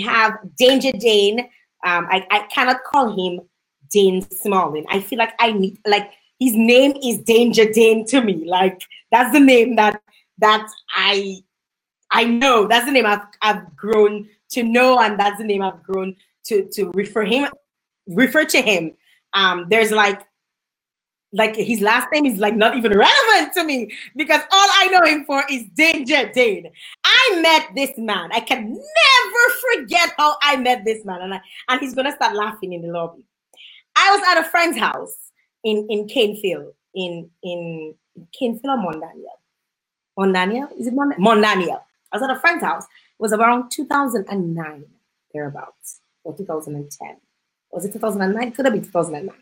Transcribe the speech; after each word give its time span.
have 0.00 0.38
Danger 0.56 0.92
Dane. 0.92 1.40
Um, 1.84 2.06
I, 2.10 2.26
I 2.30 2.40
cannot 2.50 2.84
call 2.84 3.16
him 3.16 3.40
Dane 3.90 4.22
Smalling. 4.30 4.86
I 4.88 5.00
feel 5.00 5.18
like 5.18 5.34
I 5.38 5.52
need 5.52 5.78
like 5.86 6.10
his 6.38 6.54
name 6.54 6.94
is 7.02 7.18
Danger 7.18 7.70
Dane 7.70 8.06
to 8.06 8.20
me. 8.20 8.44
Like 8.46 8.80
that's 9.10 9.32
the 9.32 9.40
name 9.40 9.76
that 9.76 10.00
that 10.38 10.68
I 10.90 11.42
I 12.10 12.24
know. 12.24 12.66
That's 12.66 12.86
the 12.86 12.92
name 12.92 13.06
I've 13.06 13.24
I've 13.42 13.76
grown 13.76 14.28
to 14.50 14.62
know, 14.62 15.00
and 15.00 15.18
that's 15.18 15.38
the 15.38 15.44
name 15.44 15.62
I've 15.62 15.82
grown 15.82 16.16
to 16.44 16.68
to 16.72 16.90
refer 16.94 17.24
him 17.24 17.48
refer 18.10 18.44
to 18.44 18.60
him. 18.60 18.92
Um, 19.32 19.66
there's 19.70 19.90
like 19.90 20.22
like 21.32 21.54
his 21.54 21.80
last 21.80 22.08
name 22.12 22.26
is 22.26 22.40
like 22.40 22.56
not 22.56 22.76
even 22.76 22.90
relevant 22.90 23.52
to 23.54 23.62
me 23.62 23.92
because 24.16 24.40
all 24.50 24.68
I 24.74 24.88
know 24.90 25.04
him 25.04 25.24
for 25.24 25.44
is 25.48 25.64
Danger 25.74 26.30
Dane. 26.32 26.70
I 27.04 27.40
met 27.40 27.68
this 27.76 27.96
man. 27.96 28.30
I 28.32 28.40
can 28.40 28.72
never 29.40 29.84
forget 29.86 30.12
how 30.16 30.36
I 30.42 30.56
met 30.56 30.84
this 30.84 31.04
man, 31.04 31.22
and 31.22 31.34
I, 31.34 31.40
and 31.68 31.80
he's 31.80 31.94
gonna 31.94 32.12
start 32.12 32.34
laughing 32.34 32.72
in 32.72 32.82
the 32.82 32.88
lobby. 32.88 33.24
I 33.96 34.16
was 34.16 34.22
at 34.28 34.46
a 34.46 34.48
friend's 34.48 34.78
house 34.78 35.14
in 35.64 35.86
in 35.90 36.06
Canefield, 36.06 36.72
in 36.94 37.30
in 37.42 37.94
Canefield 38.40 38.64
or 38.64 38.92
Mondaniel. 38.92 39.38
Mondaniel 40.18 40.68
is 40.78 40.86
it 40.86 40.94
Mond- 40.94 41.14
Mondaniel? 41.14 41.80
I 42.12 42.16
was 42.16 42.22
at 42.22 42.36
a 42.36 42.40
friend's 42.40 42.64
house. 42.64 42.84
It 42.84 43.20
was 43.20 43.32
around 43.32 43.70
2009 43.70 44.84
thereabouts 45.32 46.00
or 46.24 46.36
2010. 46.36 47.16
Was 47.70 47.84
it 47.84 47.92
2009? 47.92 48.52
Could 48.52 48.64
have 48.64 48.74
been 48.74 48.84
2009. 48.84 49.34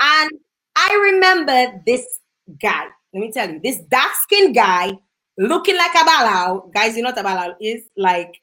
And 0.00 0.30
I 0.76 1.10
remember 1.12 1.82
this 1.84 2.20
guy. 2.60 2.86
Let 3.12 3.20
me 3.20 3.32
tell 3.32 3.50
you, 3.50 3.60
this 3.60 3.78
dark 3.90 4.12
skinned 4.22 4.54
guy 4.54 4.92
looking 5.38 5.76
like 5.76 5.94
a 5.94 5.98
balao. 5.98 6.72
Guys, 6.72 6.96
you 6.96 7.02
know 7.02 7.10
what 7.10 7.18
a 7.18 7.24
balao 7.24 7.54
is? 7.60 7.82
Like 7.96 8.40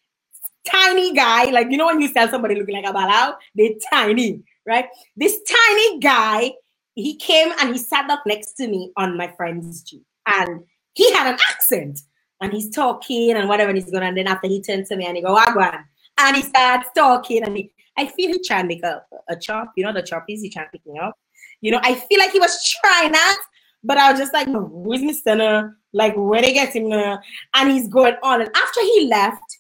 tiny 0.69 1.13
guy. 1.13 1.45
Like, 1.45 1.71
you 1.71 1.77
know, 1.77 1.87
when 1.87 2.01
you 2.01 2.11
tell 2.13 2.29
somebody 2.29 2.55
looking 2.55 2.75
like 2.75 2.85
a 2.85 2.93
balau, 2.93 3.35
they're 3.55 3.71
tiny, 3.91 4.41
right? 4.65 4.85
This 5.15 5.39
tiny 5.43 5.99
guy, 5.99 6.53
he 6.95 7.15
came 7.15 7.51
and 7.59 7.69
he 7.73 7.77
sat 7.77 8.09
up 8.09 8.23
next 8.25 8.53
to 8.53 8.67
me 8.67 8.91
on 8.97 9.17
my 9.17 9.33
friend's 9.35 9.81
Jeep. 9.83 10.03
And 10.25 10.63
he 10.93 11.11
had 11.13 11.33
an 11.33 11.39
accent. 11.49 11.99
And 12.41 12.51
he's 12.51 12.69
talking 12.69 13.31
and 13.31 13.47
whatever 13.47 13.69
and 13.69 13.77
he's 13.77 13.89
going. 13.89 14.03
And 14.03 14.17
then 14.17 14.27
after 14.27 14.47
he 14.47 14.61
turned 14.61 14.85
to 14.87 14.97
me 14.97 15.05
and 15.05 15.15
he 15.15 15.23
go, 15.23 15.35
Wagwan. 15.35 15.83
And 16.17 16.35
he 16.35 16.43
starts 16.43 16.89
talking 16.95 17.43
and 17.43 17.55
he, 17.55 17.71
I 17.97 18.07
feel 18.07 18.29
he 18.29 18.43
trying 18.43 18.63
to 18.63 18.67
make 18.67 18.83
a, 18.83 19.01
a 19.29 19.35
chop. 19.35 19.71
You 19.77 19.85
know 19.85 19.93
the 19.93 20.03
choppies, 20.03 20.41
he 20.41 20.49
trying 20.49 20.65
to 20.65 20.71
pick 20.71 20.85
me 20.85 20.99
up. 20.99 21.17
You 21.61 21.71
know, 21.71 21.79
I 21.81 21.95
feel 21.95 22.19
like 22.19 22.31
he 22.31 22.39
was 22.39 22.61
trying 22.81 23.13
that, 23.13 23.39
but 23.83 23.97
I 23.97 24.11
was 24.11 24.19
just 24.19 24.33
like, 24.33 24.47
who's 24.47 25.01
Mr. 25.01 25.73
Like, 25.93 26.13
where 26.15 26.41
they 26.41 26.53
get 26.53 26.75
him? 26.75 26.91
And 26.91 27.71
he's 27.71 27.87
going 27.87 28.15
on. 28.21 28.41
And 28.41 28.51
after 28.53 28.81
he 28.81 29.07
left, 29.09 29.59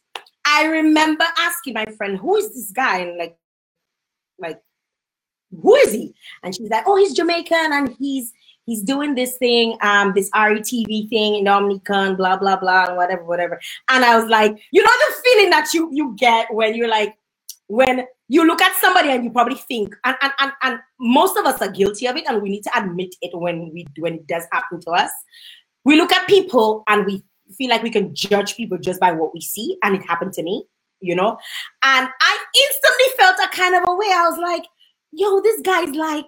I 0.53 0.65
remember 0.65 1.25
asking 1.39 1.73
my 1.73 1.85
friend, 1.97 2.17
who 2.17 2.35
is 2.35 2.53
this 2.53 2.71
guy? 2.71 2.99
And 2.99 3.17
like, 3.17 3.35
like, 4.37 4.61
who 5.51 5.75
is 5.75 5.91
he? 5.91 6.13
And 6.43 6.53
she's 6.53 6.69
like, 6.69 6.83
oh, 6.85 6.95
he's 6.95 7.13
Jamaican 7.13 7.73
and 7.73 7.95
he's 7.97 8.31
he's 8.65 8.83
doing 8.83 9.15
this 9.15 9.37
thing, 9.37 9.77
um, 9.81 10.13
this 10.13 10.29
RETV 10.31 11.09
thing 11.09 11.35
in 11.35 11.43
Dominican, 11.45 12.15
blah, 12.15 12.37
blah, 12.37 12.55
blah, 12.55 12.85
and 12.85 12.95
whatever, 12.97 13.23
whatever. 13.23 13.59
And 13.89 14.05
I 14.05 14.17
was 14.17 14.29
like, 14.29 14.57
you 14.71 14.81
know 14.81 14.89
the 14.89 15.15
feeling 15.23 15.49
that 15.49 15.73
you 15.73 15.89
you 15.91 16.15
get 16.17 16.53
when 16.53 16.75
you're 16.75 16.89
like, 16.89 17.15
when 17.67 18.05
you 18.27 18.45
look 18.45 18.61
at 18.61 18.79
somebody 18.79 19.09
and 19.09 19.23
you 19.23 19.31
probably 19.31 19.55
think, 19.55 19.95
and, 20.05 20.15
and, 20.21 20.31
and, 20.39 20.51
and 20.61 20.79
most 20.99 21.35
of 21.35 21.45
us 21.45 21.61
are 21.61 21.71
guilty 21.71 22.07
of 22.07 22.15
it, 22.15 22.25
and 22.27 22.41
we 22.41 22.49
need 22.49 22.63
to 22.63 22.77
admit 22.77 23.15
it 23.21 23.31
when 23.37 23.71
we 23.73 23.85
when 23.97 24.15
it 24.15 24.27
does 24.27 24.45
happen 24.51 24.79
to 24.81 24.91
us. 24.91 25.11
We 25.83 25.97
look 25.97 26.13
at 26.13 26.27
people 26.27 26.83
and 26.87 27.05
we 27.05 27.23
feel 27.57 27.69
like 27.69 27.83
we 27.83 27.89
can 27.89 28.13
judge 28.13 28.55
people 28.55 28.77
just 28.77 28.99
by 28.99 29.11
what 29.11 29.33
we 29.33 29.41
see, 29.41 29.77
and 29.83 29.95
it 29.95 30.01
happened 30.07 30.33
to 30.33 30.43
me, 30.43 30.65
you 30.99 31.15
know. 31.15 31.37
And 31.83 32.09
I 32.21 32.45
instantly 32.63 33.05
felt 33.17 33.37
a 33.43 33.55
kind 33.55 33.75
of 33.75 33.83
a 33.87 33.95
way. 33.95 34.07
I 34.07 34.27
was 34.29 34.39
like, 34.39 34.65
yo, 35.11 35.41
this 35.41 35.61
guy's 35.61 35.95
like 35.95 36.27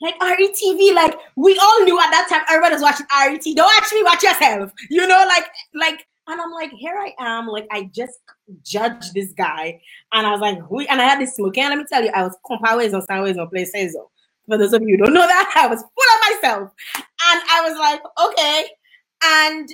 like 0.00 0.18
RETV, 0.18 0.94
like 0.94 1.16
we 1.36 1.58
all 1.58 1.84
knew 1.84 1.98
at 1.98 2.10
that 2.10 2.26
time 2.28 2.42
everyone 2.50 2.72
was 2.72 2.82
watching 2.82 3.06
RET. 3.10 3.42
Don't 3.56 3.76
actually 3.76 4.02
watch 4.02 4.22
yourself, 4.22 4.70
you 4.90 5.06
know, 5.06 5.24
like 5.28 5.46
like 5.74 6.06
and 6.26 6.40
I'm 6.40 6.52
like, 6.52 6.70
here 6.70 6.94
I 6.96 7.12
am, 7.18 7.48
like 7.48 7.66
I 7.70 7.90
just 7.94 8.18
judged 8.62 9.12
this 9.14 9.32
guy, 9.32 9.80
and 10.12 10.26
I 10.26 10.30
was 10.30 10.40
like, 10.40 10.58
who? 10.60 10.80
And 10.80 11.00
I 11.00 11.04
had 11.04 11.20
this 11.20 11.36
smoking. 11.36 11.64
And 11.64 11.70
let 11.70 11.78
me 11.78 11.84
tell 11.88 12.02
you, 12.02 12.10
I 12.14 12.22
was 12.22 12.36
always 12.66 12.94
on 12.94 13.02
sideways 13.02 13.36
on 13.36 13.48
places. 13.48 13.96
For 14.48 14.58
those 14.58 14.72
of 14.72 14.82
you 14.82 14.96
who 14.96 15.04
don't 15.04 15.14
know 15.14 15.26
that, 15.26 15.52
I 15.56 15.66
was 15.66 15.80
full 15.80 15.86
of 15.86 16.42
myself, 16.42 16.70
and 16.94 17.42
I 17.50 17.68
was 17.68 17.78
like, 17.78 18.02
okay. 18.26 18.66
And 19.22 19.68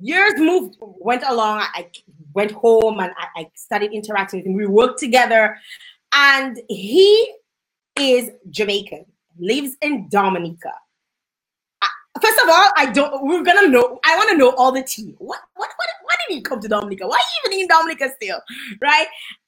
years 0.00 0.34
moved, 0.38 0.76
went 0.80 1.22
along. 1.26 1.60
I 1.74 1.88
went 2.34 2.52
home 2.52 3.00
and 3.00 3.12
I, 3.18 3.42
I 3.42 3.50
started 3.54 3.92
interacting 3.92 4.40
with 4.40 4.46
him. 4.46 4.54
We 4.54 4.66
worked 4.66 4.98
together, 5.00 5.56
and 6.12 6.60
he 6.68 7.34
is 7.98 8.30
Jamaican, 8.50 9.06
lives 9.38 9.76
in 9.82 10.08
Dominica 10.10 10.72
First 12.22 12.40
of 12.44 12.48
all, 12.50 12.70
I 12.76 12.92
don't. 12.92 13.26
We're 13.26 13.42
gonna 13.44 13.68
know. 13.68 13.98
I 14.04 14.16
want 14.16 14.30
to 14.30 14.36
know 14.38 14.50
all 14.56 14.72
the 14.72 14.82
tea. 14.82 15.14
What, 15.18 15.40
what, 15.56 15.68
what? 15.76 15.88
Why 16.04 16.14
did 16.28 16.36
he 16.36 16.42
come 16.42 16.60
to 16.60 16.68
Dominica? 16.68 17.06
Why 17.08 17.16
are 17.16 17.50
you 17.50 17.52
even 17.52 17.62
in 17.64 17.68
Dominica 17.68 18.10
still, 18.16 18.40
right? 18.82 19.06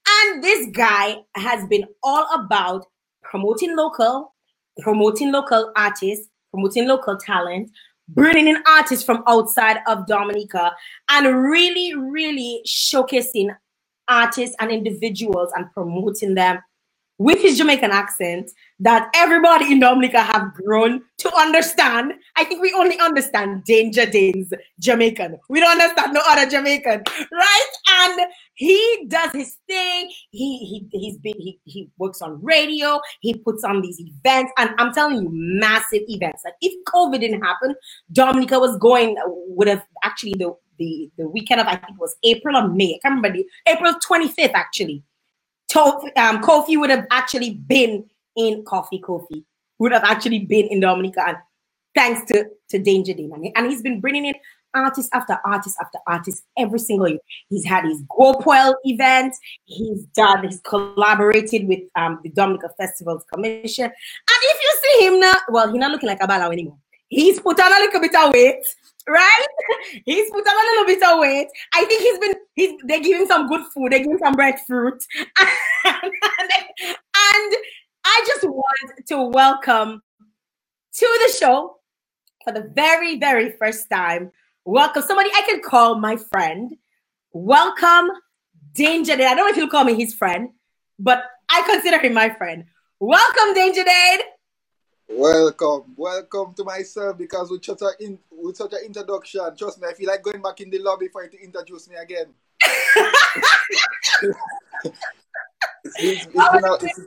And 0.08 0.42
this 0.44 0.68
guy 0.72 1.18
has 1.36 1.66
been 1.68 1.84
all 2.02 2.26
about 2.34 2.86
promoting 3.22 3.76
local, 3.76 4.34
promoting 4.80 5.32
local 5.32 5.72
artists, 5.76 6.28
promoting 6.52 6.88
local 6.88 7.18
talent, 7.18 7.70
bringing 8.14 8.48
in 8.48 8.62
artists 8.66 9.04
from 9.04 9.22
outside 9.26 9.78
of 9.86 10.06
Dominica, 10.06 10.72
and 11.08 11.44
really, 11.44 11.94
really 11.94 12.62
showcasing 12.66 13.54
artists 14.08 14.56
and 14.60 14.70
individuals 14.70 15.50
and 15.54 15.70
promoting 15.72 16.34
them 16.34 16.58
with 17.18 17.38
his 17.42 17.58
Jamaican 17.58 17.90
accent 17.90 18.50
that 18.78 19.10
everybody 19.14 19.70
in 19.70 19.78
Dominica 19.78 20.22
have 20.22 20.54
grown 20.54 21.02
to 21.18 21.30
understand. 21.36 22.14
I 22.36 22.44
think 22.44 22.62
we 22.62 22.72
only 22.72 22.98
understand 22.98 23.64
Danger 23.64 24.06
Dane's 24.06 24.50
Jamaican. 24.78 25.38
We 25.50 25.60
don't 25.60 25.78
understand 25.78 26.14
no 26.14 26.22
other 26.26 26.50
Jamaican, 26.50 27.02
right? 27.30 27.70
And 27.90 28.20
he 28.54 29.06
does 29.08 29.32
his 29.32 29.56
thing. 29.66 30.10
He 30.30 30.58
he 30.58 30.88
he's 30.92 31.18
been 31.18 31.34
he, 31.38 31.60
he 31.64 31.90
works 31.98 32.20
on 32.20 32.42
radio. 32.42 33.00
He 33.20 33.34
puts 33.34 33.64
on 33.64 33.80
these 33.80 34.00
events, 34.00 34.52
and 34.58 34.70
I'm 34.78 34.92
telling 34.92 35.22
you, 35.22 35.28
massive 35.32 36.02
events. 36.08 36.42
Like 36.44 36.54
if 36.60 36.72
COVID 36.84 37.20
didn't 37.20 37.42
happen, 37.42 37.74
Dominica 38.12 38.58
was 38.58 38.76
going 38.78 39.16
would 39.26 39.68
have 39.68 39.84
actually 40.04 40.34
the 40.38 40.54
the 40.78 41.10
the 41.16 41.28
weekend 41.28 41.60
of 41.60 41.66
I 41.66 41.76
think 41.76 41.92
it 41.92 42.00
was 42.00 42.16
April 42.24 42.56
or 42.56 42.68
May. 42.68 42.94
I 42.94 42.98
can't 43.02 43.16
remember 43.16 43.32
the 43.32 43.46
April 43.66 43.94
25th 43.94 44.54
actually 44.54 45.04
um, 45.76 46.42
Koffee 46.42 46.78
would 46.78 46.90
have 46.90 47.06
actually 47.10 47.54
been 47.54 48.08
in 48.36 48.64
Koffee 48.64 49.00
Koffee, 49.00 49.44
would 49.78 49.92
have 49.92 50.04
actually 50.04 50.40
been 50.40 50.66
in 50.66 50.80
Dominica, 50.80 51.22
and 51.26 51.36
thanks 51.94 52.30
to, 52.32 52.46
to 52.68 52.78
Danger 52.78 53.12
Dane. 53.12 53.52
And 53.54 53.66
he's 53.66 53.82
been 53.82 54.00
bringing 54.00 54.26
in 54.26 54.34
artist 54.74 55.10
after 55.12 55.38
artist 55.44 55.76
after 55.80 55.98
artist 56.06 56.44
every 56.58 56.78
single 56.78 57.08
year. 57.08 57.18
He's 57.48 57.64
had 57.64 57.84
his 57.84 58.02
GoPoil 58.04 58.74
event, 58.84 59.34
he's 59.64 60.04
done, 60.16 60.44
he's 60.44 60.60
collaborated 60.60 61.66
with 61.68 61.80
um, 61.96 62.20
the 62.22 62.30
Dominica 62.30 62.70
Festivals 62.76 63.24
Commission. 63.32 63.84
And 63.84 63.92
if 64.28 64.62
you 64.62 64.80
see 64.82 65.06
him 65.06 65.20
now, 65.20 65.34
well, 65.48 65.70
he's 65.70 65.80
not 65.80 65.90
looking 65.90 66.08
like 66.08 66.22
a 66.22 66.26
balaw 66.26 66.52
anymore. 66.52 66.78
He's 67.08 67.40
put 67.40 67.58
on 67.58 67.72
a 67.72 67.80
little 67.80 68.00
bit 68.00 68.14
of 68.14 68.32
weight 68.32 68.64
right? 69.08 69.46
He's 70.04 70.30
put 70.30 70.46
on 70.46 70.54
a 70.54 70.70
little 70.70 70.86
bit 70.86 71.02
of 71.02 71.18
weight. 71.18 71.48
I 71.74 71.84
think 71.84 72.02
he's 72.02 72.18
been 72.18 72.34
he's 72.54 72.80
they 72.84 73.00
give 73.00 73.20
him 73.20 73.26
some 73.26 73.48
good 73.48 73.66
food, 73.74 73.90
they 73.90 74.00
give 74.00 74.12
him 74.12 74.18
some 74.18 74.34
breadfruit. 74.34 75.02
and, 75.18 75.26
and 75.84 77.54
I 78.04 78.24
just 78.26 78.44
want 78.44 79.06
to 79.08 79.22
welcome 79.22 80.02
to 80.94 81.18
the 81.26 81.32
show 81.38 81.76
for 82.44 82.52
the 82.52 82.70
very, 82.74 83.18
very 83.18 83.52
first 83.52 83.88
time. 83.90 84.30
Welcome 84.66 85.02
somebody 85.02 85.30
I 85.34 85.40
can 85.42 85.62
call 85.62 85.98
my 85.98 86.16
friend. 86.16 86.76
Welcome 87.32 88.10
Danger 88.74 89.16
Dane. 89.16 89.28
I 89.28 89.34
don't 89.34 89.46
know 89.46 89.48
if 89.48 89.56
he'll 89.56 89.68
call 89.68 89.84
me 89.84 89.94
his 89.94 90.12
friend, 90.12 90.50
but 90.98 91.22
I 91.48 91.62
consider 91.62 91.98
him 91.98 92.12
my 92.12 92.28
friend. 92.28 92.66
Welcome, 92.98 93.54
Danger 93.54 93.84
Dane. 93.84 94.20
Welcome, 95.08 95.94
welcome 95.96 96.52
to 96.54 96.64
myself 96.64 97.16
because 97.16 97.50
with 97.50 97.64
such 97.64 97.80
a 97.80 97.90
in, 98.00 98.18
with 98.30 98.58
such 98.58 98.74
an 98.74 98.80
introduction, 98.84 99.40
trust 99.56 99.80
me, 99.80 99.88
I 99.88 99.94
feel 99.94 100.08
like 100.08 100.22
going 100.22 100.42
back 100.42 100.60
in 100.60 100.68
the 100.68 100.78
lobby 100.78 101.08
for 101.08 101.24
you 101.24 101.30
to 101.30 101.42
introduce 101.42 101.88
me 101.88 101.96
again. 101.96 102.26
it's 105.96 106.26
been, 106.26 106.64
a, 106.64 106.74
it's, 106.82 107.00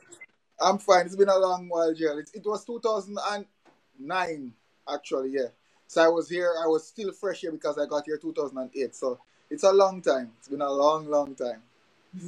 I'm 0.60 0.80
fine. 0.80 1.06
It's 1.06 1.16
been 1.16 1.30
a 1.30 1.38
long 1.38 1.70
while, 1.70 1.94
Jill. 1.94 2.18
It, 2.18 2.32
it 2.34 2.44
was 2.44 2.66
2009, 2.66 4.54
actually, 4.92 5.30
yeah. 5.30 5.50
So 5.94 6.04
I 6.04 6.08
was 6.08 6.28
here. 6.28 6.52
I 6.60 6.66
was 6.66 6.88
still 6.88 7.12
fresh 7.12 7.42
here 7.42 7.52
because 7.52 7.78
I 7.78 7.86
got 7.86 8.06
here 8.06 8.18
2008. 8.18 8.96
So 8.96 9.20
it's 9.52 9.62
a 9.64 9.72
long 9.72 10.02
time. 10.02 10.32
It's 10.40 10.48
been 10.48 10.62
a 10.62 10.72
long, 10.72 11.08
long 11.08 11.36
time. 11.36 11.62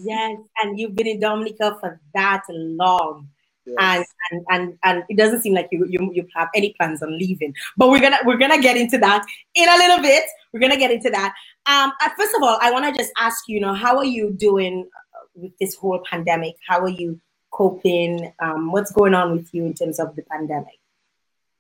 Yes, 0.04 0.38
and 0.62 0.80
you've 0.80 0.96
been 0.96 1.08
in 1.08 1.20
Dominica 1.20 1.76
for 1.80 2.00
that 2.14 2.44
long. 2.50 3.28
Yes. 3.66 3.78
And, 3.80 4.06
and 4.32 4.46
and 4.52 4.78
and 4.84 5.04
it 5.10 5.18
doesn't 5.18 5.42
seem 5.42 5.56
like 5.56 5.70
you, 5.72 5.84
you 5.90 6.12
you 6.14 6.28
have 6.36 6.50
any 6.54 6.74
plans 6.74 7.02
on 7.02 7.18
leaving. 7.18 7.56
But 7.76 7.90
we're 7.90 8.02
gonna 8.02 8.20
we're 8.24 8.38
gonna 8.38 8.62
get 8.62 8.78
into 8.78 9.00
that 9.00 9.26
in 9.56 9.68
a 9.68 9.78
little 9.78 10.00
bit. 10.00 10.26
We're 10.54 10.60
gonna 10.60 10.78
get 10.78 10.92
into 10.92 11.10
that. 11.10 11.34
Um, 11.66 11.92
first 12.16 12.36
of 12.36 12.44
all, 12.44 12.60
I 12.62 12.72
want 12.72 12.86
to 12.86 13.02
just 13.02 13.12
ask 13.18 13.48
you, 13.48 13.56
you 13.56 13.62
know, 13.62 13.74
how 13.74 13.98
are 13.98 14.06
you 14.06 14.32
doing 14.32 14.88
uh, 14.96 15.26
with 15.34 15.58
this 15.60 15.74
whole 15.74 16.04
pandemic? 16.08 16.56
How 16.68 16.82
are 16.82 16.90
you 16.90 17.20
coping? 17.50 18.32
Um, 18.40 18.72
what's 18.72 18.92
going 18.92 19.16
on 19.16 19.32
with 19.32 19.52
you 19.56 19.66
in 19.66 19.74
terms 19.74 20.00
of 20.00 20.16
the 20.16 20.22
pandemic? 20.22 20.80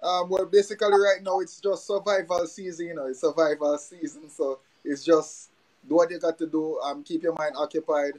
Um, 0.05 0.29
well, 0.29 0.45
basically, 0.45 0.89
right 0.89 1.23
now 1.23 1.39
it's 1.39 1.59
just 1.59 1.87
survival 1.87 2.45
season. 2.45 2.87
You 2.87 2.95
know, 2.95 3.07
it's 3.07 3.21
survival 3.21 3.75
season, 3.79 4.29
so 4.29 4.59
it's 4.83 5.03
just 5.03 5.49
do 5.87 5.95
what 5.95 6.11
you 6.11 6.19
got 6.19 6.37
to 6.37 6.45
do. 6.45 6.79
Um, 6.81 7.03
keep 7.03 7.23
your 7.23 7.33
mind 7.33 7.55
occupied. 7.57 8.13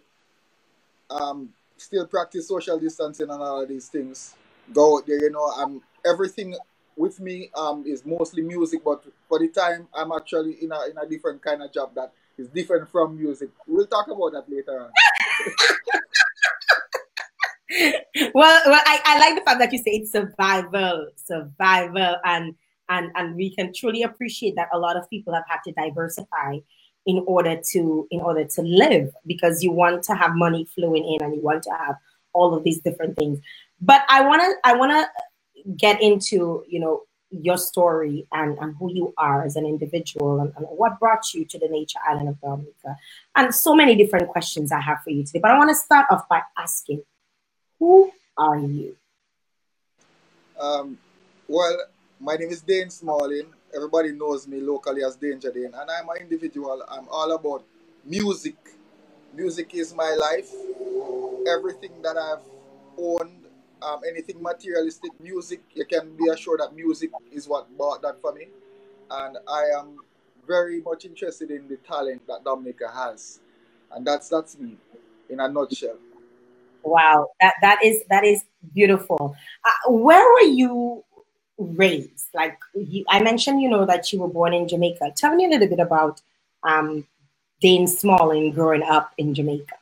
Um, 1.09 1.51
still 1.77 2.07
practice 2.07 2.49
social 2.49 2.79
distancing 2.79 3.31
and 3.31 3.41
all 3.41 3.63
of 3.63 3.69
these 3.69 3.89
things. 3.89 4.35
Go 4.73 4.99
out 4.99 5.07
there, 5.07 5.23
you 5.23 5.31
know. 5.31 5.45
Um, 5.45 5.81
everything 6.05 6.57
with 6.97 7.21
me 7.21 7.51
um 7.55 7.85
is 7.87 8.05
mostly 8.05 8.43
music, 8.43 8.83
but 8.85 9.05
for 9.29 9.39
the 9.39 9.49
time 9.49 9.87
I'm 9.95 10.11
actually 10.11 10.55
in 10.63 10.73
a 10.73 10.91
in 10.91 10.99
a 10.99 11.07
different 11.07 11.43
kind 11.43 11.63
of 11.63 11.73
job 11.73 11.95
that 11.95 12.13
is 12.37 12.49
different 12.49 12.89
from 12.89 13.17
music. 13.17 13.51
We'll 13.67 13.87
talk 13.87 14.09
about 14.09 14.33
that 14.33 14.51
later 14.51 14.81
on. 14.81 14.91
well, 18.35 18.63
well, 18.67 18.83
I, 18.87 19.01
I 19.05 19.19
like 19.19 19.35
the 19.37 19.43
fact 19.45 19.59
that 19.59 19.73
you 19.73 19.79
say 19.79 19.93
it's 19.93 20.13
survival, 20.13 21.09
survival, 21.17 22.17
and 22.25 22.55
and 22.89 23.11
and 23.17 23.35
we 23.35 23.55
can 23.55 23.73
truly 23.75 24.03
appreciate 24.03 24.55
that 24.57 24.69
a 24.73 24.79
lot 24.79 24.97
of 24.97 25.09
people 25.11 25.35
have 25.35 25.45
had 25.49 25.59
to 25.65 25.73
diversify 25.73 26.59
in 27.07 27.25
order 27.27 27.61
to 27.73 28.07
in 28.11 28.21
order 28.21 28.45
to 28.45 28.63
live 28.63 29.13
because 29.27 29.63
you 29.63 29.73
want 29.73 30.03
to 30.05 30.15
have 30.15 30.35
money 30.35 30.67
flowing 30.75 31.05
in 31.05 31.25
and 31.25 31.35
you 31.35 31.43
want 31.43 31.63
to 31.65 31.71
have 31.71 31.97
all 32.33 32.55
of 32.55 32.65
these 32.65 32.81
different 32.81 33.17
things. 33.17 33.41
But 33.81 34.03
i 34.09 34.23
want 34.27 34.43
to 34.43 34.55
i 34.65 34.73
want 34.75 34.93
to 34.93 35.73
get 35.77 36.01
into 36.01 36.65
you 36.69 36.81
know 36.81 37.03
your 37.31 37.59
story 37.59 38.27
and, 38.33 38.57
and 38.59 38.77
who 38.79 38.91
you 38.93 39.13
are 39.19 39.45
as 39.45 39.57
an 39.57 39.67
individual 39.67 40.41
and, 40.41 40.53
and, 40.57 40.65
what 40.67 40.99
brought 41.01 41.35
you 41.35 41.45
to 41.45 41.59
the 41.59 41.69
nature 41.69 41.99
island 42.09 42.29
of 42.29 42.41
dominica. 42.41 42.97
And 43.35 43.53
so 43.53 43.75
many 43.75 43.97
different 43.97 44.29
questions 44.29 44.71
i 44.73 44.81
have 44.81 45.03
for 45.03 45.11
you 45.11 45.25
today 45.25 45.41
but 45.41 45.51
i 45.51 45.59
want 45.59 45.71
to 45.71 45.75
start 45.75 46.07
off 46.11 46.29
by 46.29 46.41
asking 46.57 47.03
who 47.79 48.11
are 48.37 48.59
you 48.59 48.97
um, 50.59 50.99
well 51.49 51.77
my 52.21 52.35
name 52.37 52.51
is 52.51 52.63
dane 52.63 52.91
smalling 52.91 53.53
everybody 53.75 54.13
knows 54.13 54.49
me 54.49 54.61
locally 54.61 55.05
as 55.05 55.17
Danger 55.17 55.53
Dane, 55.53 55.73
and 55.75 55.91
I'm 55.91 56.09
an 56.09 56.17
individual. 56.21 56.83
I'm 56.89 57.07
all 57.11 57.33
about 57.33 57.65
music. 58.05 58.57
Music 59.35 59.75
is 59.75 59.95
my 59.95 60.17
life. 60.19 60.51
Everything 61.47 62.01
that 62.03 62.17
I've 62.17 62.45
owned, 62.99 63.45
um, 63.83 64.01
anything 64.09 64.43
materialistic, 64.43 65.13
music, 65.21 65.63
you 65.75 65.85
can 65.85 66.17
be 66.17 66.29
assured 66.29 66.61
that 66.61 66.75
music 66.75 67.11
is 67.31 67.47
what 67.47 67.77
bought 67.77 68.03
that 68.03 68.21
for 68.21 68.33
me. 68.33 68.49
And 69.11 69.37
I 69.47 69.65
am 69.79 69.99
very 70.47 70.81
much 70.81 71.05
interested 71.05 71.51
in 71.51 71.69
the 71.69 71.77
talent 71.77 72.27
that 72.27 72.45
Dominica 72.45 72.89
has. 72.93 73.41
And 73.93 74.07
that's 74.07 74.29
that's 74.29 74.59
me 74.59 74.77
in 75.29 75.41
a 75.41 75.49
nutshell. 75.49 75.99
Wow, 76.87 77.31
that 77.41 77.55
that 77.63 77.81
is 77.83 78.05
that 78.11 78.25
is 78.25 78.45
beautiful. 78.73 79.35
Uh, 79.65 79.91
where 79.91 80.23
were 80.35 80.49
you 80.49 81.03
raised? 81.59 82.29
Like 82.33 82.57
you, 82.75 83.05
I 83.09 83.21
mentioned, 83.21 83.61
you 83.61 83.69
know, 83.69 83.85
that 83.87 84.13
you 84.13 84.21
were 84.21 84.29
born 84.29 84.55
in 84.55 84.69
Jamaica. 84.69 85.13
Tell 85.17 85.35
me 85.35 85.47
a 85.47 85.49
little 85.49 85.67
bit 85.67 85.81
about 85.81 86.23
um, 86.63 87.05
Dane 87.61 87.89
Smalling 87.89 88.53
growing 88.53 88.85
up 88.85 89.13
in 89.19 89.35
Jamaica. 89.35 89.75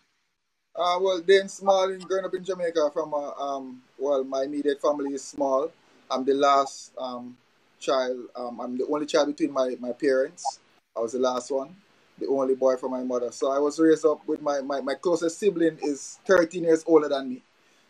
Uh, 0.74 0.98
well, 1.00 1.20
Dane 1.20 1.48
Smalling 1.48 2.00
growing 2.00 2.24
up 2.24 2.34
in 2.34 2.42
Jamaica 2.42 2.90
from, 2.94 3.12
a, 3.12 3.34
um, 3.38 3.82
well, 3.98 4.24
my 4.24 4.44
immediate 4.44 4.80
family 4.80 5.12
is 5.12 5.22
small. 5.22 5.70
I'm 6.10 6.24
the 6.24 6.34
last 6.34 6.92
um, 6.96 7.36
child. 7.78 8.18
Um, 8.34 8.60
I'm 8.60 8.78
the 8.78 8.86
only 8.86 9.06
child 9.06 9.28
between 9.28 9.52
my, 9.52 9.76
my 9.78 9.92
parents. 9.92 10.58
I 10.96 11.00
was 11.00 11.12
the 11.12 11.18
last 11.18 11.50
one, 11.50 11.76
the 12.19 12.26
only 12.28 12.55
boy 12.55 12.76
from 12.76 12.93
my 12.93 13.02
mother. 13.02 13.32
So 13.32 13.50
I 13.50 13.58
was 13.58 13.78
raised 13.78 14.06
up 14.06 14.26
with 14.26 14.40
my, 14.40 14.61
my, 14.61 14.81
my 14.81 14.94
closest 14.94 15.38
sibling 15.38 15.78
is 15.82 16.19
13 16.26 16.64
years 16.64 16.84
older 16.87 17.08
than 17.08 17.28
me. 17.28 17.43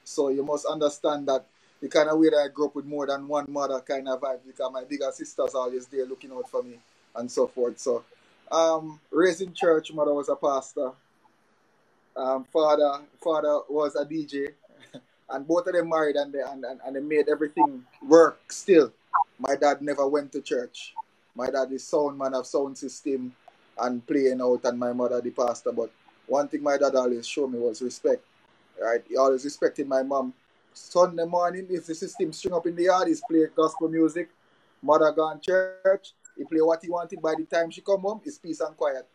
So 0.05 0.29
you 0.29 0.43
must 0.43 0.67
understand 0.67 1.29
that 1.29 1.45
the 1.81 1.89
kind 1.89 2.09
of 2.09 2.19
way 2.19 2.31
that 2.31 2.39
I 2.39 2.49
grew 2.49 2.67
up 2.67 2.75
with 2.75 2.87
more 2.87 3.07
than 3.07 3.29
one 3.29 3.47
mother 3.49 3.81
kind 3.81 4.09
of 4.09 4.21
vibe 4.21 4.41
because 4.47 4.73
my 4.73 4.85
bigger 4.85 5.11
sister's 5.13 5.55
always 5.55 5.87
there 5.87 6.07
looking 6.07 6.33
out 6.33 6.49
for 6.49 6.63
me 6.63 6.79
and 7.15 7.31
so 7.31 7.47
forth. 7.47 7.79
So, 7.79 8.05
um, 8.51 9.01
raised 9.11 9.43
in 9.43 9.53
church, 9.53 9.93
mother 9.93 10.15
was 10.15 10.29
a 10.29 10.37
pastor. 10.37 10.93
Um, 12.17 12.45
father, 12.45 13.03
father 13.23 13.61
was 13.69 13.97
a 13.97 14.05
DJ, 14.05 14.53
and 15.31 15.47
both 15.47 15.67
of 15.67 15.75
them 15.75 15.89
married 15.89 16.17
and 16.17 16.33
they, 16.33 16.41
and, 16.41 16.65
and, 16.65 16.81
and 16.87 16.97
they 16.97 17.01
made 17.01 17.29
everything 17.29 17.85
work 18.07 18.53
still. 18.53 18.93
My 19.39 19.57
dad 19.57 19.83
never 19.83 20.07
went 20.07 20.33
to 20.33 20.41
church. 20.41 20.95
My 21.35 21.51
dad 21.51 21.73
is 21.73 21.85
sound 21.87 22.17
man 22.17 22.35
of 22.35 22.47
sound 22.47 22.79
system 22.79 23.35
and 23.79 24.07
playing 24.07 24.41
out, 24.41 24.65
and 24.65 24.79
my 24.79 24.93
mother 24.93 25.21
the 25.21 25.31
pastor. 25.31 25.73
But 25.73 25.91
one 26.27 26.49
thing 26.49 26.63
my 26.63 26.77
dad 26.77 26.95
always 26.95 27.27
showed 27.27 27.53
me 27.53 27.59
was 27.59 27.83
respect. 27.83 28.23
Right, 28.81 29.03
he 29.09 29.17
always 29.17 29.45
respected 29.45 29.87
my 29.87 30.03
mom 30.03 30.35
Sunday 30.75 31.25
morning, 31.25 31.69
if 31.71 31.87
the 31.87 31.95
system 31.95 32.33
string 32.33 32.53
up 32.53 32.67
in 32.67 32.75
the 32.75 32.85
yard, 32.85 33.07
he's 33.07 33.21
play 33.21 33.47
gospel 33.55 33.89
music. 33.89 34.29
Mother 34.83 35.13
gone 35.13 35.41
church, 35.41 36.13
he 36.37 36.45
play 36.45 36.61
what 36.61 36.81
he 36.83 36.91
wanted. 36.91 37.23
By 37.23 37.35
the 37.37 37.45
time 37.45 37.71
she 37.71 37.81
come 37.81 38.01
home, 38.01 38.21
it's 38.25 38.39
peace 38.39 38.61
and 38.61 38.77
quiet. 38.77 39.07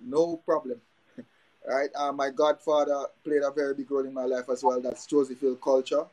No 0.00 0.36
problem. 0.36 0.80
right? 1.66 1.90
My 2.14 2.30
godfather 2.30 3.06
played 3.24 3.42
a 3.42 3.50
very 3.50 3.74
big 3.74 3.90
role 3.90 4.06
in 4.06 4.14
my 4.14 4.24
life 4.24 4.48
as 4.48 4.62
well. 4.62 4.80
That's 4.80 5.06
Joseph 5.06 5.40
Hill 5.40 5.56
Culture. 5.56 6.04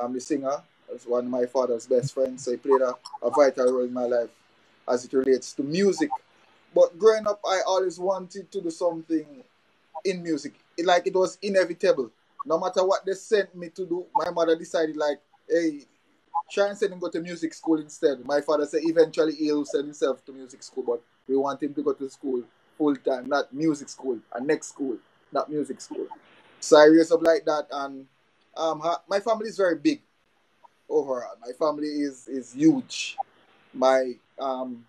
I'm 0.00 0.12
the 0.12 0.20
singer. 0.20 0.62
That's 0.88 1.06
one 1.06 1.24
of 1.24 1.30
my 1.30 1.46
father's 1.46 1.86
best 1.86 2.12
friends. 2.12 2.44
So 2.44 2.50
he 2.50 2.58
played 2.58 2.82
a, 2.82 2.94
a 3.22 3.30
vital 3.30 3.72
role 3.72 3.84
in 3.84 3.92
my 3.92 4.04
life 4.04 4.30
as 4.86 5.06
it 5.06 5.12
relates 5.14 5.54
to 5.54 5.62
music. 5.62 6.10
But 6.74 6.98
growing 6.98 7.26
up, 7.26 7.40
I 7.46 7.60
always 7.66 7.98
wanted 7.98 8.50
to 8.52 8.60
do 8.60 8.70
something 8.70 9.26
in 10.04 10.22
music. 10.22 10.54
It, 10.76 10.86
like 10.86 11.06
it 11.06 11.14
was 11.14 11.38
inevitable 11.42 12.10
no 12.44 12.58
matter 12.58 12.84
what 12.84 13.04
they 13.04 13.12
sent 13.14 13.54
me 13.54 13.68
to 13.70 13.86
do, 13.86 14.06
my 14.14 14.30
mother 14.30 14.56
decided 14.56 14.96
like, 14.96 15.18
hey, 15.48 15.82
try 16.50 16.68
and 16.68 16.78
send 16.78 16.92
him 16.92 16.98
go 16.98 17.08
to 17.08 17.20
music 17.20 17.54
school 17.54 17.80
instead. 17.80 18.24
My 18.24 18.40
father 18.40 18.66
said 18.66 18.80
eventually 18.84 19.34
he'll 19.34 19.64
send 19.64 19.84
himself 19.84 20.24
to 20.26 20.32
music 20.32 20.62
school, 20.62 20.84
but 20.86 21.02
we 21.28 21.36
want 21.36 21.62
him 21.62 21.72
to 21.74 21.82
go 21.82 21.92
to 21.92 22.10
school 22.10 22.42
full 22.76 22.96
time, 22.96 23.28
not 23.28 23.52
music 23.52 23.88
school, 23.88 24.18
and 24.34 24.46
next 24.46 24.68
school, 24.68 24.96
not 25.30 25.50
music 25.50 25.80
school. 25.80 26.06
So 26.60 26.78
I 26.78 26.84
raised 26.86 27.12
up 27.12 27.22
like 27.22 27.44
that, 27.44 27.66
and 27.70 28.06
um, 28.56 28.82
my 29.08 29.20
family 29.20 29.48
is 29.48 29.56
very 29.56 29.76
big 29.76 30.02
overall. 30.88 31.36
My 31.40 31.52
family 31.52 31.88
is 31.88 32.28
is 32.28 32.52
huge. 32.52 33.18
My 33.74 34.14
um, 34.38 34.84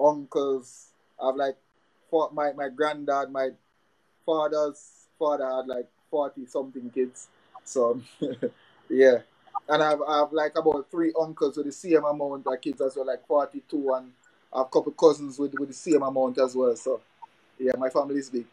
uncles 0.00 0.89
have 1.22 1.36
like, 1.36 1.56
for 2.10 2.30
my 2.32 2.52
my 2.52 2.68
granddad, 2.68 3.30
my 3.30 3.50
father's 4.26 5.06
father 5.18 5.44
had 5.44 5.66
like 5.66 5.88
40 6.10 6.46
something 6.46 6.90
kids. 6.90 7.28
So, 7.64 8.00
yeah. 8.88 9.18
And 9.68 9.82
I've, 9.82 10.00
I've 10.06 10.32
like 10.32 10.56
about 10.56 10.90
three 10.90 11.12
uncles 11.20 11.56
with 11.56 11.66
the 11.66 11.72
same 11.72 12.04
amount 12.04 12.46
of 12.46 12.60
kids 12.60 12.80
as 12.80 12.96
well, 12.96 13.06
like 13.06 13.26
42, 13.26 13.94
and 13.94 14.10
I 14.52 14.58
have 14.58 14.66
a 14.66 14.70
couple 14.70 14.92
cousins 14.92 15.38
with, 15.38 15.54
with 15.54 15.68
the 15.68 15.74
same 15.74 16.02
amount 16.02 16.38
as 16.38 16.56
well. 16.56 16.74
So, 16.74 17.00
yeah, 17.58 17.72
my 17.78 17.88
family 17.88 18.16
is 18.16 18.30
big. 18.30 18.46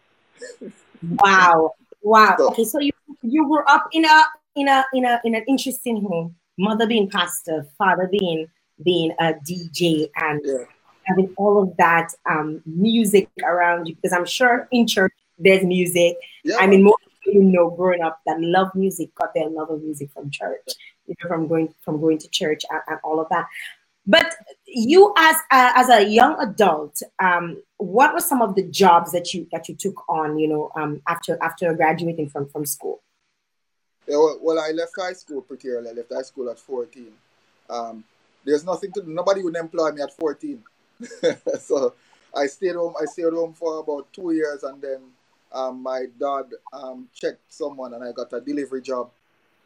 wow. 1.02 1.74
Wow. 2.04 2.36
So, 2.38 2.48
okay, 2.50 2.64
so 2.64 2.80
you 2.80 2.92
you 3.24 3.48
grew 3.48 3.64
up 3.66 3.88
in 3.92 4.06
a 4.06 4.24
in 4.56 4.68
a 4.68 4.86
in 4.94 5.06
a 5.06 5.20
in 5.24 5.36
an 5.36 5.44
interesting 5.48 6.02
home. 6.02 6.36
Mother 6.60 6.88
being 6.88 7.10
pastor, 7.10 7.66
father 7.78 8.08
being 8.08 8.48
being 8.84 9.12
a 9.20 9.34
DJ, 9.34 10.10
and 10.16 10.42
yeah. 10.44 10.64
Having 11.08 11.34
all 11.38 11.62
of 11.62 11.76
that 11.78 12.10
um, 12.30 12.62
music 12.66 13.30
around 13.44 13.88
you. 13.88 13.96
Because 13.96 14.14
I'm 14.14 14.26
sure 14.26 14.68
in 14.72 14.88
church 14.88 15.14
there's 15.40 15.64
music. 15.64 16.18
Yeah. 16.44 16.58
I 16.60 16.68
mean, 16.68 16.84
most 16.84 17.02
you 17.26 17.44
know 17.44 17.70
growing 17.70 18.02
up 18.02 18.22
that 18.26 18.40
love 18.40 18.70
music 18.74 19.14
got 19.16 19.34
their 19.34 19.50
love 19.50 19.70
of 19.70 19.84
music 19.84 20.10
from 20.14 20.30
church, 20.30 20.68
you 21.08 21.16
know, 21.22 21.28
from 21.28 21.48
going 21.48 21.74
from 21.82 22.00
going 22.00 22.18
to 22.20 22.30
church 22.30 22.64
and, 22.70 22.82
and 22.88 23.00
all 23.04 23.20
of 23.20 23.28
that. 23.30 23.48
But 24.10 24.34
you, 24.66 25.14
as 25.18 25.36
uh, 25.52 25.74
as 25.76 25.90
a 25.90 26.08
young 26.08 26.40
adult, 26.40 27.02
um, 27.20 27.62
what 27.78 28.14
were 28.14 28.22
some 28.22 28.42
of 28.42 28.56
the 28.56 28.64
jobs 28.64 29.12
that 29.12 29.34
you 29.34 29.48
that 29.52 29.68
you 29.68 29.76
took 29.76 30.08
on? 30.08 30.40
You 30.40 30.48
know, 30.48 30.72
um, 30.76 31.02
after 31.08 31.38
after 31.42 31.74
graduating 31.74 32.30
from 32.30 32.48
from 32.48 32.66
school. 32.66 33.02
Yeah, 34.08 34.16
well, 34.16 34.40
well, 34.42 34.60
I 34.60 34.72
left 34.72 34.94
high 34.98 35.12
school 35.12 35.42
pretty 35.42 35.68
early. 35.70 35.90
I 35.90 35.92
left 35.92 36.14
high 36.14 36.22
school 36.22 36.50
at 36.50 36.58
fourteen. 36.58 37.12
Um, 37.70 38.06
there's 38.46 38.64
nothing 38.64 38.94
to 38.94 39.04
nobody 39.06 39.44
would 39.44 39.58
employ 39.58 39.92
me 39.92 40.02
at 40.02 40.16
fourteen, 40.16 40.64
so 41.60 41.94
I 42.36 42.48
stayed 42.48 42.76
home. 42.76 42.94
I 43.00 43.06
stayed 43.06 43.34
home 43.34 43.54
for 43.54 43.80
about 43.80 44.12
two 44.14 44.32
years, 44.32 44.64
and 44.64 44.82
then 44.82 45.02
um, 45.52 45.82
my 45.82 46.06
dad 46.20 46.46
um, 46.74 47.08
checked 47.14 47.42
someone 47.50 47.94
and 47.94 48.04
I 48.04 48.12
got 48.12 48.34
a 48.34 48.42
delivery 48.42 48.82
job 48.82 49.10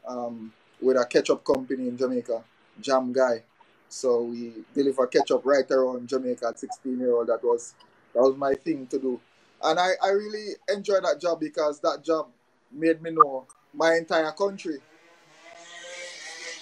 um, 0.08 0.52
with 0.82 0.98
a 0.98 1.06
ketchup 1.06 1.44
company 1.44 1.88
in 1.88 1.98
Jamaica, 1.98 2.44
Jam 2.80 3.12
Guy. 3.12 3.44
So 3.90 4.24
we 4.24 4.54
deliver 4.74 5.08
ketchup 5.08 5.42
right 5.44 5.70
around 5.70 6.08
Jamaica 6.08 6.48
at 6.50 6.60
16 6.60 7.00
year 7.00 7.14
old. 7.14 7.28
That 7.28 7.44
was 7.44 7.74
that 8.14 8.22
was 8.22 8.38
my 8.38 8.54
thing 8.54 8.88
to 8.88 9.00
do. 9.00 9.20
And 9.64 9.80
I, 9.80 9.92
I 10.04 10.10
really 10.10 10.54
enjoyed 10.74 11.04
that 11.04 11.20
job 11.20 11.40
because 11.40 11.80
that 11.82 12.04
job 12.04 12.30
made 12.72 13.02
me 13.02 13.12
know 13.12 13.46
my 13.74 13.96
entire 13.96 14.32
country. 14.32 14.78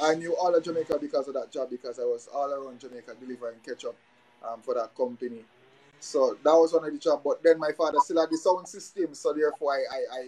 I 0.02 0.16
knew 0.16 0.36
all 0.36 0.56
of 0.56 0.64
Jamaica 0.64 0.98
because 1.00 1.28
of 1.28 1.34
that 1.34 1.52
job 1.52 1.70
because 1.70 2.00
I 2.00 2.04
was 2.04 2.30
all 2.34 2.52
around 2.52 2.80
Jamaica 2.80 3.16
delivering 3.20 3.58
ketchup 3.66 3.96
um, 4.48 4.62
for 4.62 4.74
that 4.76 4.96
company. 4.96 5.44
So 6.00 6.38
that 6.44 6.54
was 6.54 6.74
one 6.74 6.86
of 6.86 6.94
the 6.94 7.00
jobs. 7.00 7.22
But 7.24 7.44
then 7.44 7.60
my 7.60 7.72
father 7.72 8.00
still 8.00 8.22
had 8.22 8.30
the 8.30 8.38
sound 8.38 8.68
system, 8.68 9.14
so 9.14 9.34
therefore 9.34 9.74
I, 9.74 9.96
I, 9.96 10.20
I 10.20 10.28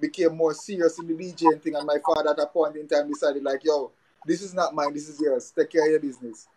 became 0.00 0.36
more 0.36 0.54
serious 0.54 0.98
in 0.98 1.06
the 1.06 1.14
DJing 1.14 1.62
thing. 1.62 1.76
And 1.76 1.86
my 1.86 1.98
father 2.04 2.30
at 2.30 2.38
a 2.38 2.46
point 2.46 2.76
in 2.76 2.88
time 2.88 3.08
decided 3.08 3.42
like, 3.42 3.64
yo, 3.64 3.92
this 4.26 4.42
is 4.42 4.54
not 4.54 4.74
mine, 4.74 4.92
this 4.94 5.08
is 5.08 5.20
yours. 5.20 5.52
Take 5.56 5.70
care 5.70 5.84
of 5.84 5.90
your 5.90 6.00
business. 6.00 6.48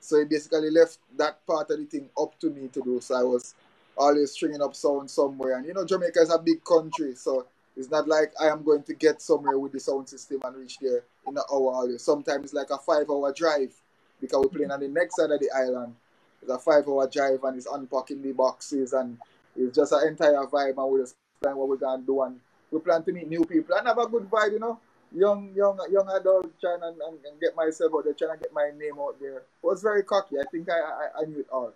So 0.00 0.18
he 0.18 0.24
basically 0.24 0.70
left 0.70 0.98
that 1.16 1.44
part 1.46 1.70
of 1.70 1.78
the 1.78 1.84
thing 1.84 2.08
up 2.18 2.38
to 2.40 2.50
me 2.50 2.68
to 2.68 2.80
do. 2.80 3.00
So 3.00 3.14
I 3.16 3.22
was 3.22 3.54
always 3.96 4.32
stringing 4.32 4.62
up 4.62 4.74
sound 4.74 5.10
somewhere. 5.10 5.56
And 5.56 5.66
you 5.66 5.74
know, 5.74 5.84
Jamaica 5.84 6.20
is 6.20 6.32
a 6.32 6.38
big 6.38 6.64
country, 6.64 7.14
so 7.14 7.46
it's 7.76 7.90
not 7.90 8.08
like 8.08 8.32
I 8.40 8.48
am 8.48 8.62
going 8.62 8.82
to 8.84 8.94
get 8.94 9.20
somewhere 9.20 9.58
with 9.58 9.72
the 9.72 9.80
sound 9.80 10.08
system 10.08 10.40
and 10.44 10.56
reach 10.56 10.78
there 10.78 11.04
in 11.26 11.36
an 11.36 11.42
hour. 11.52 11.98
Sometimes 11.98 12.44
it's 12.46 12.54
like 12.54 12.70
a 12.70 12.78
five 12.78 13.10
hour 13.10 13.32
drive 13.32 13.74
because 14.20 14.42
we're 14.42 14.50
playing 14.50 14.70
on 14.70 14.80
the 14.80 14.88
next 14.88 15.16
side 15.16 15.30
of 15.30 15.40
the 15.40 15.50
island. 15.54 15.94
It's 16.42 16.50
a 16.50 16.58
five 16.58 16.86
hour 16.88 17.08
drive 17.08 17.42
and 17.44 17.56
it's 17.56 17.66
unpacking 17.66 18.22
the 18.22 18.32
boxes 18.32 18.92
and 18.92 19.18
it's 19.56 19.76
just 19.76 19.92
an 19.92 20.08
entire 20.08 20.44
vibe 20.46 20.78
and 20.78 20.90
we're 20.90 21.00
just 21.00 21.16
plan 21.42 21.56
what 21.56 21.68
we're 21.68 21.76
gonna 21.76 22.02
do 22.02 22.22
and 22.22 22.40
we 22.70 22.78
plan 22.80 23.02
to 23.02 23.12
meet 23.12 23.28
new 23.28 23.44
people 23.44 23.76
and 23.76 23.86
have 23.86 23.98
a 23.98 24.06
good 24.06 24.30
vibe, 24.30 24.52
you 24.52 24.58
know. 24.58 24.78
Young, 25.12 25.52
young, 25.56 25.76
young 25.90 26.08
adult 26.08 26.46
trying 26.60 26.80
and, 26.82 26.96
and, 27.00 27.18
and 27.24 27.40
get 27.40 27.56
myself 27.56 27.90
out 27.96 28.04
there, 28.04 28.12
trying 28.12 28.38
to 28.38 28.42
get 28.42 28.52
my 28.52 28.70
name 28.78 28.94
out 29.00 29.16
there. 29.20 29.38
It 29.38 29.46
was 29.62 29.82
very 29.82 30.04
cocky. 30.04 30.36
I 30.38 30.44
think 30.52 30.68
I, 30.70 30.78
I, 30.78 31.22
I 31.22 31.24
knew 31.24 31.40
it 31.40 31.48
all. 31.50 31.72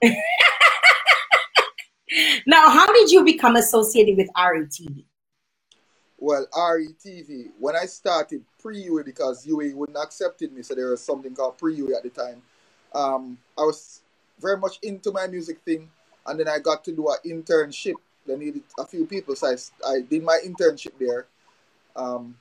now, 2.46 2.68
how 2.68 2.86
did 2.92 3.10
you 3.10 3.24
become 3.24 3.56
associated 3.56 4.16
with 4.16 4.28
RETV? 4.36 5.04
Well, 6.18 6.46
RETV, 6.52 7.50
when 7.58 7.76
I 7.76 7.86
started 7.86 8.44
pre-UA 8.60 9.04
because 9.04 9.46
UA 9.46 9.74
wouldn't 9.74 9.98
accepted 9.98 10.52
me, 10.52 10.62
so 10.62 10.74
there 10.74 10.90
was 10.90 11.02
something 11.02 11.34
called 11.34 11.58
pre-UA 11.58 11.96
at 11.96 12.02
the 12.02 12.10
time. 12.10 12.42
Um, 12.94 13.38
I 13.58 13.62
was 13.62 14.00
very 14.40 14.56
much 14.56 14.78
into 14.82 15.10
my 15.12 15.26
music 15.26 15.60
thing, 15.64 15.90
and 16.26 16.38
then 16.38 16.48
I 16.48 16.58
got 16.60 16.84
to 16.84 16.92
do 16.92 17.08
an 17.08 17.18
internship. 17.26 17.94
They 18.26 18.36
needed 18.36 18.62
a 18.78 18.86
few 18.86 19.06
people, 19.06 19.36
so 19.36 19.48
I, 19.48 19.90
I 19.90 20.00
did 20.00 20.22
my 20.22 20.38
internship 20.46 20.92
there 20.98 21.26
um, 21.96 22.36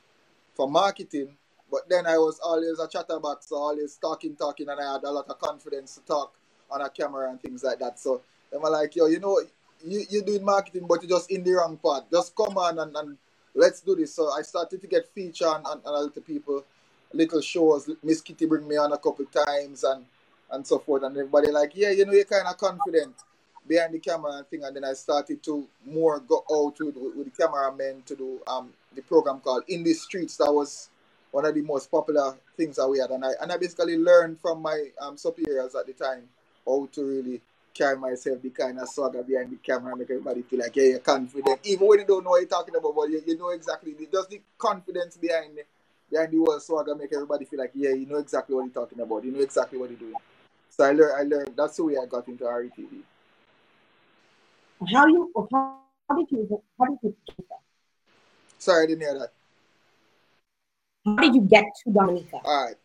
for 0.55 0.69
marketing. 0.69 1.35
But 1.71 1.89
then 1.89 2.05
I 2.05 2.17
was 2.17 2.39
always 2.39 2.79
a 2.79 2.87
chatterbox, 2.87 3.51
always 3.51 3.95
talking, 3.95 4.35
talking, 4.35 4.69
and 4.69 4.79
I 4.79 4.93
had 4.93 5.03
a 5.03 5.11
lot 5.11 5.27
of 5.27 5.39
confidence 5.39 5.95
to 5.95 6.01
talk 6.01 6.33
on 6.69 6.81
a 6.81 6.89
camera 6.89 7.29
and 7.31 7.41
things 7.41 7.63
like 7.63 7.79
that. 7.79 7.99
So 7.99 8.21
they 8.51 8.57
were 8.57 8.69
like, 8.69 8.95
yo, 8.95 9.07
you 9.07 9.19
know, 9.19 9.41
you, 9.83 10.03
you're 10.09 10.23
doing 10.23 10.45
marketing, 10.45 10.85
but 10.87 11.01
you're 11.01 11.17
just 11.17 11.31
in 11.31 11.43
the 11.43 11.51
wrong 11.53 11.77
part. 11.77 12.11
Just 12.11 12.35
come 12.35 12.57
on 12.57 12.77
and, 12.77 12.95
and 12.95 13.17
let's 13.55 13.81
do 13.81 13.95
this. 13.95 14.13
So 14.13 14.31
I 14.31 14.41
started 14.41 14.81
to 14.81 14.87
get 14.87 15.07
featured 15.13 15.47
on, 15.47 15.65
on, 15.65 15.81
on 15.85 16.05
little 16.05 16.21
people, 16.21 16.63
little 17.13 17.41
shows. 17.41 17.89
Miss 18.03 18.21
Kitty 18.21 18.45
bring 18.45 18.67
me 18.67 18.77
on 18.77 18.91
a 18.91 18.97
couple 18.97 19.25
times 19.25 19.83
and 19.83 20.05
and 20.51 20.65
so 20.65 20.79
forth. 20.79 21.03
And 21.03 21.17
everybody 21.17 21.51
like, 21.51 21.71
yeah, 21.75 21.89
you 21.89 22.05
know, 22.05 22.13
you're 22.13 22.25
kind 22.25 22.47
of 22.47 22.57
confident 22.57 23.15
behind 23.67 23.93
the 23.93 23.99
camera 23.99 24.33
and 24.33 24.47
thing. 24.47 24.63
And 24.63 24.75
then 24.75 24.83
I 24.83 24.93
started 24.93 25.41
to 25.43 25.67
more 25.85 26.19
go 26.19 26.43
out 26.51 26.75
with, 26.79 26.95
with 27.15 27.25
the 27.25 27.43
cameramen 27.43 28.03
to 28.05 28.15
do 28.15 28.39
um 28.47 28.73
the 28.95 29.01
program 29.01 29.39
called 29.39 29.63
In 29.67 29.83
the 29.83 29.93
Streets. 29.93 30.37
That 30.37 30.51
was 30.51 30.89
one 31.31 31.45
of 31.45 31.55
the 31.55 31.61
most 31.61 31.89
popular 31.89 32.35
things 32.55 32.75
that 32.75 32.87
we 32.87 32.99
had. 32.99 33.09
And 33.09 33.25
I 33.25 33.31
and 33.41 33.51
I 33.51 33.57
basically 33.57 33.97
learned 33.97 34.39
from 34.39 34.61
my 34.61 34.89
um, 35.01 35.17
superiors 35.17 35.75
at 35.75 35.87
the 35.87 35.93
time 35.93 36.23
how 36.65 36.87
to 36.91 37.03
really 37.03 37.41
carry 37.73 37.97
myself 37.97 38.41
the 38.41 38.49
kind 38.49 38.79
of 38.79 38.87
swagger 38.87 39.23
behind 39.23 39.51
the 39.51 39.57
camera 39.57 39.95
make 39.95 40.09
everybody 40.09 40.41
feel 40.43 40.59
like, 40.59 40.75
yeah, 40.75 40.83
you're 40.83 40.99
confident. 40.99 41.59
Even 41.63 41.87
when 41.87 41.99
you 41.99 42.05
don't 42.05 42.23
know 42.23 42.31
what 42.31 42.41
you're 42.41 42.49
talking 42.49 42.75
about, 42.75 42.95
but 42.95 43.09
you, 43.09 43.21
you 43.25 43.37
know 43.37 43.49
exactly, 43.49 43.95
just 44.11 44.29
the 44.29 44.41
confidence 44.57 45.17
behind 45.17 45.57
the, 45.57 45.63
behind 46.09 46.31
the 46.31 46.37
whole 46.37 46.59
swagger 46.59 46.95
make 46.95 47.11
everybody 47.13 47.45
feel 47.45 47.59
like, 47.59 47.71
yeah, 47.73 47.89
you 47.89 48.05
know 48.05 48.17
exactly 48.17 48.55
what 48.55 48.65
you're 48.65 48.73
talking 48.73 48.99
about. 48.99 49.23
You 49.23 49.31
know 49.31 49.41
exactly 49.41 49.79
what 49.79 49.89
you're 49.89 49.99
doing. 49.99 50.13
So 50.69 50.83
I 50.83 50.91
learned, 50.91 51.13
I 51.17 51.23
learned, 51.35 51.53
that's 51.55 51.77
the 51.77 51.83
way 51.83 51.95
I 52.01 52.05
got 52.05 52.27
into 52.27 52.43
RETV. 52.43 53.01
How 54.91 55.07
you, 55.07 55.31
how, 55.51 55.79
how 56.09 56.15
did 56.15 56.31
you, 56.31 56.63
how 56.79 56.85
did 56.85 56.97
you 57.03 57.15
get 57.27 57.37
that? 57.49 57.59
Sorry, 58.57 58.83
I 58.83 58.87
didn't 58.87 59.01
hear 59.01 59.19
that. 59.19 59.33
How 61.05 61.15
did 61.15 61.35
you 61.35 61.41
get 61.41 61.65
to 61.83 61.91
Dominica? 61.91 62.39
All 62.43 62.65
right. 62.65 62.75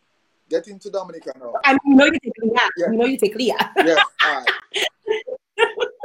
Get 0.48 0.66
into 0.68 0.90
Dominica 0.90 1.32
now. 1.38 1.52
I 1.64 1.72
mean, 1.72 1.80
you 1.84 1.94
know 1.94 2.04
you 2.06 2.18
take 2.18 2.32
Leah. 2.40 2.70
Yeah. 2.76 2.90
You 2.90 2.96
know 2.96 3.04
you 3.04 3.18
take 3.18 3.34
Leah. 3.34 3.72
yes, 3.76 4.04
all 4.24 4.34
right. 4.38 4.48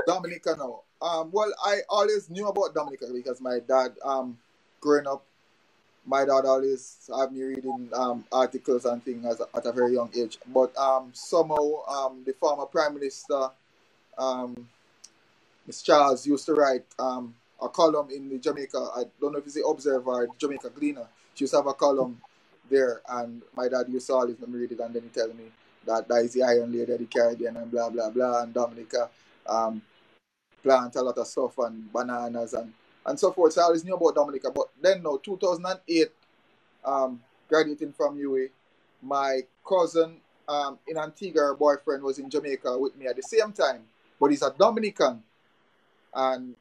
Dominica 0.08 0.56
now. 0.58 0.82
Um, 1.02 1.32
well, 1.32 1.54
I 1.66 1.80
always 1.90 2.30
knew 2.30 2.48
about 2.48 2.74
Dominica 2.74 3.08
because 3.14 3.42
my 3.42 3.60
dad, 3.68 3.94
um, 4.04 4.38
growing 4.82 5.08
up, 5.08 5.24
my 6.06 6.26
dad 6.26 6.46
always 6.46 7.10
had 7.18 7.32
me 7.32 7.44
reading 7.44 7.90
um, 7.94 8.26
articles 8.32 8.86
and 8.86 9.04
things 9.04 9.26
at 9.26 9.66
a 9.66 9.72
very 9.72 9.94
young 9.94 10.10
age. 10.18 10.38
But 10.54 10.76
um, 10.78 11.12
somehow, 11.14 11.84
um, 11.88 12.24
the 12.26 12.34
former 12.34 12.66
Prime 12.66 12.94
Minister, 12.96 13.50
um. 14.18 14.70
Charles, 15.84 16.28
used 16.28 16.46
to 16.48 16.54
write 16.54 16.86
um, 17.00 17.34
a 17.62 17.70
column 17.70 18.10
in 18.12 18.30
the 18.30 18.38
Jamaica, 18.38 18.78
I 18.96 19.04
don't 19.22 19.32
know 19.32 19.40
if 19.40 19.46
it's 19.46 19.56
the 19.56 19.66
Observer, 19.66 20.28
Jamaica 20.38 20.72
Gleaner. 20.76 21.08
She 21.36 21.44
used 21.46 21.54
to 21.54 21.58
have 21.58 21.68
a 21.68 21.74
column 21.74 22.20
there, 22.70 23.02
and 23.10 23.42
my 23.56 23.70
dad 23.70 23.86
used 23.90 24.08
to 24.08 24.14
always 24.14 24.36
read 24.46 24.72
it, 24.72 24.80
and 24.80 24.94
then 24.94 25.04
he 25.04 25.10
tell 25.10 25.30
me 25.30 25.46
that 25.86 26.08
that 26.08 26.26
is 26.26 26.34
the 26.34 26.44
Iron 26.44 26.72
Lady 26.72 26.92
of 26.92 27.00
the 27.00 27.06
Caribbean, 27.06 27.58
and 27.58 27.72
blah, 27.72 27.90
blah, 27.90 28.10
blah, 28.10 28.44
and 28.44 28.54
Dominica 28.54 29.10
um, 29.48 29.82
plant 30.62 30.96
a 30.96 31.02
lot 31.02 31.18
of 31.18 31.28
stuff, 31.28 31.58
and 31.60 31.92
bananas, 31.92 32.54
and, 32.54 32.74
and 33.06 33.20
so 33.20 33.32
forth. 33.32 33.54
So 33.54 33.62
I 33.62 33.66
always 33.66 33.84
knew 33.84 33.96
about 33.96 34.16
Dominica. 34.16 34.52
But 34.52 34.68
then, 34.82 35.04
no, 35.04 35.18
2008, 35.18 36.10
um, 36.86 37.22
graduating 37.50 37.94
from 37.94 38.18
UA, 38.18 38.48
my 39.02 39.42
cousin 39.68 40.18
um, 40.48 40.78
in 40.88 40.98
Antigua, 40.98 41.56
boyfriend, 41.58 42.04
was 42.04 42.20
in 42.20 42.30
Jamaica 42.30 42.78
with 42.78 42.96
me 42.98 43.08
at 43.08 43.16
the 43.16 43.24
same 43.24 43.52
time, 43.52 43.84
but 44.20 44.28
he's 44.28 44.42
a 44.42 44.54
Dominican. 44.58 45.22
And 46.14 46.56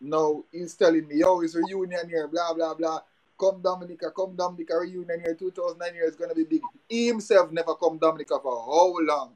now 0.00 0.42
he's 0.50 0.74
telling 0.74 1.06
me, 1.06 1.22
oh, 1.24 1.40
it's 1.40 1.54
a 1.54 1.60
reunion 1.60 2.08
here, 2.08 2.28
blah, 2.28 2.52
blah, 2.54 2.74
blah. 2.74 3.00
Come 3.42 3.60
Dominica, 3.60 4.12
come 4.12 4.36
Dominica 4.36 4.78
reunion 4.78 5.18
here 5.18 5.34
2009 5.34 5.94
year 5.96 6.04
is 6.08 6.14
gonna 6.14 6.32
be 6.32 6.44
big. 6.44 6.60
He 6.88 7.08
himself 7.08 7.50
never 7.50 7.74
come 7.74 7.98
Dominica 7.98 8.38
for 8.40 8.52
how 8.52 8.94
long? 9.04 9.32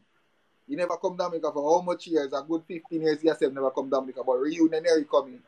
He 0.69 0.77
never 0.77 0.97
come 0.97 1.17
Dominica 1.17 1.51
for 1.51 1.77
how 1.79 1.83
much 1.85 2.07
years? 2.07 2.33
A 2.33 2.41
good 2.49 2.63
15 2.69 3.03
years 3.03 3.21
he 3.21 3.27
himself 3.27 3.53
never 3.53 3.73
come 3.73 3.91
Dominica, 3.91 4.23
but 4.25 4.35
reunion 4.37 4.85
here 4.85 4.97
he 5.01 5.07
coming. 5.07 5.41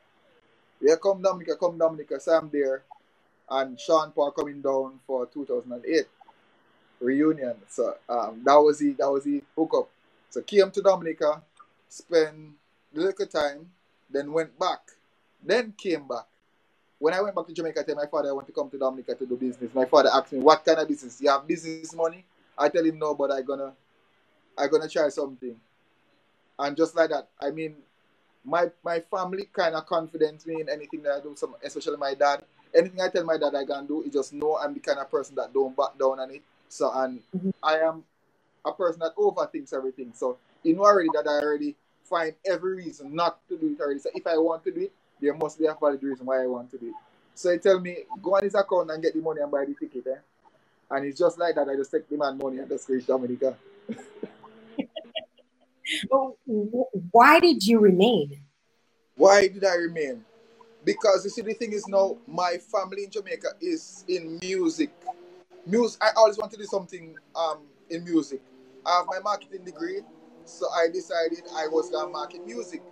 Yeah, 0.81 0.97
come 1.01 1.23
Dominica, 1.23 1.55
come 1.55 1.79
Dominica, 1.79 2.19
Sam 2.19 2.51
there. 2.53 2.83
And 3.49 3.79
Sean 3.79 4.11
Paul 4.11 4.33
coming 4.33 4.61
down 4.61 4.99
for 5.07 5.27
2008 5.27 6.07
reunion. 6.99 7.55
So 7.69 7.95
um, 8.09 8.43
that 8.45 8.57
was 8.57 8.81
the 8.81 8.91
that 8.95 9.09
was 9.09 9.23
the 9.23 9.41
hookup. 9.55 9.89
So 10.31 10.43
came 10.43 10.73
to 10.73 10.83
Dominica, 10.83 11.43
spent 11.89 12.35
a 12.97 12.99
little 12.99 13.27
time, 13.27 13.71
then 14.11 14.33
went 14.33 14.59
back, 14.59 14.81
then 15.45 15.75
came 15.79 16.09
back. 16.09 16.27
When 16.99 17.15
I 17.15 17.21
went 17.21 17.35
back 17.35 17.47
to 17.47 17.53
Jamaica, 17.53 17.81
I 17.81 17.83
tell 17.85 17.95
my 17.95 18.07
father 18.07 18.31
I 18.31 18.33
want 18.33 18.47
to 18.49 18.53
come 18.53 18.69
to 18.71 18.79
Dominica 18.79 19.15
to 19.15 19.27
do 19.27 19.37
business. 19.37 19.73
My 19.75 19.85
father 19.85 20.11
asked 20.13 20.33
me, 20.33 20.41
"What 20.41 20.65
kind 20.65 20.79
of 20.79 20.89
business? 20.89 21.21
You 21.21 21.31
have 21.31 21.47
business 21.47 21.95
money?" 21.95 22.25
I 22.57 22.69
tell 22.69 22.85
him 22.85 22.99
no, 22.99 23.15
but 23.15 23.31
I 23.31 23.43
gonna 23.43 23.73
I 24.57 24.67
gonna 24.67 24.89
try 24.89 25.09
something. 25.09 25.57
And 26.59 26.77
just 26.77 26.97
like 26.97 27.11
that, 27.11 27.29
I 27.41 27.51
mean, 27.51 27.77
my 28.45 28.71
my 28.85 29.01
family 29.01 29.49
kind 29.53 29.77
of 29.77 29.87
confident 29.87 30.45
me 30.47 30.61
in 30.61 30.69
anything 30.69 31.03
that 31.03 31.13
I 31.13 31.21
do. 31.21 31.35
Some, 31.37 31.55
especially 31.63 31.97
my 31.97 32.15
dad. 32.15 32.43
Anything 32.75 33.01
I 33.01 33.09
tell 33.09 33.25
my 33.25 33.39
dad 33.39 33.55
I 33.55 33.65
can 33.65 33.87
do, 33.87 34.03
he 34.03 34.11
just 34.11 34.33
know 34.35 34.59
I'm 34.59 34.75
the 34.75 34.81
kind 34.81 34.99
of 34.99 35.11
person 35.11 35.35
that 35.37 35.55
don't 35.55 35.75
back 35.77 35.99
down 35.99 36.21
on 36.21 36.31
it. 36.31 36.43
So 36.69 36.91
and 36.93 37.21
mm-hmm. 37.35 37.51
I 37.63 37.79
am 37.79 38.05
a 38.65 38.73
person 38.73 39.01
that 39.01 39.17
overthinks 39.17 39.73
everything. 39.73 40.13
So 40.15 40.37
you 40.63 40.75
know 40.75 40.83
already 40.83 41.09
that 41.15 41.27
I 41.27 41.41
already 41.41 41.77
find 42.05 42.35
every 42.45 42.77
reason 42.77 43.15
not 43.15 43.47
to 43.49 43.57
do 43.57 43.73
it 43.73 43.81
already. 43.81 44.01
So 44.01 44.11
if 44.15 44.27
I 44.27 44.37
want 44.37 44.65
to 44.65 44.71
do 44.73 44.81
it, 44.83 44.93
there 45.21 45.35
must 45.35 45.59
be 45.59 45.67
a 45.67 45.77
valid 45.79 46.03
reason 46.03 46.27
why 46.27 46.43
I 46.43 46.47
want 46.47 46.71
to 46.71 46.79
do 46.79 46.89
it. 46.89 46.95
So 47.35 47.53
he 47.53 47.59
tell 47.59 47.79
me, 47.81 47.99
go 48.23 48.35
on 48.35 48.43
his 48.43 48.55
account 48.55 48.91
and 48.91 49.03
get 49.03 49.15
the 49.15 49.21
money 49.21 49.41
and 49.41 49.51
buy 49.51 49.65
the 49.65 49.75
ticket. 49.75 50.07
Eh? 50.07 50.19
And 50.91 51.07
it's 51.07 51.19
just 51.19 51.39
like 51.39 51.55
that. 51.55 51.69
I 51.69 51.77
just 51.77 51.91
take 51.91 52.09
the 52.09 52.17
man 52.17 52.39
money 52.39 52.59
and 52.59 52.69
just 52.69 52.89
reach 52.89 53.07
Dominica. 53.07 53.57
well, 56.11 56.37
why 57.13 57.39
did 57.41 57.65
you 57.65 57.79
remain? 57.79 58.41
Why 59.15 59.49
did 59.49 59.65
I 59.65 59.75
remain? 59.75 60.25
Because 60.85 61.25
you 61.25 61.31
see, 61.31 61.43
the 61.43 61.55
thing 61.55 61.73
is 61.73 61.87
now, 61.87 62.17
my 62.27 62.57
family 62.73 63.05
in 63.05 63.11
Jamaica 63.11 63.49
is 63.61 64.05
in 64.09 64.39
music. 64.41 64.91
Music. 65.67 66.03
I 66.03 66.11
always 66.17 66.39
want 66.39 66.51
to 66.53 66.59
do 66.59 66.65
something 66.65 67.15
um, 67.37 67.59
in 67.91 68.05
music. 68.05 68.41
I 68.87 68.99
have 68.99 69.07
my 69.07 69.19
marketing 69.19 69.65
degree, 69.65 70.01
so 70.45 70.67
I 70.71 70.89
decided 70.89 71.43
I 71.55 71.67
was 71.69 71.91
gonna 71.91 72.11
market 72.11 72.47
music. 72.47 72.83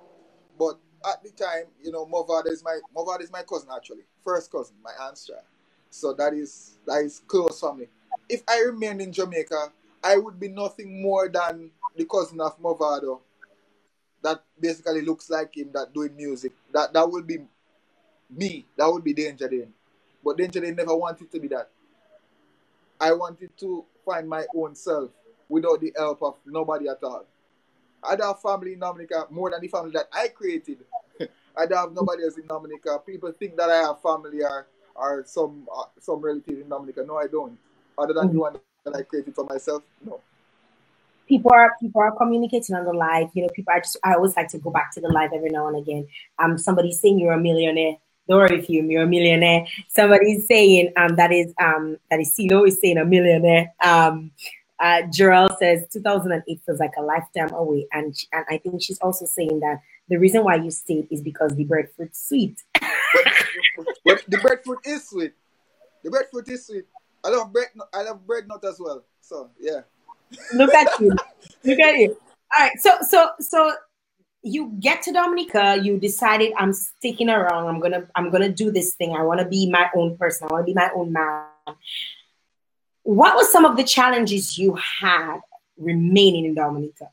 But 0.58 0.78
at 1.06 1.22
the 1.22 1.30
time, 1.30 1.66
you 1.82 1.92
know, 1.92 2.04
Mavado 2.06 2.48
is 2.48 2.62
my 2.64 2.78
Mavado 2.94 3.22
is 3.22 3.30
my 3.30 3.42
cousin 3.42 3.68
actually, 3.74 4.02
first 4.24 4.50
cousin, 4.50 4.76
my 4.82 4.90
child. 4.98 5.42
So 5.90 6.12
that 6.14 6.34
is 6.34 6.78
that 6.86 7.04
is 7.04 7.22
close 7.26 7.60
family. 7.60 7.88
If 8.28 8.42
I 8.48 8.62
remained 8.62 9.00
in 9.00 9.12
Jamaica, 9.12 9.72
I 10.02 10.16
would 10.16 10.38
be 10.40 10.48
nothing 10.48 11.00
more 11.00 11.28
than 11.28 11.70
the 11.96 12.04
cousin 12.04 12.40
of 12.40 12.60
Mavado. 12.60 13.20
That 14.22 14.42
basically 14.58 15.02
looks 15.02 15.30
like 15.30 15.56
him 15.56 15.70
that 15.74 15.94
doing 15.94 16.16
music. 16.16 16.52
That 16.72 16.92
that 16.92 17.08
would 17.08 17.26
be 17.26 17.38
me. 18.30 18.66
That 18.76 18.88
would 18.92 19.04
be 19.04 19.14
Danger 19.14 19.48
Dan. 19.48 19.72
But 20.24 20.38
Danger 20.38 20.60
Dan 20.60 20.74
never 20.74 20.96
wanted 20.96 21.30
to 21.30 21.40
be 21.40 21.48
that. 21.48 21.70
I 23.00 23.12
wanted 23.12 23.56
to 23.58 23.84
find 24.04 24.28
my 24.28 24.46
own 24.54 24.74
self 24.74 25.10
without 25.48 25.80
the 25.80 25.92
help 25.96 26.22
of 26.22 26.36
nobody 26.46 26.88
at 26.88 27.02
all. 27.04 27.26
I 28.02 28.16
don't 28.16 28.28
have 28.28 28.40
family 28.40 28.74
in 28.74 28.80
Dominica 28.80 29.26
more 29.30 29.50
than 29.50 29.60
the 29.60 29.68
family 29.68 29.92
that 29.92 30.08
I 30.12 30.28
created. 30.28 30.78
I 31.56 31.66
don't 31.66 31.78
have 31.78 31.92
nobody 31.92 32.24
else 32.24 32.36
in 32.36 32.46
Dominica. 32.46 32.98
People 33.06 33.32
think 33.32 33.56
that 33.56 33.70
I 33.70 33.76
have 33.76 34.02
family 34.02 34.42
or, 34.42 34.66
or 34.94 35.24
some 35.26 35.66
uh, 35.74 35.84
some 35.98 36.20
relative 36.20 36.60
in 36.60 36.68
Dominica. 36.68 37.04
No, 37.06 37.16
I 37.16 37.26
don't. 37.26 37.58
Other 37.98 38.12
than 38.12 38.24
mm-hmm. 38.26 38.34
the 38.34 38.40
one 38.40 38.56
that 38.84 38.94
I 38.94 39.02
created 39.02 39.34
for 39.34 39.44
myself, 39.44 39.82
no. 40.04 40.20
People 41.26 41.50
are 41.52 41.74
people 41.80 42.02
are 42.02 42.12
communicating 42.12 42.76
on 42.76 42.84
the 42.84 42.92
live. 42.92 43.28
You 43.34 43.42
know, 43.42 43.48
people. 43.54 43.72
I 43.72 43.80
just 43.80 43.96
I 44.04 44.14
always 44.14 44.36
like 44.36 44.48
to 44.48 44.58
go 44.58 44.70
back 44.70 44.92
to 44.92 45.00
the 45.00 45.08
live 45.08 45.30
every 45.34 45.50
now 45.50 45.66
and 45.68 45.76
again. 45.76 46.06
Um, 46.38 46.58
somebody's 46.58 47.00
saying 47.00 47.18
you're 47.18 47.32
a 47.32 47.40
millionaire. 47.40 47.96
Don't 48.28 48.38
worry 48.38 48.58
if 48.58 48.68
you 48.68 48.82
you're 48.84 49.04
a 49.04 49.06
millionaire. 49.06 49.66
Somebody's 49.88 50.46
saying 50.46 50.92
um 50.96 51.16
that 51.16 51.32
is 51.32 51.52
um 51.60 51.96
that 52.10 52.20
is 52.20 52.34
CeeLo 52.38 52.68
is 52.68 52.80
saying 52.80 52.98
a 52.98 53.04
millionaire. 53.04 53.72
Um, 53.82 54.30
uh, 54.80 55.02
Jarrell 55.08 55.56
says 55.58 55.84
2008 55.92 56.60
feels 56.64 56.80
like 56.80 56.92
a 56.98 57.02
lifetime 57.02 57.52
away, 57.54 57.86
and 57.92 58.14
and 58.32 58.44
I 58.48 58.58
think 58.58 58.82
she's 58.82 58.98
also 59.00 59.24
saying 59.26 59.60
that 59.60 59.80
the 60.08 60.16
reason 60.16 60.44
why 60.44 60.56
you 60.56 60.70
stayed 60.70 61.08
is 61.10 61.20
because 61.20 61.54
the 61.54 61.64
breadfruit's 61.64 62.28
sweet. 62.28 62.62
but, 62.72 62.84
but 64.04 64.22
the 64.28 64.38
breadfruit 64.38 64.80
is 64.84 65.08
sweet. 65.08 65.32
The 66.04 66.10
breadfruit 66.10 66.48
is 66.48 66.66
sweet. 66.66 66.84
I 67.24 67.30
love 67.30 67.52
bread. 67.52 67.68
I 67.92 68.02
love 68.02 68.26
bread 68.26 68.46
nut 68.46 68.64
as 68.64 68.78
well. 68.78 69.04
So 69.20 69.50
yeah. 69.58 69.80
Look 70.54 70.72
at 70.74 71.00
you. 71.00 71.16
Look 71.64 71.78
at 71.78 71.96
you. 71.96 72.16
All 72.56 72.66
right. 72.66 72.78
So 72.78 72.90
so 73.08 73.30
so 73.40 73.72
you 74.42 74.72
get 74.78 75.02
to 75.02 75.12
Dominica, 75.12 75.76
you 75.82 75.98
decided 75.98 76.52
I'm 76.56 76.72
sticking 76.72 77.28
around. 77.28 77.66
I'm 77.66 77.80
gonna 77.80 78.06
I'm 78.14 78.30
gonna 78.30 78.48
do 78.48 78.70
this 78.70 78.94
thing. 78.94 79.16
I 79.16 79.22
want 79.22 79.40
to 79.40 79.46
be 79.46 79.68
my 79.70 79.88
own 79.96 80.16
person. 80.16 80.46
I 80.48 80.52
want 80.52 80.66
to 80.66 80.72
be 80.72 80.74
my 80.74 80.90
own 80.94 81.12
man. 81.12 81.46
What 83.06 83.36
were 83.36 83.44
some 83.44 83.64
of 83.64 83.76
the 83.76 83.84
challenges 83.84 84.58
you 84.58 84.74
had 84.74 85.38
remaining 85.78 86.44
in 86.44 86.54
Dominica 86.54 87.08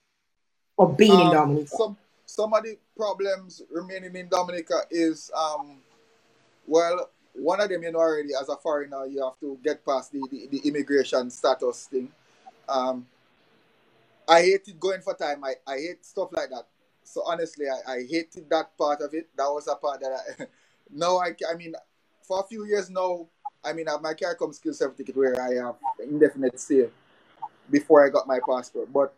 or 0.75 0.91
being 0.91 1.11
um, 1.11 1.21
in 1.21 1.31
Dominica? 1.31 1.67
Some 1.67 1.97
some 2.25 2.51
of 2.51 2.63
the 2.63 2.79
problems 2.97 3.61
remaining 3.69 4.15
in 4.15 4.27
Dominica 4.27 4.81
is 4.89 5.29
um 5.37 5.77
well 6.65 7.11
one 7.33 7.61
of 7.61 7.69
them 7.69 7.83
you 7.83 7.91
know 7.91 7.99
already 7.99 8.29
as 8.33 8.49
a 8.49 8.55
foreigner 8.55 9.05
you 9.05 9.23
have 9.23 9.39
to 9.39 9.55
get 9.63 9.85
past 9.85 10.11
the, 10.11 10.27
the, 10.31 10.47
the 10.47 10.67
immigration 10.67 11.29
status 11.29 11.85
thing. 11.85 12.11
Um 12.67 13.05
I 14.27 14.41
hated 14.41 14.79
going 14.79 15.01
for 15.01 15.13
time. 15.13 15.43
I, 15.43 15.53
I 15.67 15.75
hate 15.75 16.03
stuff 16.03 16.29
like 16.31 16.49
that. 16.49 16.65
So 17.03 17.21
honestly, 17.23 17.65
I, 17.69 17.91
I 17.91 17.97
hated 18.09 18.49
that 18.49 18.75
part 18.79 19.01
of 19.01 19.13
it. 19.13 19.29
That 19.37 19.45
was 19.45 19.67
a 19.67 19.75
part 19.75 19.99
that 19.99 20.11
I 20.11 20.45
now 20.89 21.17
I 21.17 21.35
I 21.47 21.53
mean 21.53 21.75
for 22.23 22.39
a 22.39 22.47
few 22.47 22.65
years 22.65 22.89
now 22.89 23.27
I 23.63 23.73
mean, 23.73 23.87
I 23.87 23.91
have 23.91 24.01
my 24.01 24.13
CARICOM 24.13 24.53
skill 24.53 24.73
certificate 24.73 25.15
where 25.15 25.41
I 25.41 25.65
have 25.65 25.75
indefinite 25.99 26.59
stay 26.59 26.89
before 27.69 28.05
I 28.05 28.09
got 28.09 28.27
my 28.27 28.39
passport. 28.47 28.91
But 28.91 29.13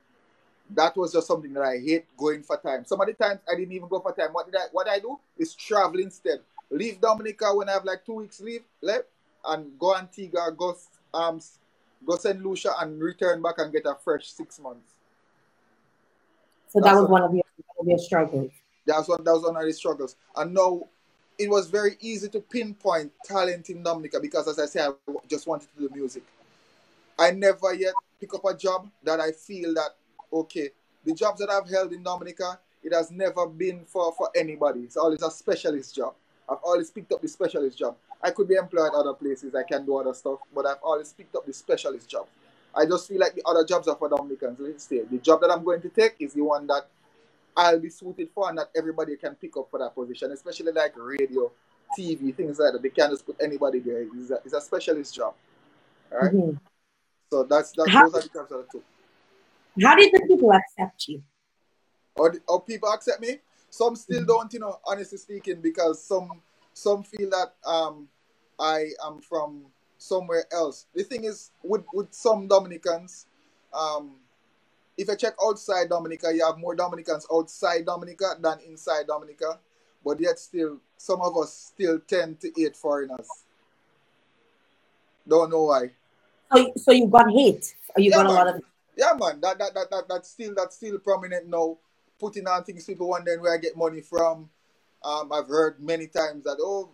that 0.70 0.96
was 0.96 1.14
just 1.14 1.28
something 1.28 1.54
that 1.54 1.64
I 1.64 1.78
hate 1.78 2.06
going 2.18 2.44
for 2.44 2.58
time. 2.58 2.86
Some 2.86 3.02
of 3.02 3.08
the 3.08 3.14
times 3.14 3.40
I 3.52 3.56
didn't 3.56 3.74
even 3.74 3.88
go 3.88 4.00
for 4.00 4.14
time. 4.14 4.30
What 4.32 4.46
did 4.46 4.56
I 4.56 4.66
what 4.72 4.88
I 4.88 5.00
do 5.00 5.20
is 5.38 5.54
travel 5.54 6.00
instead. 6.00 6.40
Leave 6.72 7.00
Dominica 7.00 7.54
when 7.54 7.70
I 7.70 7.74
have 7.74 7.86
like 7.86 8.06
two 8.06 8.16
weeks 8.16 8.40
leave 8.40 8.64
left 8.82 9.06
and 9.46 9.78
go 9.78 9.96
Antigua, 9.96 10.52
go 10.56 10.76
um 11.14 11.40
go 12.06 12.16
St. 12.16 12.44
Lucia 12.44 12.72
and 12.80 13.02
return 13.02 13.42
back 13.42 13.56
and 13.58 13.72
get 13.72 13.86
a 13.86 13.96
fresh 14.04 14.32
six 14.32 14.60
months. 14.60 14.92
So 16.68 16.80
That's 16.80 16.96
that 16.96 17.02
was 17.02 17.10
one 17.10 17.22
of 17.22 17.34
your, 17.34 17.44
your 17.84 17.98
struggles. 18.00 18.52
That's 18.86 19.08
one 19.08 19.24
that 19.24 19.32
was 19.32 19.44
one 19.44 19.56
of 19.56 19.64
the 19.64 19.74
struggles. 19.74 20.16
And 20.36 20.54
now 20.54 20.88
it 21.38 21.50
was 21.50 21.70
very 21.70 21.98
easy 22.00 22.30
to 22.30 22.40
pinpoint 22.40 23.12
talent 23.26 23.70
in 23.70 23.84
Dominica 23.84 24.20
because, 24.20 24.48
as 24.48 24.60
I 24.60 24.66
said, 24.66 24.90
I 25.08 25.14
just 25.28 25.48
wanted 25.48 25.70
to 25.76 25.88
do 25.88 25.96
music. 25.96 26.24
I 27.18 27.32
never 27.32 27.74
yet 27.74 27.94
pick 28.20 28.34
up 28.34 28.46
a 28.46 28.56
job 28.56 28.90
that 29.04 29.20
I 29.20 29.32
feel 29.32 29.74
that 29.76 29.92
okay, 30.32 30.70
the 31.06 31.14
jobs 31.14 31.40
that 31.40 31.50
I've 31.50 31.70
held 31.70 31.94
in 31.94 32.04
Dominica, 32.04 32.60
it 32.84 32.94
has 32.94 33.12
never 33.12 33.48
been 33.48 33.86
for 33.86 34.12
for 34.14 34.30
anybody. 34.36 34.82
It's 34.82 34.98
always 34.98 35.22
a 35.22 35.32
specialist 35.32 35.96
job. 35.96 36.14
I've 36.50 36.60
always 36.64 36.92
picked 36.92 37.12
up 37.12 37.22
the 37.22 37.28
specialist 37.28 37.78
job. 37.78 37.96
I 38.22 38.32
could 38.32 38.48
be 38.48 38.56
employed 38.56 38.92
other 38.96 39.14
places, 39.14 39.56
I 39.56 39.64
can 39.64 39.86
do 39.86 39.98
other 39.98 40.14
stuff, 40.14 40.40
but 40.54 40.66
I've 40.66 40.82
always 40.84 41.14
picked 41.14 41.36
up 41.36 41.46
the 41.46 41.54
specialist 41.54 42.10
job. 42.10 42.28
I 42.76 42.86
just 42.86 43.08
feel 43.08 43.20
like 43.20 43.36
the 43.36 43.44
other 43.46 43.64
jobs 43.64 43.88
are 43.88 43.96
for 43.96 44.10
Dominicans. 44.10 44.60
Let's 44.60 44.84
say 44.84 45.02
the 45.10 45.18
job 45.18 45.42
that 45.42 45.50
I'm 45.52 45.64
going 45.64 45.82
to 45.82 45.90
take 45.90 46.16
is 46.20 46.34
the 46.34 46.42
one 46.42 46.68
that 46.68 46.88
I'll 47.56 47.80
be 47.80 47.90
suited 47.90 48.30
for 48.34 48.50
and 48.50 48.58
that 48.58 48.70
everybody 48.76 49.16
can 49.16 49.36
pick 49.36 49.56
up 49.58 49.70
for 49.70 49.80
that 49.80 49.96
position, 49.96 50.32
especially 50.32 50.72
like 50.72 50.94
radio, 50.98 51.52
TV, 51.98 52.36
things 52.36 52.60
like 52.60 52.74
that. 52.74 52.82
They 52.82 52.90
can't 52.90 53.12
just 53.12 53.26
put 53.26 53.38
anybody 53.42 53.80
there. 53.80 54.06
It's 54.16 54.32
a, 54.32 54.40
it's 54.44 54.54
a 54.54 54.62
specialist 54.62 55.16
job. 55.16 55.34
All 56.12 56.20
right? 56.20 56.34
mm-hmm. 56.34 56.58
So 57.32 57.44
that's, 57.44 57.72
that's 57.72 57.92
how, 57.92 58.10
those 58.10 58.16
are 58.16 58.28
the 58.28 58.34
jobs 58.34 58.50
that 58.50 58.66
I 58.68 58.72
took. 58.72 58.84
How 59.82 59.96
did 59.96 60.12
the 60.14 60.26
people 60.28 60.52
accept 60.52 61.08
you? 61.08 61.24
Or, 62.16 62.36
or 62.48 62.62
people 62.62 62.90
accept 62.90 63.22
me? 63.22 63.40
Some 63.70 63.96
still 63.96 64.20
mm-hmm. 64.20 64.28
don't, 64.28 64.54
you 64.54 64.60
know, 64.60 64.80
honestly 64.86 65.18
speaking, 65.18 65.62
because 65.62 66.04
some 66.04 66.42
some 66.74 67.04
feel 67.04 67.30
that 67.30 67.54
um 67.66 68.08
I 68.60 68.90
am 69.06 69.20
from 69.20 69.66
somewhere 69.98 70.46
else. 70.52 70.86
The 70.94 71.04
thing 71.04 71.24
is, 71.24 71.52
with, 71.64 71.84
with 71.94 72.14
some 72.14 72.48
Dominicans, 72.48 73.28
um, 73.74 74.16
if 74.98 75.08
you 75.08 75.16
check 75.16 75.34
outside 75.44 75.90
Dominica, 75.90 76.34
you 76.34 76.46
have 76.46 76.58
more 76.58 76.76
Dominicans 76.76 77.28
outside 77.32 77.86
Dominica 77.86 78.36
than 78.40 78.60
inside 78.68 79.08
Dominica. 79.08 79.60
But 80.04 80.20
yet 80.20 80.38
still, 80.40 80.78
some 80.98 81.22
of 81.22 81.36
us 81.38 81.72
still 81.74 82.00
tend 82.00 82.40
to 82.42 82.52
hate 82.56 82.76
foreigners. 82.76 83.28
Don't 85.28 85.50
know 85.50 85.64
why. 85.64 85.92
So, 86.54 86.72
so 86.78 86.92
you 86.92 87.08
got 87.08 87.32
hate? 87.32 87.74
you 87.98 88.12
yeah, 88.12 88.18
got 88.18 88.26
man. 88.28 88.32
a 88.32 88.38
lot 88.38 88.56
of 88.56 88.62
Yeah 88.98 89.14
man, 89.20 89.42
that, 89.42 89.58
that 89.58 89.74
that 89.74 89.90
that 89.90 90.04
that's 90.08 90.30
still 90.30 90.54
that's 90.56 90.76
still 90.78 91.00
prominent 91.00 91.48
now. 91.48 91.78
Putting 92.18 92.48
on 92.48 92.64
things 92.64 92.86
people 92.86 93.10
wondering 93.10 93.42
where 93.42 93.54
I 93.54 93.58
get 93.58 93.76
money 93.76 94.00
from. 94.00 94.50
Um, 95.04 95.34
I've 95.34 95.50
heard 95.50 95.82
many 95.82 96.08
times 96.08 96.46
that 96.46 96.58
oh, 96.62 96.90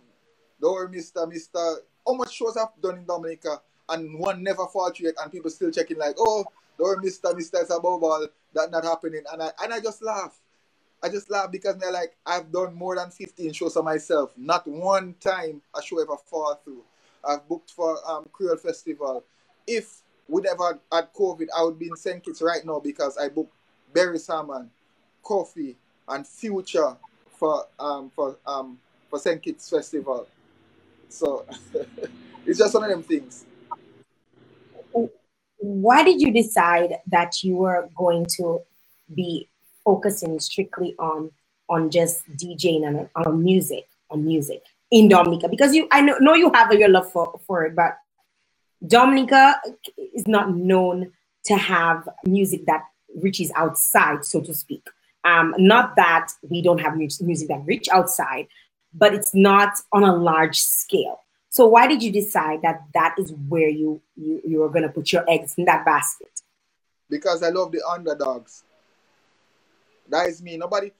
don't 0.60 0.90
Mister 0.90 1.26
Mister, 1.26 1.76
how 2.04 2.14
much 2.14 2.32
shows 2.32 2.56
I've 2.56 2.74
done 2.82 2.98
in 2.98 3.04
Dominica 3.04 3.60
and 3.88 4.18
one 4.18 4.42
never 4.42 4.66
fought 4.66 4.98
yet, 4.98 5.14
and 5.22 5.30
people 5.30 5.50
still 5.50 5.70
checking 5.70 5.98
like 5.98 6.16
oh 6.18 6.44
or 6.78 7.00
Mr. 7.00 7.32
Mr. 7.34 7.62
It's 7.62 7.70
above 7.70 8.02
all 8.02 8.26
that 8.54 8.70
not 8.70 8.84
happening. 8.84 9.22
And 9.32 9.42
I 9.42 9.50
and 9.62 9.72
I 9.72 9.80
just 9.80 10.02
laugh. 10.02 10.38
I 11.02 11.08
just 11.08 11.30
laugh 11.30 11.50
because 11.50 11.76
they're 11.78 11.92
like, 11.92 12.16
I've 12.24 12.52
done 12.52 12.74
more 12.74 12.94
than 12.94 13.10
15 13.10 13.52
shows 13.52 13.76
of 13.76 13.84
myself. 13.84 14.32
Not 14.36 14.66
one 14.68 15.14
time 15.20 15.60
a 15.76 15.82
show 15.82 16.00
ever 16.00 16.16
fall 16.16 16.60
through. 16.64 16.84
I've 17.24 17.46
booked 17.48 17.70
for 17.70 17.98
um 18.08 18.26
Creole 18.32 18.56
Festival. 18.56 19.24
If 19.66 20.02
we 20.28 20.42
never 20.42 20.78
had 20.90 21.12
COVID, 21.12 21.48
I 21.56 21.62
would 21.64 21.78
be 21.78 21.88
in 21.88 21.96
St. 21.96 22.22
Kitts 22.22 22.42
right 22.42 22.64
now 22.64 22.80
because 22.80 23.18
I 23.18 23.28
booked 23.28 23.54
Barry 23.92 24.18
Salmon, 24.18 24.70
Koffee, 25.24 25.76
and 26.08 26.26
Future 26.26 26.96
for 27.38 27.66
um 27.78 28.10
for 28.14 28.36
um 28.46 28.78
for 29.10 29.18
St. 29.18 29.42
Kitts 29.42 29.68
Festival. 29.68 30.26
So 31.08 31.44
it's 32.46 32.58
just 32.58 32.74
one 32.74 32.84
of 32.84 32.90
them 32.90 33.02
things 33.02 33.44
why 35.62 36.02
did 36.02 36.20
you 36.20 36.32
decide 36.32 36.98
that 37.06 37.44
you 37.44 37.54
were 37.54 37.88
going 37.94 38.26
to 38.36 38.60
be 39.14 39.48
focusing 39.84 40.38
strictly 40.40 40.94
on 40.98 41.30
on 41.68 41.88
just 41.88 42.28
DJing 42.36 42.86
and 42.86 43.08
on 43.14 43.42
music 43.42 43.86
on 44.10 44.24
music 44.24 44.62
in 44.90 45.08
Dominica? 45.08 45.48
Because 45.48 45.72
you 45.72 45.86
I 45.92 46.00
know, 46.00 46.18
know 46.18 46.34
you 46.34 46.50
have 46.52 46.72
your 46.72 46.88
love 46.88 47.10
for, 47.12 47.40
for 47.46 47.64
it, 47.64 47.76
but 47.76 47.96
Dominica 48.84 49.60
is 50.12 50.26
not 50.26 50.52
known 50.52 51.12
to 51.44 51.56
have 51.56 52.08
music 52.26 52.66
that 52.66 52.82
reaches 53.20 53.52
outside, 53.54 54.24
so 54.24 54.40
to 54.40 54.52
speak. 54.52 54.84
Um, 55.24 55.54
not 55.58 55.94
that 55.94 56.32
we 56.50 56.60
don't 56.60 56.80
have 56.80 56.96
music 56.96 57.46
that 57.48 57.62
reach 57.64 57.88
outside, 57.88 58.48
but 58.92 59.14
it's 59.14 59.32
not 59.32 59.74
on 59.92 60.02
a 60.02 60.14
large 60.14 60.58
scale. 60.58 61.20
So 61.52 61.66
why 61.66 61.86
did 61.86 62.02
you 62.02 62.10
decide 62.10 62.62
that 62.62 62.84
that 62.94 63.16
is 63.18 63.30
where 63.46 63.68
you 63.68 64.00
you, 64.16 64.40
you 64.42 64.62
are 64.62 64.70
going 64.70 64.84
to 64.84 64.88
put 64.88 65.12
your 65.12 65.28
eggs 65.28 65.54
in 65.58 65.66
that 65.66 65.84
basket? 65.84 66.40
Because 67.10 67.42
I 67.42 67.50
love 67.50 67.72
the 67.72 67.82
underdogs. 67.86 68.64
That 70.08 70.28
is 70.28 70.40
me. 70.42 70.56
Nobody, 70.56 70.92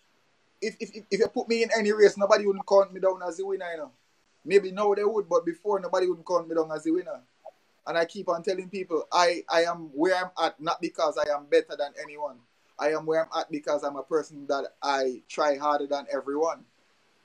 if, 0.60 0.76
if, 0.78 0.90
if 1.10 1.20
you 1.20 1.26
put 1.28 1.48
me 1.48 1.62
in 1.62 1.70
any 1.74 1.90
race, 1.92 2.18
nobody 2.18 2.44
wouldn't 2.44 2.66
count 2.66 2.92
me 2.92 3.00
down 3.00 3.20
as 3.26 3.38
the 3.38 3.46
winner, 3.46 3.64
you 3.72 3.78
know. 3.78 3.92
Maybe 4.44 4.70
now 4.72 4.92
they 4.92 5.04
would, 5.04 5.26
but 5.26 5.46
before 5.46 5.80
nobody 5.80 6.06
wouldn't 6.06 6.26
count 6.26 6.46
me 6.46 6.54
down 6.54 6.70
as 6.70 6.84
the 6.84 6.90
winner. 6.90 7.20
And 7.86 7.96
I 7.96 8.04
keep 8.04 8.28
on 8.28 8.42
telling 8.42 8.68
people 8.68 9.04
I, 9.10 9.44
I 9.48 9.62
am 9.62 9.88
where 9.94 10.16
I'm 10.16 10.30
at, 10.38 10.60
not 10.60 10.82
because 10.82 11.16
I 11.16 11.34
am 11.34 11.46
better 11.46 11.76
than 11.78 11.94
anyone. 12.02 12.36
I 12.78 12.90
am 12.90 13.06
where 13.06 13.22
I'm 13.22 13.40
at 13.40 13.50
because 13.50 13.84
I'm 13.84 13.96
a 13.96 14.02
person 14.02 14.46
that 14.48 14.66
I 14.82 15.22
try 15.30 15.56
harder 15.56 15.86
than 15.86 16.04
everyone. 16.12 16.66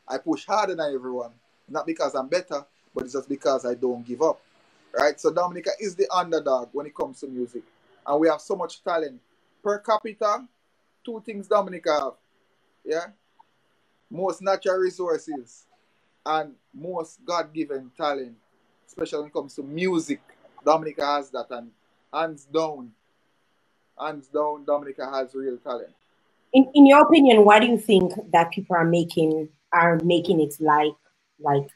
I 0.07 0.17
push 0.17 0.45
harder 0.45 0.75
than 0.75 0.93
everyone. 0.93 1.31
Not 1.67 1.85
because 1.85 2.15
I'm 2.15 2.29
better, 2.29 2.65
but 2.97 3.03
it's 3.03 3.13
just 3.13 3.29
because 3.29 3.63
I 3.63 3.75
don't 3.75 4.03
give 4.03 4.23
up. 4.23 4.41
Right? 4.91 5.19
So 5.19 5.31
Dominica 5.31 5.69
is 5.79 5.95
the 5.95 6.07
underdog 6.12 6.69
when 6.71 6.88
it 6.88 6.95
comes 6.95 7.19
to 7.19 7.27
music. 7.27 7.62
And 8.07 8.19
we 8.19 8.27
have 8.27 8.41
so 8.41 8.55
much 8.55 8.83
talent. 8.83 9.21
Per 9.63 9.77
capita, 9.77 10.43
two 11.05 11.21
things 11.23 11.47
Dominica 11.47 11.91
have. 11.91 12.13
Yeah? 12.83 13.05
Most 14.10 14.41
natural 14.41 14.77
resources 14.77 15.65
and 16.25 16.55
most 16.73 17.23
God 17.23 17.53
given 17.53 17.91
talent, 17.95 18.36
especially 18.88 19.19
when 19.19 19.27
it 19.27 19.33
comes 19.33 19.53
to 19.57 19.62
music. 19.63 20.21
Dominica 20.65 21.05
has 21.05 21.29
that, 21.29 21.51
and 21.51 21.69
hands 22.12 22.45
down, 22.45 22.91
hands 23.99 24.27
down, 24.27 24.65
Dominica 24.65 25.07
has 25.07 25.36
real 25.36 25.57
talent. 25.57 25.93
In 26.51 26.67
in 26.73 26.88
your 26.88 27.03
opinion, 27.03 27.45
why 27.45 27.60
do 27.60 27.67
you 27.67 27.77
think 27.77 28.13
that 28.31 28.49
people 28.51 28.75
are 28.75 28.86
making 28.86 29.49
are 29.71 29.99
making 30.03 30.41
it 30.41 30.55
like 30.60 30.95
like 31.39 31.67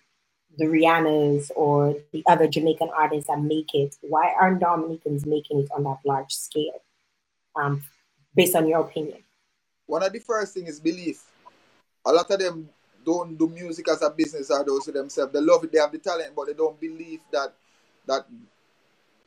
the 0.57 0.65
Rihannas 0.65 1.51
or 1.55 1.95
the 2.11 2.23
other 2.27 2.47
Jamaican 2.47 2.89
artists 2.95 3.27
that 3.27 3.41
make 3.41 3.73
it? 3.73 3.95
Why 4.01 4.33
aren't 4.39 4.59
Dominicans 4.59 5.25
making 5.25 5.59
it 5.59 5.69
on 5.75 5.83
that 5.83 5.99
large 6.05 6.33
scale? 6.33 6.81
Um, 7.55 7.83
based 8.35 8.55
on 8.55 8.67
your 8.67 8.81
opinion. 8.81 9.19
One 9.85 10.03
of 10.03 10.13
the 10.13 10.19
first 10.19 10.53
thing 10.53 10.67
is 10.67 10.79
belief. 10.79 11.23
A 12.05 12.11
lot 12.11 12.29
of 12.31 12.39
them 12.39 12.69
don't 13.05 13.37
do 13.37 13.47
music 13.47 13.89
as 13.89 14.01
a 14.01 14.09
business 14.09 14.49
or 14.49 14.63
those 14.63 14.85
to 14.85 14.91
themselves. 14.91 15.33
They 15.33 15.41
love 15.41 15.63
it, 15.63 15.71
they 15.71 15.79
have 15.79 15.91
the 15.91 15.97
talent, 15.97 16.33
but 16.35 16.47
they 16.47 16.53
don't 16.53 16.79
believe 16.79 17.19
that 17.31 17.53
that 18.07 18.25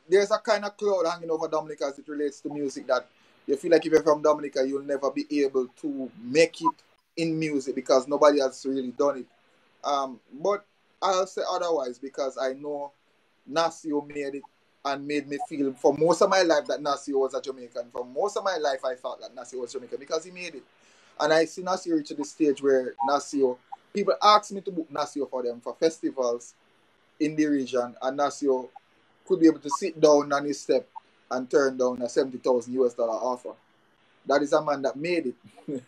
there's 0.09 0.31
a 0.31 0.39
kind 0.39 0.65
of 0.65 0.77
cloud 0.77 1.07
hanging 1.11 1.31
over 1.31 1.49
Dominica 1.49 1.87
as 1.87 1.99
it 1.99 2.09
relates 2.09 2.41
to 2.41 2.49
music 2.49 2.87
that 2.87 3.07
you 3.47 3.57
feel 3.57 3.71
like 3.71 3.85
if 3.85 3.93
you're 3.93 4.03
from 4.03 4.23
Dominica, 4.23 4.67
you'll 4.67 4.83
never 4.83 5.11
be 5.11 5.27
able 5.45 5.69
to 5.83 6.11
make 6.23 6.61
it 6.61 6.75
in 7.17 7.39
music 7.39 7.75
because 7.75 8.09
nobody 8.09 8.41
has 8.41 8.65
really 8.67 8.91
done 8.91 9.19
it. 9.19 9.27
Um, 9.87 10.19
but 10.33 10.65
I'll 11.05 11.29
say 11.29 11.43
otherwise 11.51 11.99
because 12.01 12.39
I 12.39 12.55
know 12.55 12.93
Nasio 13.51 14.07
made 14.09 14.37
it 14.37 14.45
and 14.87 15.07
made 15.07 15.29
me 15.29 15.39
feel 15.39 15.75
for 15.75 15.95
most 15.97 16.23
of 16.23 16.31
my 16.31 16.43
life 16.43 16.67
that 16.69 16.81
Nasio 16.83 17.21
was 17.21 17.35
a 17.35 17.43
Jamaican. 17.43 17.91
For 17.93 18.05
most 18.07 18.39
of 18.39 18.45
my 18.45 18.59
life, 18.59 18.85
I 18.85 18.97
thought 18.97 19.21
that 19.23 19.37
Nasio 19.37 19.61
was 19.63 19.73
Jamaican 19.75 19.99
because 20.01 20.25
he 20.25 20.33
made 20.33 20.57
it. 20.57 20.65
And 21.21 21.33
I 21.33 21.47
see 21.47 21.63
Nasio 21.63 21.97
reach 21.97 22.09
to 22.09 22.15
the 22.17 22.25
stage 22.25 22.63
where 22.63 22.95
Nasio, 23.09 23.59
people 23.95 24.15
ask 24.23 24.53
me 24.53 24.63
to 24.63 24.73
book 24.73 24.89
Nasio 24.93 25.31
for 25.31 25.45
them 25.45 25.61
for 25.63 25.77
festivals 25.77 26.55
in 27.21 27.37
the 27.37 27.47
region, 27.47 27.97
and 28.03 28.19
Nasio 28.19 28.71
could 29.27 29.41
be 29.41 29.47
able 29.49 29.61
to 29.61 29.71
sit 29.71 30.01
down 30.01 30.33
on 30.33 30.45
his 30.47 30.61
step 30.61 30.89
and 31.31 31.51
turn 31.51 31.79
down 31.79 32.03
a 32.03 32.09
70,000 32.11 32.75
US 32.75 32.95
dollar 32.95 33.13
offer. 33.15 33.55
That 34.27 34.43
is 34.43 34.53
a 34.55 34.65
man 34.65 34.83
that 34.83 34.97
made 34.97 35.35
it, 35.69 35.83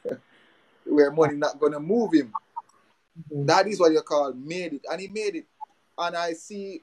where 0.86 1.10
money 1.12 1.36
not 1.36 1.60
going 1.60 1.72
to 1.72 1.80
move 1.80 2.14
him. 2.14 2.34
Mm-hmm. 3.16 3.46
That 3.46 3.66
is 3.66 3.80
what 3.80 3.92
you 3.92 4.00
call 4.02 4.32
made 4.34 4.74
it. 4.74 4.84
And 4.90 5.00
he 5.00 5.08
made 5.08 5.36
it. 5.36 5.46
And 5.98 6.16
I 6.16 6.32
see 6.32 6.82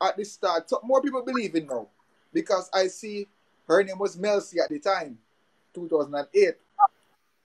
at 0.00 0.16
the 0.16 0.24
start, 0.24 0.70
more 0.82 1.02
people 1.02 1.22
believe 1.22 1.54
in 1.54 1.66
now 1.66 1.88
because 2.32 2.70
I 2.72 2.86
see 2.88 3.26
her 3.68 3.82
name 3.82 3.98
was 3.98 4.16
Melcy 4.16 4.58
at 4.62 4.70
the 4.70 4.78
time, 4.78 5.18
2008, 5.74 6.54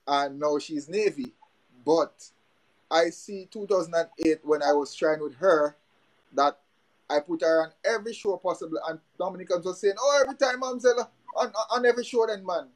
and 0.07 0.39
now 0.39 0.59
she's 0.59 0.87
Navy. 0.87 1.33
But 1.85 2.13
I 2.89 3.09
see 3.09 3.47
2008 3.51 4.39
when 4.43 4.61
I 4.61 4.73
was 4.73 4.93
trying 4.93 5.21
with 5.21 5.35
her 5.35 5.75
that 6.33 6.59
I 7.09 7.19
put 7.19 7.41
her 7.41 7.63
on 7.63 7.71
every 7.83 8.13
show 8.13 8.37
possible, 8.37 8.79
and 8.87 8.99
Dominicans 9.17 9.65
was 9.65 9.79
saying, 9.79 9.95
"Oh, 9.99 10.21
every 10.21 10.35
time 10.35 10.63
I'm 10.63 10.79
on, 10.79 11.53
on 11.71 11.85
every 11.85 12.03
show, 12.03 12.25
then 12.27 12.45
man." 12.45 12.67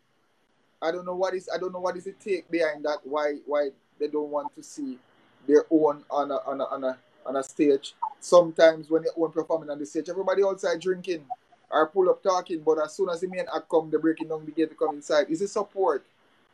I 0.81 0.91
don't 0.91 1.05
know 1.05 1.15
what 1.15 1.33
is 1.33 1.49
I 1.53 1.57
don't 1.57 1.71
know 1.71 1.79
what 1.79 1.95
is 1.97 2.03
the 2.03 2.13
take 2.13 2.49
behind 2.51 2.85
that. 2.85 2.99
Why 3.03 3.35
why 3.45 3.69
they 3.99 4.07
don't 4.07 4.29
want 4.29 4.53
to 4.55 4.63
see 4.63 4.99
their 5.47 5.65
own 5.69 6.03
on 6.10 6.31
a 6.31 6.36
on 6.45 6.62
a 6.62 6.65
on 6.65 6.84
a, 6.84 6.97
on 7.25 7.36
a 7.36 7.43
stage. 7.43 7.95
Sometimes 8.19 8.89
when 8.89 9.03
they 9.03 9.10
own 9.17 9.31
performing 9.31 9.69
on 9.69 9.79
the 9.79 9.86
stage, 9.86 10.10
everybody 10.10 10.43
outside 10.43 10.79
drinking 10.79 11.23
or 11.69 11.88
pull 11.88 12.10
up 12.10 12.21
talking, 12.23 12.62
but 12.62 12.79
as 12.84 12.95
soon 12.95 13.10
as 13.10 13.21
the 13.21 13.27
main 13.27 13.45
act 13.53 13.69
come, 13.69 13.89
the 13.89 13.99
breaking 13.99 14.29
down 14.29 14.45
the 14.45 14.51
gate 14.51 14.69
to 14.69 14.75
come 14.75 14.95
inside. 14.95 15.29
Is 15.29 15.39
the 15.39 15.47
support? 15.47 16.05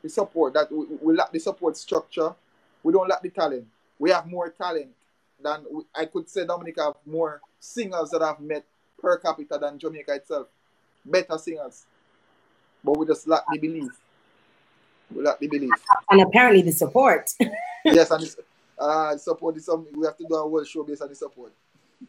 The 0.01 0.09
support 0.09 0.53
that 0.53 0.71
we, 0.71 0.85
we 1.01 1.15
lack 1.15 1.31
the 1.31 1.39
support 1.39 1.77
structure. 1.77 2.33
We 2.83 2.91
don't 2.93 3.07
lack 3.07 3.21
the 3.21 3.29
talent. 3.29 3.67
We 3.99 4.09
have 4.09 4.25
more 4.25 4.49
talent 4.49 4.89
than 5.41 5.65
we, 5.71 5.83
I 5.95 6.05
could 6.05 6.29
say 6.29 6.45
Dominica 6.45 6.83
have 6.83 6.95
more 7.05 7.41
singers 7.59 8.09
that 8.09 8.21
I've 8.21 8.39
met 8.39 8.65
per 8.99 9.17
capita 9.17 9.57
than 9.59 9.77
Jamaica 9.77 10.15
itself. 10.15 10.47
Better 11.05 11.37
singers. 11.37 11.85
But 12.83 12.97
we 12.97 13.05
just 13.05 13.27
lack 13.27 13.43
the 13.51 13.59
belief. 13.59 13.91
We 15.13 15.23
lack 15.23 15.39
the 15.39 15.47
belief. 15.47 15.71
And 16.09 16.21
apparently 16.21 16.63
the 16.63 16.71
support. 16.71 17.31
yes, 17.85 18.09
and 18.09 18.35
uh, 18.81 19.17
support 19.17 19.57
is 19.57 19.65
something 19.65 19.93
we 19.97 20.05
have 20.05 20.17
to 20.17 20.25
do 20.27 20.35
our 20.35 20.43
whole 20.43 20.63
show 20.63 20.83
based 20.83 21.01
on 21.01 21.09
the 21.09 21.15
support. 21.15 21.53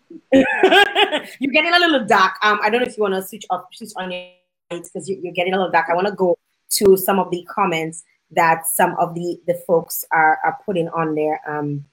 you're 0.33 1.53
getting 1.53 1.73
a 1.73 1.79
little 1.79 2.07
dark. 2.07 2.33
Um, 2.43 2.59
I 2.63 2.71
don't 2.71 2.81
know 2.81 2.87
if 2.87 2.97
you 2.97 3.03
want 3.03 3.15
to 3.15 3.23
switch 3.23 3.45
off, 3.51 3.67
switch 3.73 3.91
on 3.97 4.11
your 4.11 4.25
lights 4.71 4.91
because 4.91 5.09
you, 5.09 5.19
are 5.29 5.33
getting 5.33 5.53
a 5.53 5.57
little 5.57 5.71
dark. 5.71 5.87
I 5.91 5.95
want 5.95 6.07
to 6.07 6.15
go 6.15 6.39
to 6.71 6.97
some 6.97 7.19
of 7.19 7.31
the 7.31 7.47
comments 7.51 8.03
that 8.31 8.67
some 8.67 8.97
of 8.99 9.15
the 9.15 9.39
the 9.47 9.55
folks 9.67 10.05
are 10.11 10.39
are 10.45 10.59
putting 10.65 10.89
on 10.89 11.15
there. 11.15 11.41
Um, 11.47 11.85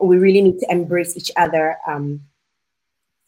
we 0.00 0.16
really 0.16 0.40
need 0.40 0.58
to 0.60 0.70
embrace 0.70 1.16
each 1.16 1.30
other. 1.36 1.76
Um, 1.86 2.22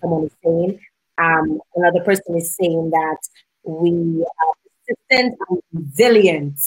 someone 0.00 0.24
is 0.24 0.32
saying. 0.42 0.80
Um, 1.18 1.60
another 1.76 2.00
person 2.02 2.34
is 2.36 2.56
saying 2.56 2.90
that 2.90 3.18
we 3.62 4.24
are 4.24 4.54
persistent 4.86 5.38
and 5.48 5.62
resilient. 5.72 6.58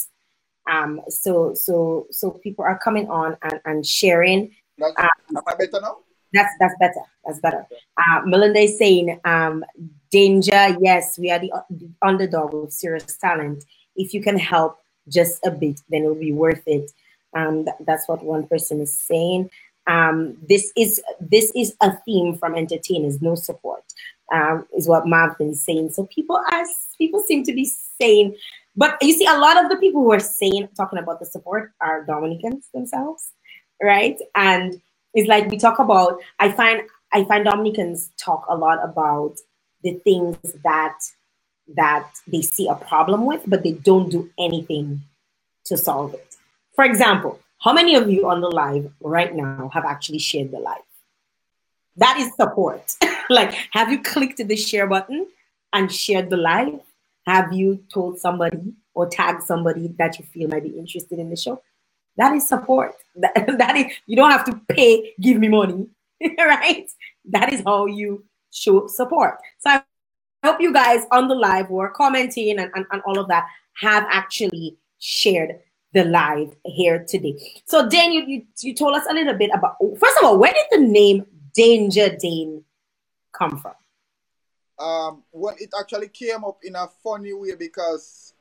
Um, 0.68 1.00
so 1.08 1.54
so 1.54 2.06
so 2.10 2.30
people 2.30 2.64
are 2.64 2.78
coming 2.78 3.08
on 3.08 3.36
and, 3.42 3.60
and 3.64 3.86
sharing. 3.86 4.54
um, 4.82 4.94
am 4.98 5.42
I 5.46 5.54
better 5.54 5.80
now? 5.80 5.98
That's 6.32 6.52
that's 6.60 6.74
better. 6.78 7.00
That's 7.24 7.40
better. 7.40 7.66
Uh, 7.96 8.20
Melinda 8.24 8.60
is 8.60 8.78
saying, 8.78 9.18
um, 9.24 9.64
danger. 10.10 10.76
Yes, 10.80 11.18
we 11.18 11.30
are 11.30 11.38
the, 11.38 11.52
the 11.70 11.88
underdog 12.02 12.52
with 12.52 12.72
serious 12.72 13.16
talent. 13.16 13.64
If 13.96 14.12
you 14.12 14.22
can 14.22 14.38
help 14.38 14.78
just 15.08 15.44
a 15.44 15.50
bit, 15.50 15.80
then 15.88 16.04
it 16.04 16.08
will 16.08 16.14
be 16.14 16.32
worth 16.32 16.62
it. 16.66 16.92
Um, 17.34 17.64
th- 17.64 17.76
that's 17.86 18.08
what 18.08 18.22
one 18.22 18.46
person 18.46 18.80
is 18.80 18.92
saying. 18.92 19.50
Um, 19.86 20.36
this 20.46 20.70
is 20.76 21.00
this 21.18 21.50
is 21.54 21.74
a 21.80 21.96
theme 22.04 22.36
from 22.36 22.54
entertainers. 22.54 23.22
No 23.22 23.34
support 23.34 23.84
um, 24.32 24.66
is 24.76 24.86
what 24.86 25.06
Marvin 25.06 25.50
is 25.50 25.62
saying. 25.62 25.90
So 25.90 26.06
people 26.06 26.36
are 26.36 26.64
people 26.98 27.22
seem 27.22 27.42
to 27.44 27.52
be 27.52 27.70
saying, 28.00 28.36
but 28.78 28.96
you 29.02 29.12
see, 29.12 29.26
a 29.26 29.36
lot 29.36 29.62
of 29.62 29.68
the 29.68 29.76
people 29.76 30.02
who 30.02 30.12
are 30.12 30.20
saying 30.20 30.68
talking 30.76 31.00
about 31.00 31.18
the 31.18 31.26
support 31.26 31.72
are 31.80 32.04
Dominicans 32.04 32.68
themselves, 32.72 33.32
right? 33.82 34.16
And 34.36 34.80
it's 35.14 35.28
like 35.28 35.50
we 35.50 35.58
talk 35.58 35.80
about. 35.80 36.20
I 36.38 36.52
find 36.52 36.82
I 37.12 37.24
find 37.24 37.44
Dominicans 37.44 38.10
talk 38.16 38.46
a 38.48 38.56
lot 38.56 38.78
about 38.84 39.34
the 39.82 39.94
things 40.04 40.38
that 40.62 40.96
that 41.74 42.08
they 42.28 42.40
see 42.40 42.68
a 42.68 42.76
problem 42.76 43.26
with, 43.26 43.42
but 43.48 43.64
they 43.64 43.72
don't 43.72 44.10
do 44.10 44.30
anything 44.38 45.02
to 45.64 45.76
solve 45.76 46.14
it. 46.14 46.36
For 46.76 46.84
example, 46.84 47.40
how 47.58 47.72
many 47.72 47.96
of 47.96 48.08
you 48.08 48.28
on 48.28 48.40
the 48.40 48.48
live 48.48 48.92
right 49.00 49.34
now 49.34 49.70
have 49.74 49.84
actually 49.84 50.20
shared 50.20 50.52
the 50.52 50.60
live? 50.60 50.88
That 51.96 52.18
is 52.20 52.32
support. 52.36 52.94
like, 53.28 53.52
have 53.72 53.90
you 53.90 54.00
clicked 54.00 54.38
the 54.46 54.56
share 54.56 54.86
button 54.86 55.26
and 55.72 55.92
shared 55.92 56.30
the 56.30 56.36
live? 56.36 56.78
Have 57.28 57.52
you 57.52 57.84
told 57.92 58.18
somebody 58.18 58.72
or 58.94 59.06
tagged 59.06 59.42
somebody 59.42 59.94
that 59.98 60.18
you 60.18 60.24
feel 60.24 60.48
might 60.48 60.62
be 60.62 60.70
interested 60.70 61.18
in 61.18 61.28
the 61.28 61.36
show? 61.36 61.60
That 62.16 62.34
is 62.34 62.48
support. 62.48 62.94
That, 63.16 63.58
that 63.58 63.76
is, 63.76 63.86
you 64.06 64.14
don't 64.14 64.30
have 64.30 64.44
to 64.44 64.60
pay, 64.68 65.12
give 65.20 65.38
me 65.38 65.48
money, 65.48 65.88
right? 66.38 66.88
That 67.24 67.52
is 67.52 67.62
how 67.66 67.86
you 67.86 68.24
show 68.52 68.86
support. 68.86 69.38
So 69.58 69.70
I 69.70 69.82
hope 70.44 70.60
you 70.60 70.72
guys 70.72 71.04
on 71.10 71.26
the 71.26 71.34
live 71.34 71.66
who 71.66 71.80
are 71.80 71.90
commenting 71.90 72.50
and, 72.50 72.70
and, 72.76 72.86
and 72.92 73.02
all 73.04 73.18
of 73.18 73.26
that 73.26 73.46
have 73.80 74.06
actually 74.08 74.78
shared 75.00 75.58
the 75.94 76.04
live 76.04 76.54
here 76.64 77.04
today. 77.08 77.36
So, 77.66 77.88
Dan, 77.88 78.12
you, 78.12 78.24
you, 78.24 78.42
you 78.60 78.72
told 78.72 78.94
us 78.94 79.04
a 79.10 79.14
little 79.14 79.34
bit 79.34 79.50
about, 79.52 79.74
first 79.98 80.16
of 80.18 80.24
all, 80.24 80.38
where 80.38 80.52
did 80.52 80.66
the 80.70 80.86
name 80.86 81.26
Danger 81.54 82.16
Dane 82.16 82.62
come 83.32 83.58
from? 83.58 83.74
Um, 84.78 85.24
well, 85.32 85.56
it 85.58 85.70
actually 85.78 86.08
came 86.08 86.44
up 86.44 86.58
in 86.62 86.76
a 86.76 86.86
funny 87.02 87.32
way 87.32 87.54
because 87.58 88.32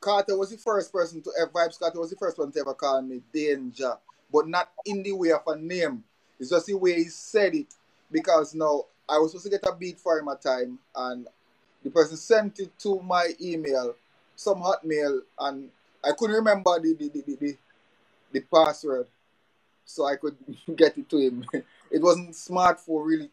Kartel 0.00 0.38
was 0.38 0.50
the 0.50 0.58
first 0.58 0.92
person 0.92 1.22
to 1.22 1.30
ever, 1.40 1.50
Vybz 1.50 1.78
Kartel 1.80 2.00
was 2.00 2.10
the 2.10 2.16
first 2.16 2.38
one 2.38 2.52
to 2.52 2.60
ever 2.60 2.74
call 2.74 3.00
me 3.00 3.22
Danger, 3.32 3.96
but 4.30 4.48
not 4.48 4.70
in 4.84 5.02
the 5.02 5.12
way 5.12 5.30
of 5.30 5.42
a 5.46 5.56
name. 5.56 6.04
It's 6.38 6.50
just 6.50 6.66
the 6.66 6.74
way 6.74 6.94
he 6.94 7.04
said 7.04 7.54
it 7.54 7.74
because 8.10 8.54
now 8.54 8.84
I 9.08 9.18
was 9.18 9.30
supposed 9.30 9.44
to 9.44 9.50
get 9.50 9.66
a 9.66 9.74
beat 9.74 9.98
for 9.98 10.18
him 10.18 10.28
at 10.28 10.42
time 10.42 10.78
and 10.94 11.26
the 11.82 11.90
person 11.90 12.16
sent 12.16 12.60
it 12.60 12.78
to 12.80 13.00
my 13.00 13.30
email, 13.40 13.94
some 14.36 14.62
hotmail, 14.62 15.20
and 15.40 15.68
I 16.04 16.10
couldn't 16.16 16.36
remember 16.36 16.78
the 16.80 16.94
the, 16.94 17.08
the, 17.08 17.36
the, 17.36 17.56
the 18.32 18.40
password, 18.40 19.06
so 19.84 20.04
I 20.06 20.16
could 20.16 20.36
get 20.76 20.98
it 20.98 21.08
to 21.08 21.16
him. 21.18 21.44
It 21.90 22.00
wasn't 22.00 22.30
smartphone 22.30 23.04
really 23.04 23.30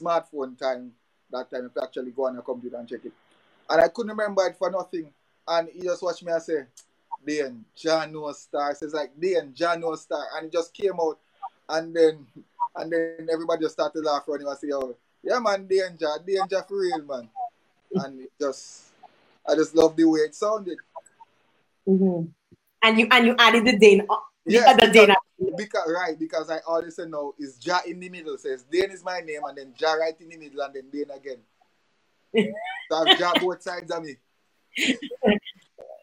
smartphone 0.00 0.58
time 0.58 0.92
that 1.30 1.50
time 1.50 1.70
to 1.74 1.82
actually 1.82 2.10
go 2.10 2.26
on 2.26 2.38
a 2.38 2.42
computer 2.42 2.76
and 2.76 2.88
check 2.88 3.04
it, 3.04 3.12
and 3.68 3.80
I 3.80 3.88
couldn't 3.88 4.10
remember 4.10 4.46
it 4.46 4.56
for 4.56 4.70
nothing. 4.70 5.10
And 5.46 5.68
he 5.68 5.82
just 5.82 6.02
watched 6.02 6.22
me 6.22 6.32
and 6.32 6.42
say, 6.42 6.64
"Dan 7.26 7.64
Jano 7.76 8.34
Star." 8.34 8.74
Says 8.74 8.92
like 8.92 9.12
Dan 9.18 9.52
Jano 9.56 9.96
Star, 9.96 10.24
and 10.36 10.46
it 10.46 10.52
just 10.52 10.74
came 10.74 10.98
out, 11.00 11.18
and 11.68 11.94
then 11.94 12.26
and 12.76 12.92
then 12.92 13.28
everybody 13.32 13.62
just 13.62 13.74
started 13.74 14.04
laughing 14.04 14.34
and 14.34 14.42
he 14.42 14.46
was 14.46 14.60
say, 14.60 14.68
"Oh, 14.72 14.94
yeah, 15.22 15.38
man, 15.38 15.66
danger, 15.66 16.08
danger 16.26 16.64
for 16.66 16.78
real, 16.78 17.02
man." 17.02 17.28
And 17.94 18.20
it 18.20 18.32
just, 18.40 18.92
I 19.48 19.54
just 19.54 19.74
love 19.74 19.96
the 19.96 20.04
way 20.04 20.20
it 20.20 20.34
sounded. 20.34 20.78
Mm-hmm. 21.86 22.26
And 22.82 22.98
you 22.98 23.08
and 23.10 23.26
you 23.26 23.34
added 23.38 23.64
the 23.64 23.78
Dane 23.78 24.06
Yeah, 24.48 24.74
because, 24.74 25.16
because, 25.56 25.92
right, 25.94 26.18
because 26.18 26.50
I 26.50 26.58
always 26.66 26.96
say 26.96 27.04
no, 27.06 27.34
is 27.38 27.58
Ja 27.64 27.80
in 27.86 28.00
the 28.00 28.08
middle. 28.08 28.36
Says 28.38 28.64
Dane 28.70 28.90
is 28.90 29.04
my 29.04 29.20
name, 29.20 29.40
and 29.44 29.58
then 29.58 29.74
Ja 29.78 29.92
right 29.92 30.14
in 30.20 30.28
the 30.28 30.36
middle, 30.36 30.60
and 30.62 30.74
then 30.74 30.90
Dane 30.90 31.10
again. 31.14 31.38
so 32.90 32.96
I've 32.96 33.18
Ja 33.20 33.32
both 33.38 33.62
sides 33.62 33.90
of 33.90 34.02
me. 34.02 34.16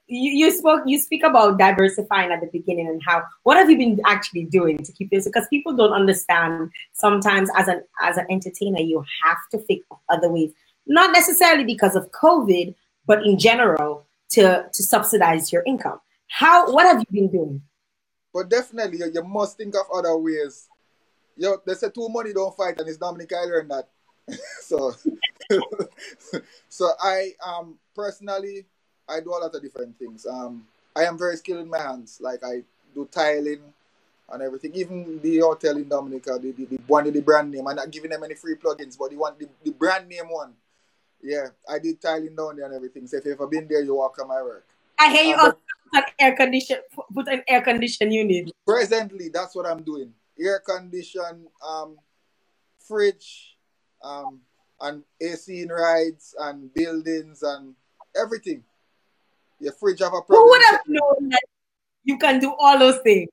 You, 0.08 0.31
you 0.31 0.51
spoke 0.51 0.84
you 0.86 0.99
speak 0.99 1.23
about 1.23 1.58
diversifying 1.58 2.31
at 2.31 2.39
the 2.39 2.47
beginning 2.47 2.88
and 2.88 3.01
how 3.03 3.23
what 3.41 3.58
have 3.58 3.71
you 3.71 3.77
been 3.77 3.99
actually 4.05 4.43
doing 4.43 4.77
to 4.77 4.91
keep 4.91 5.10
this 5.10 5.25
because 5.25 5.47
people 5.49 5.75
don't 5.75 5.93
understand 5.93 6.69
sometimes 6.93 7.49
as 7.58 7.67
an 7.67 7.81
as 8.03 8.17
an 8.17 8.27
entertainer 8.29 8.81
you 8.81 9.03
have 9.23 9.38
to 9.49 9.58
think 9.58 9.81
of 9.89 9.97
other 10.10 10.31
ways 10.31 10.51
not 10.86 11.12
necessarily 11.12 11.63
because 11.63 11.95
of 11.95 12.12
covid 12.12 12.75
but 13.08 13.25
in 13.25 13.39
general 13.39 14.05
to 14.29 14.69
to 14.71 14.84
subsidize 14.84 15.51
your 15.51 15.63
income 15.65 15.99
how 16.27 16.71
what 16.71 16.86
have 16.86 16.99
you 16.99 17.08
been 17.12 17.31
doing 17.31 17.62
but 18.35 18.49
definitely, 18.49 18.97
you, 18.97 19.09
you 19.13 19.23
must 19.23 19.55
think 19.55 19.75
of 19.75 19.85
other 19.95 20.17
ways. 20.17 20.67
Yo, 21.37 21.55
they 21.65 21.73
say 21.73 21.87
two 21.89 22.09
money 22.09 22.33
don't 22.33 22.53
fight, 22.53 22.77
and 22.77 22.89
it's 22.89 22.97
Dominic 22.97 23.31
I 23.31 23.45
learned 23.45 23.71
that. 23.71 23.87
so, 24.61 24.93
so 26.69 26.89
I 27.01 27.31
um 27.47 27.79
personally, 27.95 28.65
I 29.07 29.21
do 29.21 29.29
a 29.29 29.39
lot 29.39 29.55
of 29.55 29.61
different 29.61 29.97
things. 29.97 30.25
Um, 30.25 30.67
I 30.93 31.03
am 31.05 31.17
very 31.17 31.37
skilled 31.37 31.61
in 31.61 31.69
my 31.69 31.79
hands. 31.79 32.19
Like 32.19 32.43
I 32.43 32.63
do 32.93 33.07
tiling 33.09 33.61
and 34.29 34.43
everything. 34.43 34.73
Even 34.75 35.21
the 35.21 35.39
hotel 35.39 35.77
in 35.77 35.87
Dominica, 35.87 36.37
the, 36.37 36.51
the, 36.51 36.65
the 36.65 36.79
one 36.87 37.09
the 37.09 37.21
brand 37.21 37.51
name. 37.51 37.65
I'm 37.65 37.77
not 37.77 37.89
giving 37.89 38.11
them 38.11 38.25
any 38.25 38.35
free 38.35 38.55
plugins, 38.55 38.97
but 38.99 39.11
the 39.11 39.15
one 39.15 39.35
the, 39.39 39.47
the 39.63 39.71
brand 39.71 40.09
name 40.09 40.27
one. 40.27 40.51
Yeah, 41.23 41.47
I 41.69 41.79
did 41.79 42.01
tiling 42.01 42.35
down 42.35 42.57
there 42.57 42.65
and 42.65 42.75
everything. 42.75 43.07
So 43.07 43.15
if 43.15 43.23
you've 43.23 43.35
ever 43.35 43.47
been 43.47 43.65
there, 43.69 43.81
you 43.81 43.95
walk 43.95 44.19
on 44.21 44.27
my 44.27 44.41
work. 44.41 44.65
I 44.99 45.09
hear 45.09 45.23
you 45.23 45.35
uh, 45.35 45.51
put 45.51 45.59
an 45.93 46.03
air 46.19 46.35
condition 46.35 46.77
put 47.13 47.27
an 47.27 47.43
air 47.47 47.61
condition 47.61 48.11
unit. 48.11 48.51
Presently, 48.65 49.29
that's 49.29 49.55
what 49.55 49.65
I'm 49.65 49.83
doing. 49.83 50.13
Air 50.39 50.59
condition, 50.59 51.47
um, 51.65 51.97
fridge, 52.79 53.57
um, 54.03 54.41
and 54.81 55.03
AC 55.21 55.61
in 55.61 55.69
rides 55.69 56.35
and 56.39 56.73
buildings 56.73 57.43
and 57.43 57.75
everything. 58.15 58.63
Your 59.59 59.73
fridge 59.73 59.99
have 59.99 60.13
a 60.13 60.21
problem. 60.21 60.39
Who 60.39 60.49
would 60.49 60.61
have 60.69 60.81
known 60.87 61.29
that 61.29 61.43
you 62.03 62.17
can 62.17 62.39
do 62.39 62.53
all 62.59 62.77
those 62.77 62.99
things? 62.99 63.29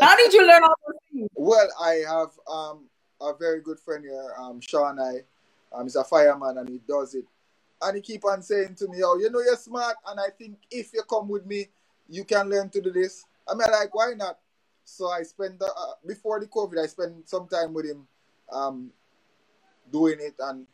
How 0.00 0.16
did 0.16 0.32
you 0.32 0.46
learn 0.46 0.62
all 0.62 0.74
those 0.86 0.96
things? 1.12 1.28
Well, 1.36 1.68
I 1.80 2.02
have 2.08 2.30
um, 2.50 2.86
a 3.20 3.32
very 3.38 3.60
good 3.60 3.78
friend 3.78 4.02
here, 4.02 4.32
um, 4.38 4.60
Sean. 4.60 4.98
I, 4.98 5.20
um, 5.72 5.84
he's 5.84 5.94
a 5.94 6.02
fireman 6.02 6.58
and 6.58 6.68
he 6.68 6.80
does 6.88 7.14
it 7.14 7.26
and 7.84 7.96
he 7.96 8.02
keep 8.02 8.24
on 8.24 8.42
saying 8.42 8.74
to 8.76 8.88
me, 8.88 9.02
"Oh, 9.04 9.16
you 9.18 9.30
know 9.30 9.40
you're 9.40 9.56
smart, 9.56 9.96
and 10.08 10.18
I 10.18 10.30
think 10.30 10.58
if 10.70 10.92
you 10.92 11.02
come 11.02 11.28
with 11.28 11.46
me, 11.46 11.68
you 12.08 12.24
can 12.24 12.48
learn 12.48 12.70
to 12.70 12.80
do 12.80 12.90
this." 12.90 13.24
I 13.46 13.54
mean, 13.54 13.68
like, 13.70 13.94
why 13.94 14.14
not? 14.16 14.38
So 14.84 15.08
I 15.08 15.22
spent 15.22 15.62
uh, 15.62 15.68
before 16.06 16.40
the 16.40 16.46
COVID, 16.46 16.82
I 16.82 16.86
spent 16.86 17.28
some 17.28 17.46
time 17.46 17.74
with 17.74 17.86
him, 17.86 18.06
um, 18.50 18.90
doing 19.92 20.18
it, 20.20 20.34
and 20.38 20.66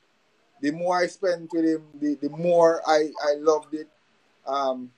the 0.60 0.70
more 0.70 0.98
I 0.98 1.06
spent 1.06 1.50
with 1.52 1.64
him, 1.64 1.82
the, 1.94 2.14
the 2.14 2.30
more 2.30 2.82
I 2.86 3.10
I 3.22 3.34
loved 3.38 3.74
it. 3.74 3.88
Um, 4.46 4.90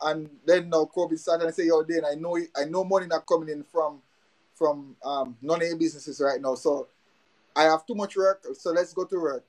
and 0.00 0.28
then 0.46 0.70
now 0.70 0.88
COVID 0.94 1.18
started, 1.18 1.44
and 1.44 1.52
I 1.52 1.56
say, 1.56 1.66
"Yo, 1.66 1.82
Dan, 1.82 2.04
I 2.04 2.14
know 2.14 2.38
I 2.56 2.64
know 2.64 2.84
money 2.84 3.06
not 3.06 3.26
coming 3.26 3.48
in 3.48 3.64
from 3.64 4.00
from 4.54 4.96
um, 5.04 5.36
your 5.42 5.76
businesses 5.76 6.20
right 6.20 6.40
now, 6.40 6.54
so 6.54 6.88
I 7.56 7.64
have 7.64 7.86
too 7.86 7.94
much 7.94 8.16
work. 8.16 8.44
So 8.54 8.70
let's 8.70 8.92
go 8.92 9.04
to 9.04 9.20
work." 9.20 9.44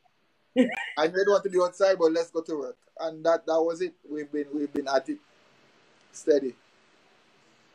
I 0.56 1.08
don't 1.08 1.30
want 1.30 1.44
to 1.44 1.50
be 1.50 1.60
outside, 1.60 1.98
but 2.00 2.12
let's 2.12 2.32
go 2.32 2.42
to 2.42 2.58
work. 2.58 2.78
And 3.00 3.26
that 3.26 3.46
that 3.46 3.62
was 3.62 3.82
it. 3.82 3.94
We've 4.10 4.32
been 4.32 4.46
we've 4.54 4.72
been 4.72 4.88
at 4.88 5.10
it 5.10 5.18
steady. 6.12 6.56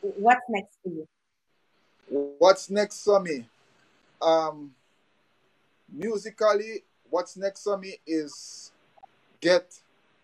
What's 0.01 0.41
next 0.49 0.77
for 0.83 0.89
you? 0.89 1.07
What's 2.37 2.69
next 2.69 3.03
for 3.03 3.19
me? 3.19 3.45
Um 4.21 4.71
musically, 5.91 6.83
what's 7.09 7.35
next 7.35 7.63
for 7.63 7.77
me 7.77 7.97
is 8.07 8.71
get 9.41 9.77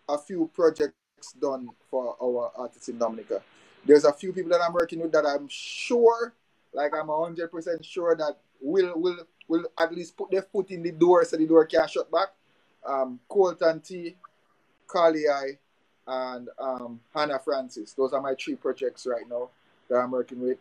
a 0.08 0.16
few 0.16 0.50
projects 0.54 0.94
done 1.40 1.68
for 1.90 2.16
our 2.22 2.52
artists 2.56 2.88
in 2.88 2.98
Dominica. 2.98 3.42
There's 3.84 4.04
a 4.04 4.12
few 4.12 4.32
people 4.32 4.50
that 4.50 4.60
I'm 4.62 4.72
working 4.72 5.00
with 5.00 5.12
that 5.12 5.26
I'm 5.26 5.48
sure, 5.48 6.32
like 6.72 6.94
I'm 6.94 7.08
hundred 7.08 7.48
percent 7.48 7.84
sure 7.84 8.16
that 8.16 8.38
will 8.60 8.98
will 8.98 9.18
will 9.48 9.64
at 9.78 9.94
least 9.94 10.16
put 10.16 10.30
their 10.30 10.42
foot 10.42 10.70
in 10.70 10.82
the 10.82 10.92
door 10.92 11.24
so 11.24 11.36
the 11.36 11.46
door 11.46 11.66
can't 11.66 11.90
shut 11.90 12.10
back 12.10 12.28
um, 12.86 13.20
Colton 13.28 13.80
T, 13.80 14.16
Carly 14.86 15.28
I, 15.28 15.58
and 16.06 16.48
um, 16.58 17.00
Hannah 17.14 17.38
Francis. 17.38 17.92
Those 17.92 18.12
are 18.12 18.20
my 18.20 18.34
three 18.34 18.54
projects 18.54 19.06
right 19.06 19.28
now 19.28 19.50
that 19.88 19.96
I'm 19.96 20.10
working 20.10 20.40
with. 20.40 20.58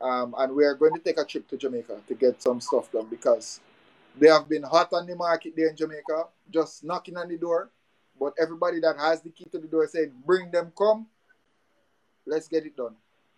Um, 0.00 0.34
and 0.36 0.54
we 0.54 0.64
are 0.64 0.74
going 0.74 0.94
to 0.94 1.00
take 1.00 1.18
a 1.18 1.24
trip 1.24 1.46
to 1.48 1.56
Jamaica 1.56 2.00
to 2.08 2.14
get 2.14 2.42
some 2.42 2.60
stuff 2.60 2.90
done 2.90 3.06
because 3.08 3.60
they 4.18 4.28
have 4.28 4.48
been 4.48 4.64
hot 4.64 4.92
on 4.92 5.06
the 5.06 5.14
market 5.14 5.54
there 5.56 5.68
in 5.68 5.76
Jamaica, 5.76 6.26
just 6.50 6.84
knocking 6.84 7.16
on 7.16 7.28
the 7.28 7.38
door. 7.38 7.70
But 8.18 8.34
everybody 8.40 8.80
that 8.80 8.96
has 8.98 9.20
the 9.22 9.30
key 9.30 9.46
to 9.52 9.58
the 9.58 9.68
door 9.68 9.86
said, 9.88 10.12
bring 10.26 10.50
them, 10.50 10.72
come. 10.76 11.06
Let's 12.26 12.48
get 12.48 12.66
it 12.66 12.76
done 12.76 12.94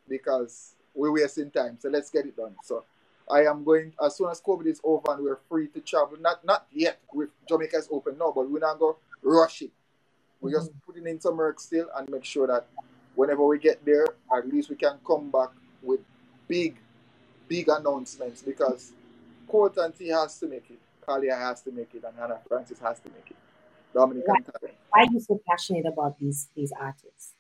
because 0.09 0.75
we're 0.95 1.13
wasting 1.13 1.51
time. 1.51 1.79
So 1.81 1.89
let's 1.89 2.11
get 2.11 2.27
it 2.27 2.37
done. 2.37 2.55
So 2.63 2.85
I 3.31 3.45
am 3.47 3.65
going 3.65 3.93
as 4.05 4.17
soon 4.17 4.31
as 4.31 4.41
COVID 4.41 4.67
is 4.67 4.81
over 4.85 5.13
and 5.13 5.23
we're 5.23 5.39
free 5.49 5.69
to 5.69 5.81
travel. 5.81 6.17
Not 6.21 6.45
not 6.45 6.67
yet. 6.73 7.01
With 7.13 7.31
Jamaica 7.49 7.77
is 7.77 7.89
open 7.91 8.19
now, 8.19 8.33
but 8.35 8.51
we're 8.51 8.59
not 8.59 8.79
going 8.79 8.95
to 8.95 9.01
rush 9.23 9.63
it. 9.63 9.71
We're 10.41 10.51
mm-hmm. 10.51 10.59
just 10.59 10.73
putting 10.87 11.07
in 11.07 11.21
some 11.21 11.37
work 11.37 11.59
still 11.61 11.89
and 11.97 12.09
make 12.11 12.25
sure 12.25 12.47
that 12.47 12.67
whenever 13.15 13.45
we 13.47 13.59
get 13.59 13.85
there, 13.85 14.07
at 14.37 14.49
least 14.49 14.69
we 14.69 14.77
can 14.77 14.99
come 15.07 15.31
back 15.31 15.51
with 15.83 16.01
big, 16.49 16.77
big 17.49 17.69
announcements 17.69 18.43
because 18.43 18.93
Colton 19.49 19.93
T 19.93 20.09
has 20.09 20.39
to 20.41 20.49
make 20.49 20.71
it, 20.71 20.79
Kalia 21.07 21.39
has 21.39 21.63
to 21.63 21.73
make 21.73 21.95
it, 21.95 22.05
and 22.05 22.17
Hannah 22.19 22.41
Francis 22.49 22.79
has 22.81 23.01
to 23.01 23.09
make 23.09 23.31
it. 23.31 23.37
Dominican 23.95 24.35
why, 24.61 24.71
why 24.91 25.03
are 25.03 25.13
you 25.13 25.21
so 25.21 25.41
passionate 25.49 25.87
about 25.87 26.19
these 26.19 26.49
these 26.57 26.73
artists? 26.79 27.35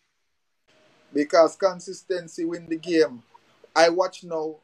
Because 1.12 1.56
consistency 1.56 2.44
win 2.44 2.68
the 2.68 2.76
game. 2.76 3.22
I 3.74 3.88
watch 3.88 4.22
now 4.22 4.56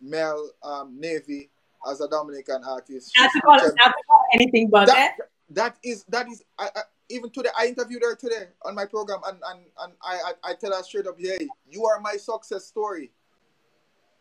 Mel 0.00 0.50
um, 0.62 0.98
Navy 0.98 1.50
as 1.90 2.00
a 2.00 2.08
Dominican 2.08 2.62
artist. 2.64 3.12
Not 3.16 3.30
to 3.32 3.40
call, 3.40 3.54
not 3.56 3.64
to 3.64 3.94
call 4.08 4.24
anything 4.34 4.68
but 4.68 4.86
that, 4.86 5.16
that 5.50 5.76
is 5.82 6.04
that 6.08 6.28
is 6.28 6.42
I, 6.58 6.68
I, 6.74 6.80
even 7.08 7.30
today 7.30 7.50
I 7.58 7.66
interviewed 7.66 8.02
her 8.02 8.14
today 8.16 8.48
on 8.64 8.74
my 8.74 8.86
program 8.86 9.20
and 9.26 9.38
and, 9.48 9.60
and 9.82 9.92
I, 10.02 10.32
I, 10.44 10.50
I 10.50 10.54
tell 10.54 10.74
her 10.74 10.82
straight 10.82 11.06
up, 11.06 11.16
hey, 11.18 11.48
you 11.70 11.86
are 11.86 12.00
my 12.00 12.16
success 12.16 12.64
story. 12.66 13.10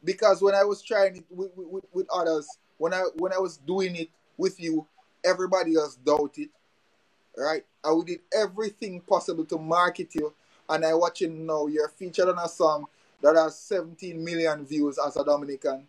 Because 0.04 0.42
when 0.42 0.54
I 0.54 0.64
was 0.64 0.84
trying 0.84 1.18
it 1.18 1.26
with, 1.32 1.50
with, 1.56 1.86
with 1.92 2.08
others, 2.14 2.48
when 2.78 2.94
I 2.94 3.04
when 3.16 3.34
I 3.34 3.40
was 3.40 3.58
doing 3.58 3.96
it 3.96 4.10
with 4.38 4.60
you, 4.60 4.86
everybody 5.24 5.76
else 5.76 5.96
doubted, 5.96 6.50
right? 7.36 7.66
I 7.84 8.00
did 8.06 8.20
everything 8.34 9.02
possible 9.02 9.46
to 9.46 9.58
market 9.58 10.14
you, 10.14 10.34
and 10.70 10.86
I 10.86 10.94
watching 10.94 11.46
now 11.46 11.66
you're 11.68 11.90
featured 11.90 12.30
on 12.30 12.38
a 12.38 12.48
song 12.48 12.86
that 13.26 13.36
has 13.36 13.58
17 13.58 14.24
million 14.24 14.66
views 14.68 15.00
as 15.04 15.18
a 15.18 15.26
Dominican. 15.26 15.88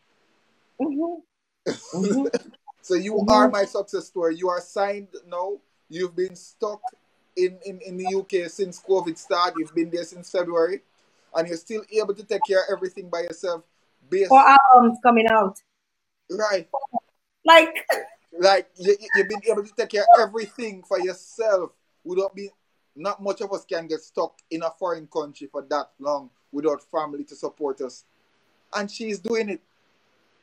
Mm-hmm. 0.81 1.71
Mm-hmm. 1.99 2.27
so 2.81 2.95
you 2.95 3.13
mm-hmm. 3.13 3.31
are 3.31 3.51
my 3.51 3.67
success 3.67 4.07
story. 4.07 4.37
You 4.37 4.49
are 4.49 4.61
signed 4.63 5.09
now. 5.29 5.59
You've 5.91 6.17
been 6.17 6.35
stuck 6.35 6.81
in, 7.37 7.59
in, 7.67 7.79
in 7.83 7.99
the 7.99 8.07
UK 8.07 8.51
since 8.51 8.81
COVID 8.81 9.19
started. 9.19 9.57
You've 9.59 9.75
been 9.75 9.91
there 9.91 10.05
since 10.05 10.31
February. 10.31 10.81
And 11.35 11.47
you're 11.47 11.59
still 11.59 11.83
able 11.93 12.15
to 12.15 12.25
take 12.25 12.41
care 12.49 12.61
of 12.61 12.69
everything 12.73 13.11
by 13.11 13.21
yourself. 13.21 13.65
Based 14.09 14.31
Four 14.31 14.43
albums 14.73 14.99
coming 15.03 15.27
out. 15.31 15.61
Right. 16.31 16.67
Like 17.45 17.87
like 18.39 18.71
you, 18.77 18.97
you've 19.15 19.29
been 19.29 19.43
able 19.51 19.63
to 19.63 19.73
take 19.77 19.91
care 19.91 20.07
of 20.15 20.21
everything 20.21 20.83
for 20.89 20.99
yourself 20.99 21.73
without 22.03 22.35
being 22.35 22.51
not 22.95 23.23
much 23.23 23.43
of 23.43 23.53
us 23.53 23.67
can 23.67 23.87
get 23.87 24.01
stuck 24.01 24.39
in 24.51 24.63
a 24.63 24.71
foreign 24.79 25.07
country 25.07 25.49
for 25.53 25.63
that 25.69 25.91
long 25.99 26.31
without 26.53 26.83
family 26.83 27.25
to 27.25 27.35
support 27.35 27.81
us. 27.81 28.05
And 28.75 28.91
she's 28.91 29.19
doing 29.19 29.49
it 29.49 29.61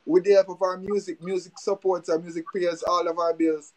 with 0.06 0.24
the 0.24 0.32
help 0.32 0.48
of 0.50 0.62
our 0.62 0.76
music. 0.76 1.22
Music 1.22 1.58
supports 1.58 2.08
our 2.08 2.18
music 2.18 2.44
pays 2.54 2.82
all 2.82 3.06
of 3.08 3.18
our 3.18 3.34
bills. 3.34 3.72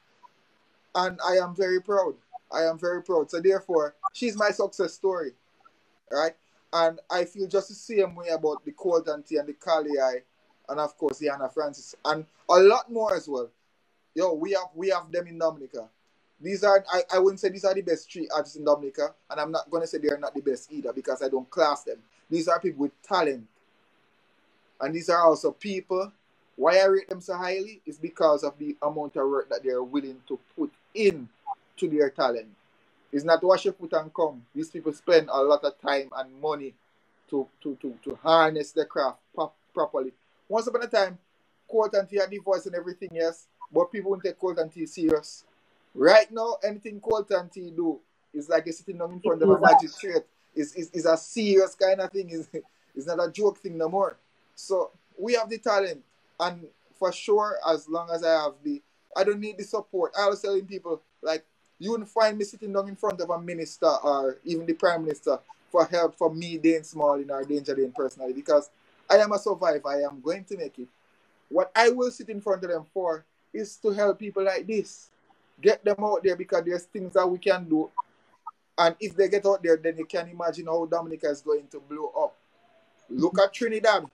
And 0.96 1.20
I 1.26 1.38
am 1.38 1.56
very 1.56 1.82
proud. 1.82 2.16
I 2.52 2.64
am 2.64 2.80
very 2.80 3.04
proud. 3.04 3.30
So 3.30 3.40
therefore, 3.40 3.96
she's 4.14 4.36
my 4.36 4.50
success 4.50 4.94
story. 4.94 5.32
Right? 6.12 6.36
And 6.74 7.00
I 7.10 7.26
feel 7.26 7.48
just 7.48 7.70
the 7.70 7.76
same 7.76 8.16
way 8.16 8.30
about 8.30 8.64
the 8.66 8.72
Colton 8.72 9.24
T 9.24 9.38
and 9.38 9.48
the 9.48 9.54
Kali 9.54 9.92
and 10.70 10.80
of 10.80 10.98
course 10.98 11.20
the 11.20 11.30
Anna 11.30 11.50
Francis 11.50 11.96
and 12.06 12.26
a 12.50 12.60
lot 12.60 12.92
more 12.92 13.16
as 13.16 13.28
well. 13.28 13.50
Yo, 14.16 14.34
we 14.34 14.52
have 14.52 14.70
we 14.76 14.90
have 14.90 15.12
them 15.12 15.28
in 15.28 15.38
Dominica. 15.38 15.90
These 16.42 16.64
are 16.64 16.84
I, 16.92 17.04
I 17.14 17.20
wouldn't 17.20 17.40
say 17.40 17.50
these 17.50 17.66
are 17.66 17.74
the 17.74 17.82
best 17.82 18.12
three 18.12 18.28
artists 18.34 18.58
in 18.58 18.66
Dominica, 18.66 19.14
and 19.30 19.40
I'm 19.40 19.52
not 19.52 19.70
gonna 19.70 19.88
say 19.88 19.98
they 19.98 20.10
are 20.10 20.18
not 20.18 20.34
the 20.34 20.42
best 20.42 20.72
either 20.72 20.94
because 20.94 21.22
I 21.22 21.30
don't 21.30 21.50
class 21.50 21.84
them. 21.84 22.00
These 22.30 22.48
are 22.48 22.60
people 22.60 22.84
with 22.84 23.02
talent. 23.02 23.48
And 24.80 24.94
these 24.94 25.10
are 25.10 25.24
also 25.24 25.52
people. 25.52 26.12
Why 26.56 26.80
I 26.80 26.86
rate 26.86 27.10
them 27.10 27.22
so 27.22 27.36
highly 27.36 27.82
is 27.86 27.98
because 27.98 28.44
of 28.44 28.58
the 28.58 28.76
amount 28.82 29.16
of 29.16 29.30
work 29.30 29.50
that 29.50 29.64
they're 29.64 29.84
willing 29.84 30.22
to 30.28 30.40
put 30.58 30.72
in 30.94 31.30
to 31.78 31.88
their 31.88 32.10
talent. 32.10 32.48
It's 33.12 33.24
not 33.24 33.44
wash 33.44 33.66
your 33.66 33.74
foot 33.74 33.94
and 33.94 34.14
come. 34.14 34.44
These 34.54 34.70
people 34.70 34.92
spend 34.94 35.30
a 35.32 35.42
lot 35.42 35.64
of 35.64 35.80
time 35.80 36.10
and 36.16 36.42
money 36.42 36.74
to, 37.30 37.48
to, 37.62 37.78
to, 37.82 37.94
to 38.04 38.16
harness 38.16 38.72
the 38.72 38.86
craft 38.86 39.20
pro- 39.34 39.52
properly. 39.74 40.12
Once 40.50 40.68
upon 40.68 40.84
a 40.84 40.88
time, 40.88 41.18
Colton 41.70 42.08
T 42.08 42.18
had 42.18 42.30
the 42.30 42.40
voice 42.40 42.66
and 42.66 42.76
everything, 42.76 43.10
yes, 43.14 43.48
but 43.72 43.92
people 43.92 44.12
won't 44.12 44.24
take 44.24 44.40
Colton 44.40 44.70
T 44.70 44.86
serious. 44.86 45.44
Right 45.94 46.32
now, 46.32 46.58
anything 46.64 47.00
Colton 47.00 47.50
T 47.50 47.72
do 47.76 48.00
is 48.34 48.50
like 48.50 48.66
you're 48.66 48.74
sitting 48.74 48.98
down 48.98 49.12
in 49.12 49.20
front 49.20 49.42
of 49.42 49.50
a 49.50 49.60
magistrate. 49.60 50.26
Is 50.58 50.74
is 50.74 50.90
is 50.92 51.06
a 51.06 51.16
serious 51.18 51.76
kind 51.76 52.02
of 52.02 52.12
thing. 52.12 52.30
Is 52.30 52.48
it's 52.96 53.08
not 53.08 53.24
a 53.24 53.32
joke 53.32 53.60
thing 53.60 53.78
no 53.78 53.90
more. 53.90 54.18
So 54.56 54.92
we 55.18 55.34
have 55.34 55.50
the 55.50 55.60
talent, 55.60 56.04
and 56.40 56.68
for 56.98 57.12
sure, 57.12 57.58
as 57.68 57.88
long 57.88 58.10
as 58.12 58.24
I 58.24 58.44
have 58.44 58.54
the, 58.64 58.82
I 59.16 59.24
don't 59.24 59.40
need 59.40 59.58
the 59.58 59.64
support. 59.64 60.14
I 60.20 60.28
was 60.28 60.42
telling 60.42 60.66
people 60.66 61.02
like 61.22 61.46
you 61.80 61.92
wouldn't 61.92 62.10
find 62.10 62.38
me 62.38 62.44
sitting 62.44 62.74
down 62.74 62.88
in 62.88 62.96
front 62.96 63.22
of 63.22 63.30
a 63.30 63.40
minister 63.40 63.88
or 63.88 64.40
even 64.44 64.66
the 64.66 64.74
prime 64.74 65.04
minister 65.04 65.40
for 65.72 65.86
help 65.86 66.16
for 66.16 66.34
me, 66.34 66.58
Dane 66.58 66.82
Smallin 66.82 67.30
or 67.30 67.44
Danger 67.44 67.76
Dane 67.76 67.94
personally, 67.96 68.34
because 68.34 68.70
I 69.10 69.18
am 69.18 69.32
a 69.32 69.40
survivor. 69.40 69.88
I 69.88 70.02
am 70.02 70.22
going 70.22 70.44
to 70.46 70.58
make 70.58 70.80
it. 70.80 70.88
What 71.50 71.72
I 71.76 71.90
will 71.90 72.12
sit 72.12 72.30
in 72.30 72.42
front 72.42 72.64
of 72.64 72.70
them 72.70 72.86
for 72.94 73.26
is 73.54 73.78
to 73.78 73.92
help 73.92 74.20
people 74.20 74.44
like 74.44 74.66
this, 74.68 75.10
get 75.62 75.84
them 75.84 75.98
out 76.04 76.24
there 76.24 76.36
because 76.36 76.64
there's 76.66 76.84
things 76.84 77.14
that 77.14 77.30
we 77.30 77.38
can 77.38 77.68
do. 77.70 77.90
And 78.78 78.96
if 79.00 79.16
they 79.16 79.28
get 79.28 79.46
out 79.46 79.64
there, 79.64 79.78
then 79.78 79.98
you 79.98 80.06
can 80.06 80.30
imagine 80.30 80.68
how 80.68 80.86
Dominica 80.86 81.30
is 81.30 81.42
going 81.42 81.68
to 81.72 81.80
blow 81.80 82.12
up. 82.18 82.36
Look 83.10 83.40
at 83.40 83.54
Trinidad. 83.54 84.06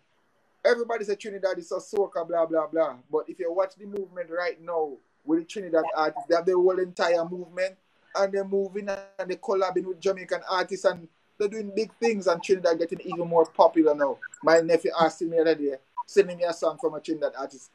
Everybody 0.65 1.03
says 1.03 1.17
Trinidad 1.17 1.57
is 1.57 1.71
a 1.71 1.79
soca, 1.79 2.25
blah, 2.27 2.45
blah, 2.45 2.67
blah. 2.67 2.95
But 3.11 3.27
if 3.27 3.39
you 3.39 3.51
watch 3.51 3.75
the 3.75 3.85
movement 3.85 4.29
right 4.29 4.61
now 4.61 4.93
with 5.25 5.39
the 5.39 5.45
Trinidad 5.45 5.83
artists, 5.95 6.27
they 6.29 6.35
have 6.35 6.45
the 6.45 6.53
whole 6.53 6.79
entire 6.79 7.25
movement 7.25 7.75
and 8.15 8.31
they're 8.31 8.45
moving 8.45 8.87
and 8.89 9.29
they're 9.29 9.37
collabing 9.37 9.85
with 9.85 9.99
Jamaican 9.99 10.41
artists 10.49 10.85
and 10.85 11.07
they're 11.37 11.49
doing 11.49 11.71
big 11.75 11.91
things 11.99 12.27
and 12.27 12.41
Trinidad 12.41 12.79
getting 12.79 13.01
even 13.01 13.27
more 13.27 13.45
popular 13.45 13.93
now. 13.93 14.17
My 14.41 14.59
nephew 14.59 14.91
asked 14.97 15.21
me 15.21 15.29
the 15.35 15.41
other 15.41 15.55
day, 15.55 15.75
sending 16.05 16.37
me 16.37 16.43
a 16.43 16.53
song 16.53 16.77
from 16.79 16.93
a 16.93 17.01
Trinidad 17.01 17.33
artist. 17.37 17.71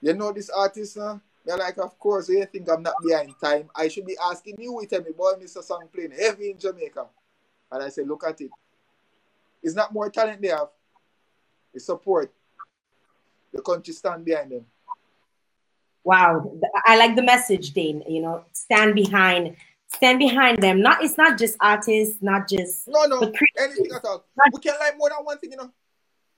You 0.00 0.14
know 0.14 0.32
this 0.32 0.48
artist 0.48 0.96
now? 0.96 1.20
They're 1.44 1.58
like, 1.58 1.76
of 1.78 1.98
course, 1.98 2.28
you 2.28 2.44
think 2.46 2.68
I'm 2.70 2.82
not 2.82 2.94
behind 3.06 3.34
time. 3.42 3.68
I 3.76 3.88
should 3.88 4.06
be 4.06 4.16
asking 4.30 4.56
you, 4.58 4.80
tell 4.88 5.02
me, 5.02 5.10
boy, 5.16 5.32
Mr. 5.34 5.62
Song 5.62 5.88
playing 5.92 6.12
heavy 6.12 6.50
in 6.50 6.58
Jamaica. 6.58 7.06
And 7.70 7.82
I 7.82 7.88
said, 7.90 8.08
look 8.08 8.24
at 8.24 8.40
it. 8.40 8.50
It's 9.62 9.74
not 9.74 9.92
more 9.92 10.08
talent 10.10 10.40
they 10.40 10.48
have. 10.48 10.68
It's 11.72 11.86
support. 11.86 12.32
The 13.52 13.60
country 13.60 13.92
stand 13.92 14.24
behind 14.24 14.52
them. 14.52 14.66
Wow. 16.02 16.52
I 16.86 16.96
like 16.96 17.16
the 17.16 17.22
message, 17.22 17.72
Dane. 17.72 18.02
You 18.08 18.22
know, 18.22 18.44
stand 18.52 18.94
behind 18.94 19.56
stand 19.94 20.18
behind 20.18 20.62
them. 20.62 20.80
Not 20.80 21.02
it's 21.02 21.16
not 21.16 21.38
just 21.38 21.56
artists, 21.60 22.18
not 22.20 22.48
just 22.48 22.88
no 22.88 23.04
no 23.06 23.20
anything 23.58 23.90
at 23.94 24.04
all. 24.04 24.24
we 24.52 24.60
can 24.60 24.74
like 24.78 24.98
more 24.98 25.08
than 25.08 25.24
one 25.24 25.38
thing, 25.38 25.52
you 25.52 25.56
know. 25.56 25.70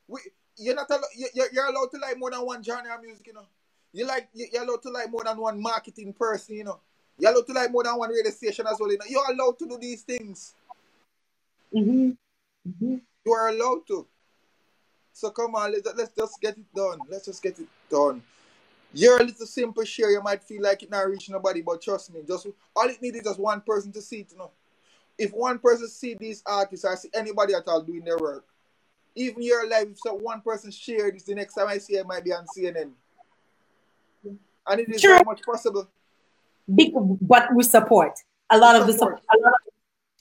We 0.07 0.21
you're 0.57 0.75
not 0.75 0.89
allowed, 0.89 1.03
you're, 1.35 1.47
you're 1.53 1.67
allowed 1.67 1.91
to 1.93 1.99
like 1.99 2.19
more 2.19 2.31
than 2.31 2.41
one 2.41 2.63
genre 2.63 2.95
of 2.95 3.03
music, 3.03 3.27
you 3.27 3.35
know. 3.35 3.47
You 3.97 4.07
like 4.07 4.29
you're 4.35 4.63
allowed 4.63 4.83
to 4.83 4.91
like 4.91 5.11
more 5.11 5.25
than 5.25 5.39
one 5.39 5.59
marketing 5.59 6.13
person, 6.13 6.57
you 6.57 6.65
know. 6.65 6.81
You're 7.19 7.33
allowed 7.33 7.47
to 7.47 7.53
like 7.55 7.73
more 7.73 7.83
than 7.83 7.97
one 7.97 8.11
radio 8.11 8.31
station 8.31 8.67
as 8.67 8.77
well, 8.79 8.93
you 8.93 8.99
know. 8.99 9.07
You're 9.09 9.31
allowed 9.31 9.59
to 9.59 9.67
do 9.67 9.79
these 9.79 10.03
things. 10.03 10.53
Mm-hmm. 11.75 12.11
Mm-hmm. 12.69 12.97
You 13.25 13.33
are 13.33 13.49
allowed 13.49 13.87
to. 13.87 14.07
So 15.15 15.31
come 15.31 15.55
on, 15.55 15.73
let's, 15.73 15.89
let's 15.97 16.15
just 16.15 16.39
get 16.43 16.59
it 16.59 16.75
done. 16.75 16.99
Let's 17.09 17.25
just 17.25 17.43
get 17.43 17.59
it 17.59 17.69
done. 17.89 18.23
You're 18.93 19.19
a 19.19 19.25
little 19.25 19.47
simple 19.47 19.85
share. 19.85 20.11
You 20.11 20.23
might 20.23 20.45
feel 20.45 20.61
like 20.61 20.83
it 20.83 20.91
not 20.91 21.09
reach 21.09 21.31
nobody, 21.31 21.63
but 21.63 21.81
trust 21.81 22.13
me, 22.13 22.21
just 22.29 22.49
all 22.77 22.89
it 22.91 23.01
needs 23.01 23.17
is 23.17 23.25
just 23.25 23.41
one 23.41 23.63
person 23.63 23.93
to 23.93 24.03
see 24.03 24.21
it. 24.21 24.33
You 24.33 24.37
know, 24.37 24.51
if 25.17 25.33
one 25.33 25.59
person 25.59 25.89
see 25.89 26.13
these 26.13 26.43
artists 26.45 26.85
I 26.85 26.97
see 26.97 27.09
anybody 27.15 27.55
at 27.55 27.67
all 27.67 27.81
doing 27.81 28.05
their 28.05 28.19
work, 28.19 28.45
even 29.15 29.43
your 29.43 29.67
life, 29.67 29.87
if 29.91 30.01
so 30.01 30.13
one 30.13 30.43
person 30.43 30.71
share 30.71 31.11
this, 31.11 31.23
the 31.23 31.35
next 31.35 31.55
time 31.55 31.69
I 31.69 31.79
see 31.79 31.95
it, 31.95 32.07
might 32.07 32.25
be 32.25 32.35
on 32.35 32.45
CNN. 32.55 32.91
And 34.69 34.81
it 34.81 34.89
is 34.89 35.03
very 35.03 35.23
much 35.25 35.43
possible. 35.43 35.89
Big, 36.75 36.93
but 37.21 37.55
we 37.55 37.63
support 37.63 38.19
a 38.51 38.59
lot 38.59 38.75
of 38.75 38.87
the 38.87 38.93
support. 38.93 39.23
Lot 39.41 39.53
of 39.67 39.73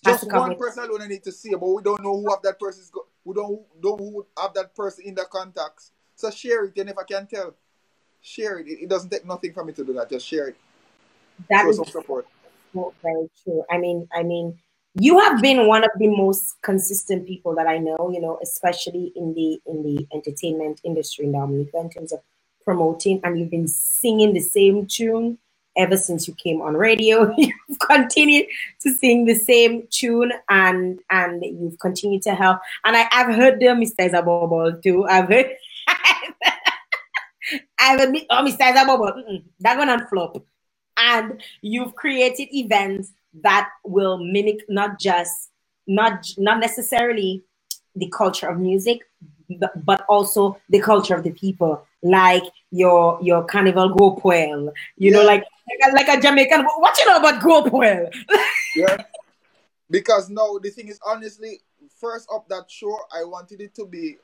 just 0.06 0.32
one 0.32 0.56
person 0.56 0.84
alone 0.84 1.02
I 1.02 1.08
need 1.08 1.24
to 1.24 1.32
see, 1.32 1.52
but 1.52 1.68
we 1.68 1.82
don't 1.82 2.02
know 2.04 2.14
who 2.14 2.34
of 2.34 2.42
that 2.44 2.60
person 2.60 2.84
is. 2.84 2.90
Go- 2.90 3.08
we 3.24 3.34
don't 3.34 3.62
don't 3.82 4.00
who 4.00 4.26
have 4.40 4.54
that 4.54 4.76
person 4.76 5.06
in 5.06 5.16
the 5.16 5.26
contacts. 5.26 5.92
So 6.16 6.30
share 6.30 6.66
it, 6.66 6.78
and 6.78 6.90
if 6.90 6.98
I 6.98 7.04
can 7.04 7.28
tell, 7.28 7.56
share 8.22 8.60
it. 8.60 8.68
It, 8.68 8.90
doesn't 8.90 9.10
take 9.10 9.26
nothing 9.26 9.54
for 9.54 9.66
me 9.66 9.74
to 9.74 9.84
do 9.84 9.94
that. 9.94 10.10
Just 10.10 10.28
share 10.28 10.50
it. 10.50 10.58
That 11.50 11.64
Show 11.64 11.70
is 11.70 11.78
some 11.78 11.86
support. 11.86 12.28
Very 12.74 13.30
true. 13.44 13.64
I 13.70 13.78
mean, 13.78 14.08
I 14.14 14.24
mean, 14.24 14.58
you 14.94 15.20
have 15.20 15.42
been 15.42 15.68
one 15.68 15.84
of 15.84 15.92
the 15.98 16.08
most 16.08 16.62
consistent 16.62 17.26
people 17.26 17.56
that 17.56 17.68
I 17.68 17.80
know. 17.80 18.12
You 18.14 18.22
know, 18.22 18.40
especially 18.42 19.12
in 19.16 19.34
the 19.34 19.60
in 19.66 19.84
the 19.84 20.08
entertainment 20.14 20.82
industry 20.84 21.26
in 21.26 21.32
Dominica 21.32 21.80
in 21.80 21.90
terms 21.90 22.14
of 22.14 22.20
promoting, 22.66 23.22
and 23.24 23.40
you've 23.40 23.52
been 23.52 23.68
singing 23.68 24.34
the 24.34 24.40
same 24.40 24.88
tune 24.88 25.38
ever 25.78 25.98
since 25.98 26.28
you 26.28 26.34
came 26.36 26.62
on 26.62 26.76
radio. 26.76 27.34
you've 27.38 27.80
continued 27.80 28.48
to 28.82 28.94
sing 28.94 29.26
the 29.26 29.36
same 29.36 29.88
tune 29.90 30.32
and 30.50 31.00
and 31.10 31.44
you've 31.44 31.80
continued 31.80 32.22
to 32.24 32.36
help. 32.36 32.60
And 32.84 32.96
I, 32.96 33.08
I've 33.12 33.36
heard 33.36 33.60
the 33.60 33.68
Mr. 33.68 34.06
Isabel 34.08 34.80
too. 34.84 35.06
I've 35.06 35.28
heard 35.28 35.52
I've 37.80 38.00
heard 38.00 38.16
oh 38.30 38.44
Mr. 38.44 38.72
Isabel, 38.74 39.42
that 39.60 39.78
one 39.78 39.90
on 39.90 40.08
flop. 40.08 40.44
And 40.98 41.42
you've 41.62 41.94
created 41.96 42.48
events 42.52 43.12
that 43.44 43.70
will 43.84 44.18
mimic 44.18 44.64
not 44.70 44.98
just 45.00 45.52
not 45.88 46.26
not 46.38 46.60
necessarily 46.60 47.44
the 47.96 48.10
culture 48.10 48.48
of 48.48 48.60
music, 48.60 49.02
but 49.84 50.06
also 50.08 50.58
the 50.70 50.80
culture 50.80 51.16
of 51.16 51.24
the 51.24 51.32
people, 51.32 51.86
like 52.04 52.44
your 52.72 53.20
your 53.22 53.44
carnival 53.44 53.90
go 53.90 54.20
you 54.98 55.12
yeah. 55.12 55.12
know, 55.12 55.24
like 55.24 55.44
like 55.94 56.08
a 56.08 56.22
Jamaican. 56.22 56.64
What 56.64 56.98
you 57.00 57.06
know 57.06 57.18
about 57.18 57.42
go 57.42 57.64
yeah, 58.76 58.98
because 59.90 60.30
no, 60.30 60.60
the 60.60 60.70
thing 60.70 60.88
is 60.88 61.00
honestly, 61.06 61.62
first 62.00 62.30
up 62.34 62.48
that 62.50 62.70
show, 62.70 62.98
I 63.16 63.24
wanted 63.24 63.62
it 63.62 63.76
to 63.76 63.86
be 63.86 64.18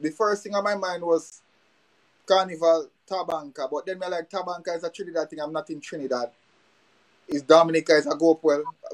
the 0.00 0.10
first 0.10 0.42
thing 0.42 0.54
on 0.54 0.64
my 0.64 0.74
mind 0.74 1.02
was 1.02 1.42
Carnival 2.26 2.88
Tabanka, 3.08 3.70
but 3.70 3.86
then 3.86 3.98
me 3.98 4.06
like 4.08 4.30
Tabanka 4.30 4.76
is 4.76 4.84
a 4.84 4.90
Trinidad 4.90 5.30
thing. 5.30 5.40
I'm 5.40 5.52
not 5.52 5.70
in 5.70 5.80
Trinidad. 5.80 6.30
Is 7.26 7.42
Dominica 7.42 7.92
is 7.92 8.06
a 8.06 8.16
go 8.16 8.40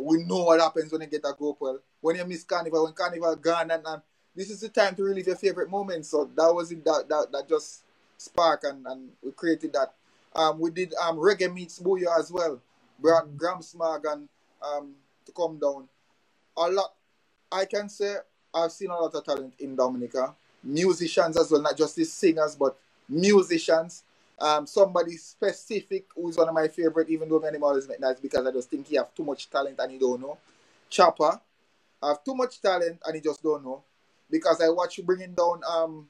We 0.00 0.24
know 0.24 0.44
what 0.44 0.60
happens 0.60 0.90
when 0.90 1.02
you 1.02 1.06
get 1.06 1.24
a 1.24 1.34
go 1.38 1.56
When 2.00 2.16
you 2.16 2.24
miss 2.24 2.42
Carnival, 2.42 2.84
when 2.84 2.92
Carnival 2.92 3.36
gone 3.36 3.70
and, 3.70 3.82
and 3.86 4.02
this 4.34 4.50
is 4.50 4.60
the 4.60 4.68
time 4.68 4.94
to 4.96 5.04
relive 5.04 5.26
your 5.26 5.36
favorite 5.36 5.70
moments. 5.70 6.08
So 6.08 6.30
that 6.36 6.54
was 6.54 6.72
it 6.72 6.84
that 6.84 7.08
that, 7.08 7.32
that 7.32 7.48
just 7.48 7.82
spark 8.16 8.64
and, 8.64 8.86
and 8.86 9.10
we 9.22 9.32
created 9.32 9.72
that. 9.72 9.92
Um, 10.34 10.58
we 10.58 10.70
did 10.70 10.94
um 11.02 11.16
reggae 11.16 11.52
meets 11.52 11.78
Bouyon 11.78 12.18
as 12.18 12.30
well. 12.30 12.60
Brought 12.98 13.26
mm-hmm. 13.26 13.36
Gram 13.36 13.58
Smag 13.58 14.02
and 14.12 14.28
um 14.62 14.94
to 15.26 15.32
come 15.32 15.58
down. 15.58 15.88
A 16.56 16.68
lot 16.68 16.94
I 17.50 17.64
can 17.64 17.88
say 17.88 18.16
I've 18.52 18.72
seen 18.72 18.90
a 18.90 18.96
lot 18.96 19.14
of 19.14 19.24
talent 19.24 19.54
in 19.58 19.76
Dominica. 19.76 20.34
Musicians 20.62 21.36
as 21.36 21.50
well, 21.50 21.60
not 21.60 21.76
just 21.76 21.96
the 21.96 22.04
singers, 22.04 22.56
but 22.56 22.76
musicians. 23.08 24.02
Um, 24.38 24.66
somebody 24.66 25.16
specific 25.16 26.06
who's 26.16 26.36
one 26.36 26.48
of 26.48 26.54
my 26.54 26.66
favorite, 26.66 27.08
even 27.08 27.28
though 27.28 27.38
many 27.38 27.58
always 27.58 27.86
make 27.86 28.00
nice 28.00 28.18
because 28.18 28.44
I 28.44 28.50
just 28.50 28.68
think 28.68 28.88
he 28.88 28.96
have 28.96 29.14
too 29.14 29.22
much 29.22 29.48
talent 29.48 29.78
and 29.78 29.92
he 29.92 29.98
don't 29.98 30.20
know. 30.20 30.38
Chopper 30.90 31.40
I 32.02 32.08
have 32.08 32.24
too 32.24 32.34
much 32.34 32.60
talent 32.60 33.00
and 33.04 33.14
he 33.14 33.20
just 33.20 33.42
don't 33.42 33.64
know 33.64 33.82
because 34.30 34.60
I 34.60 34.68
watch 34.68 34.98
you 34.98 35.04
bringing 35.04 35.34
down 35.34 35.60
um 35.68 36.08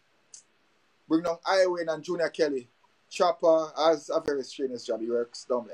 bring 1.08 1.22
down 1.22 1.38
I-Wayne 1.46 1.88
and 1.88 2.02
Junior 2.02 2.28
Kelly. 2.28 2.68
Chopper 3.10 3.68
has 3.76 4.10
a 4.12 4.20
very 4.20 4.42
strenuous 4.42 4.84
job. 4.84 5.00
He 5.00 5.08
works 5.08 5.44
down. 5.44 5.68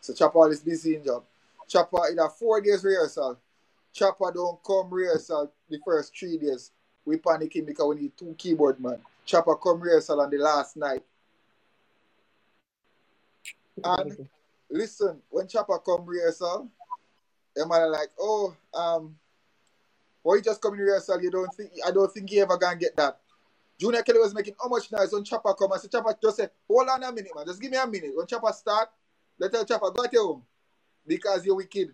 So 0.00 0.12
Chopper 0.12 0.50
is 0.50 0.60
busy 0.60 0.96
in 0.96 1.04
job. 1.04 1.24
Chopper 1.68 2.08
in 2.10 2.18
a 2.18 2.28
four 2.28 2.60
days 2.60 2.84
rehearsal. 2.84 3.38
Chopper 3.92 4.32
don't 4.34 4.62
come 4.64 4.92
rehearsal 4.92 5.50
the 5.70 5.78
first 5.84 6.16
three 6.18 6.36
days. 6.36 6.72
We 7.06 7.16
panicking 7.16 7.66
because 7.66 7.94
we 7.94 8.02
need 8.02 8.16
two 8.16 8.34
keyboard 8.36 8.80
man. 8.80 8.98
Chopper 9.24 9.56
come 9.56 9.80
rehearsal 9.80 10.20
on 10.20 10.30
the 10.30 10.38
last 10.38 10.76
night. 10.76 11.02
And 13.82 14.28
listen, 14.70 15.20
when 15.30 15.46
Chopper 15.46 15.78
come 15.78 16.04
rehearsal, 16.04 16.68
the 17.54 17.66
man 17.66 17.90
like, 17.92 18.08
oh, 18.18 18.54
um, 18.74 19.16
or 20.24 20.36
you 20.36 20.42
just 20.42 20.60
come 20.60 20.74
in 20.74 20.80
rehearsal, 20.80 21.22
you 21.22 21.30
don't 21.30 21.54
think 21.54 21.70
I 21.86 21.90
don't 21.90 22.12
think 22.12 22.28
he 22.30 22.40
ever 22.40 22.56
gonna 22.56 22.76
get 22.76 22.96
that. 22.96 23.20
Junior 23.78 24.02
Kelly 24.02 24.20
was 24.20 24.34
making 24.34 24.54
how 24.60 24.68
much 24.68 24.90
noise 24.90 25.12
when 25.12 25.24
Chopper 25.24 25.52
come 25.54 25.72
and 25.72 25.80
say 25.80 25.88
Chopper 25.88 26.16
just 26.22 26.38
say, 26.38 26.48
hold 26.66 26.88
on 26.88 27.02
a 27.02 27.12
minute, 27.12 27.30
man. 27.34 27.44
Just 27.46 27.60
give 27.60 27.70
me 27.70 27.76
a 27.76 27.86
minute. 27.86 28.12
When 28.14 28.26
Chopper 28.26 28.52
start, 28.52 28.88
let 29.38 29.52
tell 29.52 29.64
Chopper, 29.64 29.90
go 29.90 30.06
to 30.06 30.18
home. 30.18 30.42
Because 31.06 31.44
you're 31.44 31.56
wicked. 31.56 31.92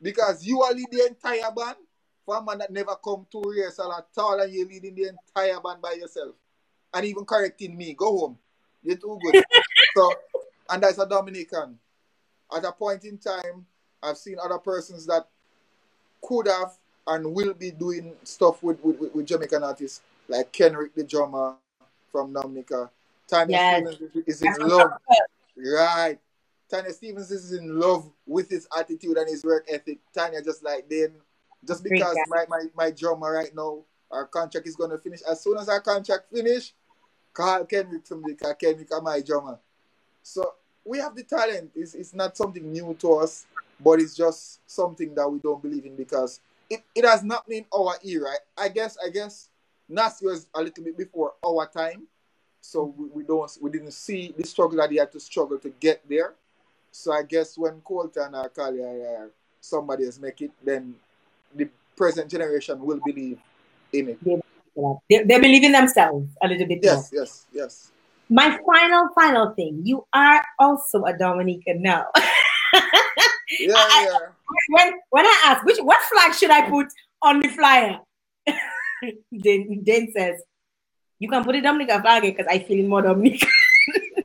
Because 0.00 0.44
you 0.44 0.62
are 0.62 0.72
leading 0.72 0.98
the 0.98 1.06
entire 1.08 1.52
band 1.54 1.76
for 2.24 2.36
a 2.36 2.42
man 2.42 2.58
that 2.58 2.72
never 2.72 2.96
come 3.04 3.26
to 3.30 3.42
rehearsal 3.42 3.92
at 3.92 4.06
all 4.16 4.40
and 4.40 4.52
you're 4.52 4.66
leading 4.66 4.94
the 4.94 5.08
entire 5.08 5.60
band 5.60 5.82
by 5.82 5.92
yourself. 5.92 6.34
And 6.94 7.04
even 7.04 7.24
correcting 7.24 7.76
me. 7.76 7.94
Go 7.94 8.18
home. 8.18 8.38
You're 8.82 8.96
too 8.96 9.18
good. 9.22 9.44
so 9.96 10.12
and 10.70 10.82
that's 10.82 10.98
a 10.98 11.06
Dominican. 11.06 11.78
At 12.54 12.64
a 12.64 12.72
point 12.72 13.04
in 13.04 13.18
time, 13.18 13.66
I've 14.02 14.16
seen 14.16 14.36
other 14.42 14.58
persons 14.58 15.06
that 15.06 15.26
could 16.22 16.48
have 16.48 16.72
and 17.06 17.34
will 17.34 17.54
be 17.54 17.70
doing 17.70 18.14
stuff 18.24 18.62
with, 18.62 18.82
with, 18.82 19.14
with 19.14 19.26
Jamaican 19.26 19.64
artists 19.64 20.02
like 20.28 20.52
Kenrick 20.52 20.94
the 20.94 21.04
drummer 21.04 21.54
from 22.10 22.32
Dominica. 22.32 22.90
Tanya 23.28 23.56
yes. 23.56 23.94
Stephens 23.94 24.24
is 24.26 24.42
in 24.42 24.54
love. 24.68 24.90
Right. 25.56 26.18
Tanya 26.70 26.92
Stephens 26.92 27.30
is 27.30 27.52
in 27.52 27.78
love 27.78 28.10
with 28.26 28.48
his 28.48 28.68
attitude 28.76 29.16
and 29.16 29.28
his 29.28 29.44
work 29.44 29.66
ethic. 29.68 29.98
Tanya 30.14 30.42
just 30.42 30.62
like 30.64 30.88
then 30.88 31.12
just 31.66 31.84
because 31.84 32.16
my, 32.28 32.44
my, 32.48 32.64
my 32.74 32.90
drummer 32.90 33.32
right 33.32 33.54
now, 33.54 33.80
our 34.10 34.26
contract 34.26 34.66
is 34.66 34.76
gonna 34.76 34.98
finish. 34.98 35.20
As 35.22 35.42
soon 35.42 35.58
as 35.58 35.68
our 35.68 35.80
contract 35.80 36.32
finish, 36.32 36.72
call 37.32 37.64
Kenrick 37.64 38.06
from 38.06 38.22
because 38.26 38.54
Kenrick 38.60 38.92
are 38.92 39.02
my 39.02 39.20
drummer. 39.20 39.58
So 40.22 40.54
we 40.84 40.98
have 40.98 41.14
the 41.14 41.22
talent. 41.22 41.70
It's, 41.74 41.94
it's 41.94 42.14
not 42.14 42.36
something 42.36 42.70
new 42.72 42.96
to 43.00 43.14
us, 43.14 43.46
but 43.78 44.00
it's 44.00 44.16
just 44.16 44.60
something 44.66 45.14
that 45.14 45.28
we 45.28 45.38
don't 45.38 45.62
believe 45.62 45.84
in 45.84 45.96
because 45.96 46.40
it, 46.70 46.82
it 46.94 47.04
has 47.04 47.22
not 47.22 47.46
been 47.48 47.66
our 47.74 47.96
era. 48.04 48.30
I 48.56 48.68
guess 48.68 48.96
I 49.04 49.10
guess 49.10 49.50
Nasty 49.88 50.26
was 50.26 50.46
a 50.54 50.62
little 50.62 50.84
bit 50.84 50.96
before 50.96 51.34
our 51.44 51.66
time. 51.68 52.06
So 52.60 52.94
we, 52.96 53.08
we 53.08 53.24
don't 53.24 53.50
we 53.60 53.70
didn't 53.70 53.92
see 53.92 54.32
the 54.36 54.46
struggle 54.46 54.78
that 54.78 54.90
he 54.90 54.96
had 54.96 55.12
to 55.12 55.20
struggle 55.20 55.58
to 55.58 55.70
get 55.80 56.08
there. 56.08 56.34
So 56.92 57.12
I 57.12 57.22
guess 57.22 57.58
when 57.58 57.80
Colton 57.80 58.34
or 58.34 58.48
Kali 58.48 58.80
or 58.80 59.24
uh, 59.24 59.28
somebody 59.60 60.06
else 60.06 60.18
make 60.18 60.40
it, 60.40 60.52
then 60.64 60.94
the 61.54 61.68
present 61.96 62.30
generation 62.30 62.80
will 62.80 63.00
believe 63.04 63.38
in 63.92 64.08
it. 64.10 64.18
They, 65.08 65.24
they 65.24 65.40
believe 65.40 65.64
in 65.64 65.72
themselves 65.72 66.28
a 66.42 66.48
little 66.48 66.66
bit 66.66 66.80
yes, 66.82 67.12
more. 67.12 67.22
Yes, 67.22 67.46
yes, 67.52 67.92
yes. 67.92 67.92
My 68.28 68.58
final, 68.64 69.08
final 69.14 69.54
thing. 69.54 69.82
You 69.84 70.06
are 70.12 70.44
also 70.58 71.02
a 71.02 71.16
Dominica 71.16 71.74
now. 71.74 72.06
yeah, 73.58 73.74
I, 73.74 74.08
yeah. 74.08 74.18
When 74.68 74.92
when 75.10 75.26
I 75.26 75.42
ask 75.46 75.64
which 75.64 75.78
what 75.78 76.00
flag 76.02 76.34
should 76.34 76.50
I 76.50 76.68
put 76.68 76.86
on 77.22 77.40
the 77.40 77.48
flyer, 77.48 77.98
then 79.32 79.82
then 79.84 80.12
says 80.16 80.42
you 81.18 81.28
can 81.28 81.44
put 81.44 81.54
it 81.54 81.62
Dominica 81.62 82.00
flag 82.00 82.22
because 82.22 82.46
I 82.48 82.58
feel 82.58 82.88
more 82.88 83.02
Dominica. 83.02 83.46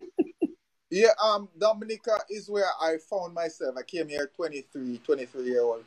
yeah, 0.89 1.09
um, 1.23 1.49
Dominica 1.59 2.19
is 2.29 2.49
where 2.49 2.69
I 2.81 2.97
found 3.09 3.33
myself. 3.33 3.75
I 3.77 3.83
came 3.83 4.07
here 4.07 4.31
23, 4.35 4.99
23 4.99 5.43
year 5.43 5.61
old. 5.61 5.83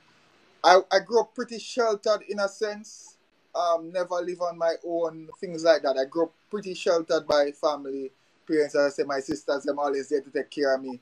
I, 0.63 0.81
I 0.91 0.99
grew 1.01 1.21
up 1.21 1.35
pretty 1.35 1.59
sheltered 1.59 2.23
in 2.29 2.41
a 2.41 2.49
sense. 2.49 3.17
Um, 3.55 3.91
never 3.91 4.17
live 4.17 4.43
on 4.43 4.59
my 4.59 4.75
own, 4.87 5.29
things 5.41 5.65
like 5.65 5.83
that. 5.83 5.97
I 5.97 6.05
grew 6.05 6.25
up 6.25 6.35
pretty 6.51 6.75
sheltered 6.75 7.27
by 7.27 7.53
family, 7.53 8.11
parents, 8.47 8.75
as 8.75 8.93
I 8.93 8.97
say, 8.97 9.03
my 9.05 9.21
sisters, 9.21 9.63
them 9.63 9.79
always 9.79 10.09
there 10.11 10.21
to 10.21 10.31
take 10.31 10.51
care 10.51 10.75
of 10.75 10.83
me 10.83 11.01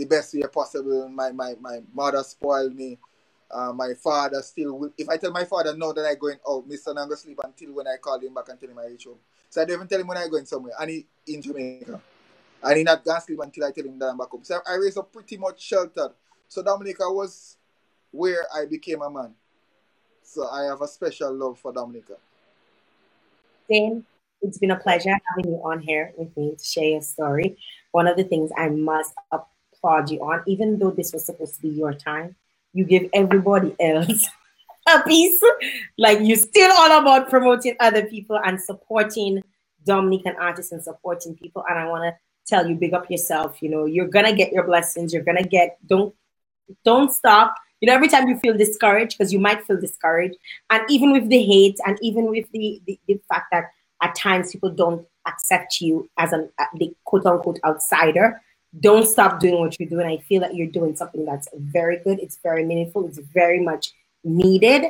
the 0.00 0.06
best 0.06 0.32
way 0.32 0.40
possible. 0.52 1.08
My 1.08 1.30
my, 1.30 1.54
my 1.60 1.80
mother 1.92 2.22
spoiled 2.22 2.74
me. 2.74 2.98
Uh, 3.50 3.72
my 3.72 3.92
father 3.94 4.40
still 4.42 4.78
will, 4.78 4.92
if 4.96 5.08
I 5.08 5.16
tell 5.16 5.32
my 5.32 5.44
father 5.44 5.76
no 5.76 5.92
that 5.92 6.06
I 6.06 6.14
going 6.14 6.38
out, 6.48 6.68
Mr. 6.68 6.94
Not 6.94 7.10
sleep 7.18 7.40
until 7.42 7.74
when 7.74 7.86
I 7.86 7.96
call 7.96 8.18
him 8.18 8.32
back 8.32 8.48
and 8.48 8.58
tell 8.58 8.70
him 8.70 8.78
I 8.78 8.86
reach 8.86 9.04
home. 9.04 9.18
So 9.50 9.60
I 9.60 9.64
don't 9.64 9.74
even 9.74 9.88
tell 9.88 10.00
him 10.00 10.06
when 10.06 10.16
I 10.16 10.28
going 10.28 10.46
somewhere. 10.46 10.72
And 10.80 10.88
he 10.90 11.06
in 11.26 11.42
Jamaica. 11.42 12.00
And 12.62 12.76
he 12.78 12.84
not 12.84 13.04
gonna 13.04 13.20
sleep 13.20 13.40
until 13.42 13.64
I 13.64 13.72
tell 13.72 13.84
him 13.84 13.98
that 13.98 14.06
I'm 14.06 14.16
back 14.16 14.28
home. 14.28 14.44
So 14.44 14.58
I 14.66 14.74
raised 14.76 14.96
up 14.96 15.12
pretty 15.12 15.36
much 15.36 15.60
sheltered. 15.60 16.12
So 16.48 16.62
Dominica 16.62 17.10
was 17.10 17.56
where 18.10 18.46
I 18.54 18.64
became 18.66 19.02
a 19.02 19.10
man. 19.10 19.34
So 20.22 20.48
I 20.48 20.62
have 20.62 20.80
a 20.80 20.88
special 20.88 21.34
love 21.34 21.58
for 21.58 21.72
Dominica. 21.72 22.14
Dane, 23.68 24.04
it's 24.40 24.58
been 24.58 24.70
a 24.70 24.78
pleasure 24.78 25.10
having 25.10 25.52
you 25.52 25.60
on 25.64 25.80
here 25.80 26.12
with 26.16 26.34
me 26.36 26.54
to 26.56 26.64
share 26.64 26.84
your 26.84 27.02
story. 27.02 27.58
One 27.90 28.06
of 28.06 28.16
the 28.16 28.24
things 28.24 28.50
I 28.56 28.68
must 28.68 29.12
you 29.82 30.20
on, 30.20 30.42
even 30.46 30.78
though 30.78 30.90
this 30.90 31.12
was 31.12 31.24
supposed 31.24 31.56
to 31.56 31.62
be 31.62 31.68
your 31.68 31.94
time, 31.94 32.36
you 32.72 32.84
give 32.84 33.08
everybody 33.12 33.74
else 33.80 34.28
a 34.88 35.02
piece. 35.02 35.42
Like 35.98 36.18
you're 36.22 36.36
still 36.36 36.70
all 36.72 37.00
about 37.00 37.30
promoting 37.30 37.76
other 37.80 38.06
people 38.06 38.38
and 38.44 38.60
supporting 38.60 39.42
Dominican 39.84 40.36
artists 40.38 40.72
and 40.72 40.82
supporting 40.82 41.34
people. 41.34 41.64
And 41.68 41.78
I 41.78 41.86
want 41.88 42.04
to 42.04 42.14
tell 42.46 42.68
you, 42.68 42.74
big 42.76 42.94
up 42.94 43.10
yourself. 43.10 43.62
You 43.62 43.70
know, 43.70 43.86
you're 43.86 44.08
gonna 44.08 44.34
get 44.34 44.52
your 44.52 44.64
blessings. 44.64 45.12
You're 45.12 45.24
gonna 45.24 45.44
get. 45.44 45.78
Don't 45.86 46.14
don't 46.84 47.12
stop. 47.12 47.56
You 47.80 47.86
know, 47.86 47.94
every 47.94 48.08
time 48.08 48.28
you 48.28 48.38
feel 48.38 48.56
discouraged, 48.56 49.16
because 49.16 49.32
you 49.32 49.38
might 49.38 49.64
feel 49.66 49.80
discouraged, 49.80 50.36
and 50.68 50.82
even 50.90 51.12
with 51.12 51.28
the 51.28 51.42
hate, 51.42 51.78
and 51.86 51.98
even 52.02 52.26
with 52.26 52.50
the 52.52 52.80
the, 52.86 52.98
the 53.06 53.20
fact 53.28 53.46
that 53.52 53.70
at 54.02 54.14
times 54.14 54.52
people 54.52 54.70
don't 54.70 55.06
accept 55.26 55.80
you 55.80 56.08
as 56.18 56.32
an 56.32 56.50
the 56.74 56.94
quote 57.04 57.26
unquote 57.26 57.58
outsider 57.64 58.40
don't 58.78 59.06
stop 59.06 59.40
doing 59.40 59.58
what 59.58 59.78
you're 59.78 59.88
doing. 59.88 60.06
I 60.06 60.18
feel 60.22 60.40
that 60.40 60.54
you're 60.54 60.68
doing 60.68 60.94
something 60.94 61.24
that's 61.24 61.48
very 61.54 61.98
good. 61.98 62.20
It's 62.20 62.38
very 62.42 62.64
meaningful. 62.64 63.06
It's 63.06 63.18
very 63.18 63.60
much 63.60 63.92
needed. 64.22 64.84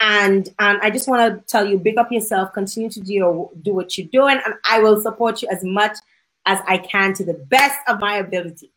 And 0.00 0.48
and 0.58 0.78
I 0.80 0.90
just 0.90 1.08
want 1.08 1.34
to 1.34 1.44
tell 1.46 1.66
you, 1.66 1.78
big 1.78 1.98
up 1.98 2.12
yourself. 2.12 2.52
Continue 2.52 2.88
to 2.90 3.00
do 3.00 3.12
your, 3.12 3.50
do 3.60 3.74
what 3.74 3.98
you're 3.98 4.06
doing, 4.06 4.40
and 4.44 4.54
I 4.68 4.78
will 4.78 5.00
support 5.00 5.42
you 5.42 5.48
as 5.50 5.64
much 5.64 5.98
as 6.46 6.60
I 6.66 6.78
can 6.78 7.14
to 7.14 7.24
the 7.24 7.34
best 7.34 7.78
of 7.88 7.98
my 7.98 8.16
ability. 8.18 8.70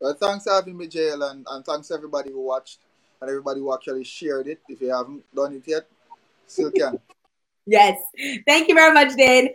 Well, 0.00 0.14
thanks 0.14 0.44
for 0.44 0.54
having 0.54 0.76
me, 0.76 0.88
Jael, 0.90 1.22
and, 1.22 1.46
and 1.48 1.64
thanks 1.64 1.90
everybody 1.90 2.30
who 2.30 2.42
watched 2.42 2.80
and 3.20 3.30
everybody 3.30 3.60
who 3.60 3.72
actually 3.72 4.04
shared 4.04 4.48
it. 4.48 4.60
If 4.68 4.80
you 4.80 4.90
haven't 4.90 5.24
done 5.34 5.54
it 5.54 5.62
yet, 5.66 5.86
still 6.46 6.70
can. 6.70 6.98
yes. 7.66 7.98
Thank 8.46 8.68
you 8.68 8.74
very 8.74 8.92
much, 8.92 9.16
Dan. 9.16 9.50